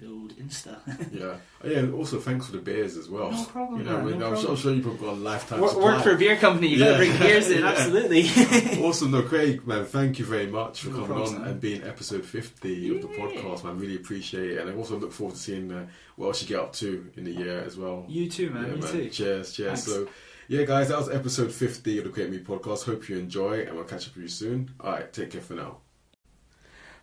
the 0.00 0.08
old 0.12 0.36
Insta. 0.36 0.76
Yeah. 1.12 1.36
Oh, 1.64 1.68
yeah. 1.68 1.90
Also, 1.92 2.18
thanks 2.18 2.46
for 2.46 2.52
the 2.52 2.58
beers 2.58 2.96
as 2.96 3.08
well. 3.08 3.30
No 3.30 3.44
problem, 3.44 3.80
You 3.80 3.86
know, 3.86 3.92
man, 3.98 4.00
I 4.06 4.10
mean, 4.10 4.18
no 4.18 4.26
I'm, 4.26 4.32
sure, 4.32 4.38
I'm 4.38 4.44
problem. 4.44 4.56
sure 4.58 4.72
you've 4.74 4.82
probably 4.84 5.06
got 5.06 5.12
a 5.14 5.20
lifetime 5.20 5.60
work, 5.60 5.76
work 5.76 6.02
for 6.02 6.10
a 6.12 6.18
beer 6.18 6.36
company. 6.36 6.68
You 6.68 6.78
gotta 6.78 6.90
Yeah. 6.92 6.96
bring 6.98 7.18
beers 7.18 7.50
in. 7.50 7.62
Absolutely. 7.72 8.22
awesome, 8.84 9.10
no, 9.12 9.22
Craig, 9.22 9.66
man, 9.66 9.84
thank 9.84 10.18
you 10.18 10.24
very 10.24 10.46
much 10.48 10.80
for 10.82 10.88
No 10.90 10.94
coming 10.94 11.06
problem, 11.08 11.34
on 11.36 11.40
man. 11.42 11.50
and 11.52 11.60
being 11.60 11.82
episode 11.84 12.24
50 12.24 12.96
of 12.96 13.02
the 13.02 13.08
podcast, 13.08 13.64
man. 13.64 13.78
Really 13.78 13.96
appreciate 13.96 14.50
it. 14.52 14.58
And 14.58 14.70
I 14.70 14.74
also 14.74 14.98
look 14.98 15.12
forward 15.12 15.34
to 15.36 15.40
seeing 15.40 15.70
uh, 15.72 15.86
what 16.16 16.26
else 16.28 16.42
you 16.42 16.48
get 16.48 16.58
up 16.60 16.72
to 16.74 17.06
in 17.16 17.24
the 17.24 17.32
year 17.32 17.62
as 17.66 17.76
well. 17.76 18.04
you 18.08 18.28
too, 18.28 18.50
man. 18.50 18.64
Yeah, 18.66 18.74
you 18.74 18.80
man. 18.82 18.92
too. 18.92 19.08
Cheers, 19.10 19.52
cheers. 19.52 19.68
Thanks. 19.68 19.84
So, 19.84 20.08
yeah, 20.48 20.62
guys, 20.64 20.88
that 20.88 20.98
was 20.98 21.08
episode 21.08 21.52
50 21.52 21.98
of 21.98 22.04
the 22.04 22.10
Create 22.10 22.30
Me 22.30 22.38
podcast. 22.38 22.84
Hope 22.84 23.08
you 23.08 23.18
enjoy, 23.18 23.62
and 23.62 23.74
we'll 23.74 23.84
catch 23.84 24.06
up 24.08 24.14
with 24.14 24.22
you 24.22 24.28
soon. 24.28 24.70
All 24.80 24.92
right, 24.92 25.12
take 25.12 25.30
care 25.30 25.40
for 25.40 25.54
now. 25.54 25.78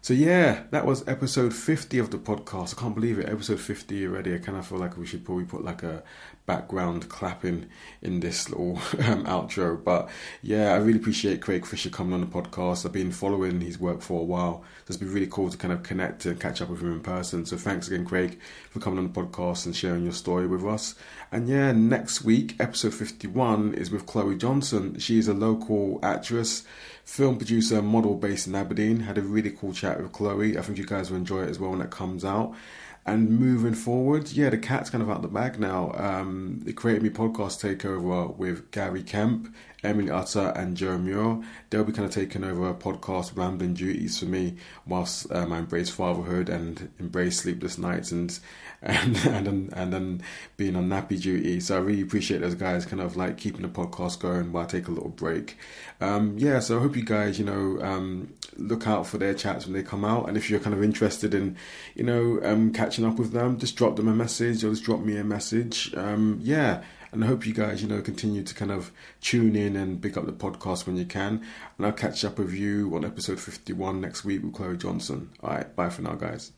So 0.02 0.14
yeah, 0.14 0.64
that 0.72 0.86
was 0.86 1.08
episode 1.08 1.54
50 1.54 1.98
of 2.00 2.12
the 2.12 2.18
podcast. 2.18 2.78
I 2.78 2.82
can't 2.82 2.96
believe 2.96 3.20
it, 3.20 3.30
episode 3.30 3.60
50 3.60 4.06
already. 4.08 4.36
I 4.36 4.40
kind 4.40 4.58
of 4.58 4.68
feel 4.68 4.78
like 4.78 4.98
we 4.98 5.06
should 5.06 5.24
probably 5.24 5.46
put 5.46 5.64
like 5.64 5.82
a 5.84 6.04
background 6.46 7.08
clapping 7.08 7.70
in 8.02 8.20
this 8.20 8.50
little 8.50 8.78
um, 9.06 9.24
outro. 9.26 9.82
But 9.82 10.10
yeah, 10.42 10.74
I 10.74 10.78
really 10.78 11.00
appreciate 11.00 11.42
Craig 11.42 11.66
Fisher 11.66 11.90
coming 11.90 12.14
on 12.14 12.22
the 12.22 12.28
podcast. 12.28 12.86
I've 12.86 12.92
been 12.92 13.12
following 13.12 13.62
his 13.62 13.80
work 13.80 14.02
for 14.02 14.20
a 14.20 14.26
while. 14.26 14.64
So 14.80 14.88
it's 14.88 14.98
been 14.98 15.14
really 15.14 15.28
cool 15.28 15.50
to 15.50 15.58
kind 15.58 15.74
of 15.74 15.84
connect 15.84 16.26
and 16.26 16.40
catch 16.40 16.62
up 16.62 16.70
with 16.70 16.82
him 16.82 16.92
in 16.92 17.00
person. 17.00 17.46
So 17.46 17.56
thanks 17.56 17.88
again, 17.88 18.06
Craig, 18.06 18.40
for 18.70 18.80
coming 18.80 19.00
on 19.00 19.12
the 19.12 19.22
podcast 19.22 19.66
and 19.66 19.76
sharing 19.76 20.04
your 20.04 20.12
story 20.12 20.48
with 20.48 20.66
us. 20.66 20.96
And 21.32 21.48
yeah, 21.48 21.72
next 21.72 22.24
week, 22.24 22.56
episode 22.60 22.94
51 22.94 23.76
is 23.76 23.90
with 23.90 24.06
Chloe 24.06 24.36
Johnson. 24.36 25.00
She 25.00 25.18
is 25.18 25.28
a 25.28 25.34
local 25.34 26.00
actress, 26.04 26.64
film 27.06 27.38
producer, 27.38 27.82
model 27.82 28.16
based 28.16 28.48
in 28.48 28.56
Aberdeen. 28.56 29.02
Had 29.02 29.18
a 29.18 29.22
really 29.22 29.52
cool 29.52 29.72
chat 29.72 29.94
chat 29.94 30.02
with 30.02 30.12
Chloe. 30.12 30.58
I 30.58 30.62
think 30.62 30.78
you 30.78 30.86
guys 30.86 31.10
will 31.10 31.18
enjoy 31.18 31.44
it 31.44 31.50
as 31.50 31.60
well 31.60 31.72
when 31.72 31.82
it 31.82 31.92
comes 31.92 32.26
out. 32.26 32.56
And 33.06 33.38
moving 33.38 33.74
forward, 33.74 34.32
yeah, 34.32 34.50
the 34.50 34.58
cat's 34.58 34.90
kind 34.90 35.02
of 35.02 35.10
out 35.10 35.22
the 35.22 35.28
bag 35.28 35.60
now. 35.60 35.92
Um, 35.96 36.62
the 36.64 36.72
Create 36.72 37.02
Me 37.02 37.10
podcast 37.10 37.60
takeover 37.60 38.34
with 38.38 38.72
Gary 38.72 39.04
Kemp, 39.04 39.54
Emily 39.84 40.10
Utter, 40.10 40.54
and 40.56 40.78
Joe 40.78 40.98
Muir. 40.98 41.44
They'll 41.70 41.84
be 41.84 41.92
kind 41.92 42.08
of 42.08 42.14
taking 42.14 42.46
over 42.46 42.74
podcast 42.74 43.36
rambling 43.36 43.74
duties 43.74 44.20
for 44.20 44.26
me 44.26 44.56
whilst 44.88 45.30
um, 45.34 45.52
I 45.52 45.60
embrace 45.60 45.90
fatherhood 45.90 46.48
and 46.48 46.92
embrace 46.98 47.42
sleepless 47.42 47.78
nights 47.78 48.14
and 48.14 48.40
and 48.84 49.16
and 49.26 49.48
then, 49.48 49.70
and 49.74 49.94
then 49.94 50.22
being 50.58 50.76
on 50.76 50.90
nappy 50.90 51.20
duty. 51.20 51.60
So 51.60 51.78
I 51.78 51.80
really 51.80 52.02
appreciate 52.02 52.42
those 52.42 52.56
guys 52.56 52.86
kind 52.86 53.02
of 53.02 53.16
like 53.16 53.38
keeping 53.38 53.62
the 53.62 53.70
podcast 53.70 54.20
going 54.20 54.52
while 54.52 54.64
I 54.64 54.68
take 54.68 54.88
a 54.88 54.92
little 54.92 55.10
break. 55.10 55.58
Um, 56.02 56.38
yeah, 56.38 56.60
so 56.60 56.78
I 56.78 56.82
hope 56.82 56.96
you 56.96 57.06
guys, 57.06 57.40
you 57.40 57.46
know, 57.46 57.82
um, 57.82 58.34
look 58.58 58.88
out 58.88 59.08
for 59.08 59.18
their 59.18 59.34
chats 59.34 59.66
when 59.66 59.74
they 59.74 59.84
come 59.84 60.04
out. 60.04 60.28
And 60.28 60.38
if 60.38 60.50
you're 60.50 60.60
kind 60.60 60.76
of 60.76 60.84
interested 60.84 61.34
in, 61.34 61.58
you 61.96 62.04
know, 62.04 62.40
um, 62.44 62.74
catching 62.74 63.06
up 63.06 63.18
with 63.18 63.32
them, 63.32 63.58
just 63.58 63.76
drop 63.76 63.96
them 63.96 64.08
a 64.08 64.14
message 64.14 64.64
or 64.64 64.70
just 64.70 64.84
drop 64.84 65.00
me 65.00 65.18
a 65.18 65.24
message. 65.24 65.94
Um, 65.96 66.40
yeah. 66.42 66.84
And 67.14 67.24
I 67.24 67.28
hope 67.28 67.46
you 67.46 67.54
guys, 67.54 67.84
you 67.84 67.88
know, 67.88 68.02
continue 68.02 68.42
to 68.42 68.56
kind 68.56 68.72
of 68.72 68.92
tune 69.22 69.56
in 69.56 69.76
and 69.76 70.02
pick 70.02 70.18
up 70.18 70.26
the 70.26 70.34
podcast 70.34 70.88
when 70.88 70.98
you 70.98 71.06
can. 71.06 71.46
And 71.78 71.86
I'll 71.86 71.94
catch 71.94 72.26
up 72.26 72.40
with 72.40 72.54
you 72.54 72.92
on 72.96 73.06
episode 73.06 73.40
51 73.40 74.02
next 74.02 74.26
week 74.26 74.42
with 74.42 74.54
Chloe 74.54 74.78
Johnson. 74.78 75.30
All 75.44 75.52
right, 75.52 75.76
bye 75.76 75.90
for 75.90 76.02
now, 76.02 76.16
guys. 76.16 76.52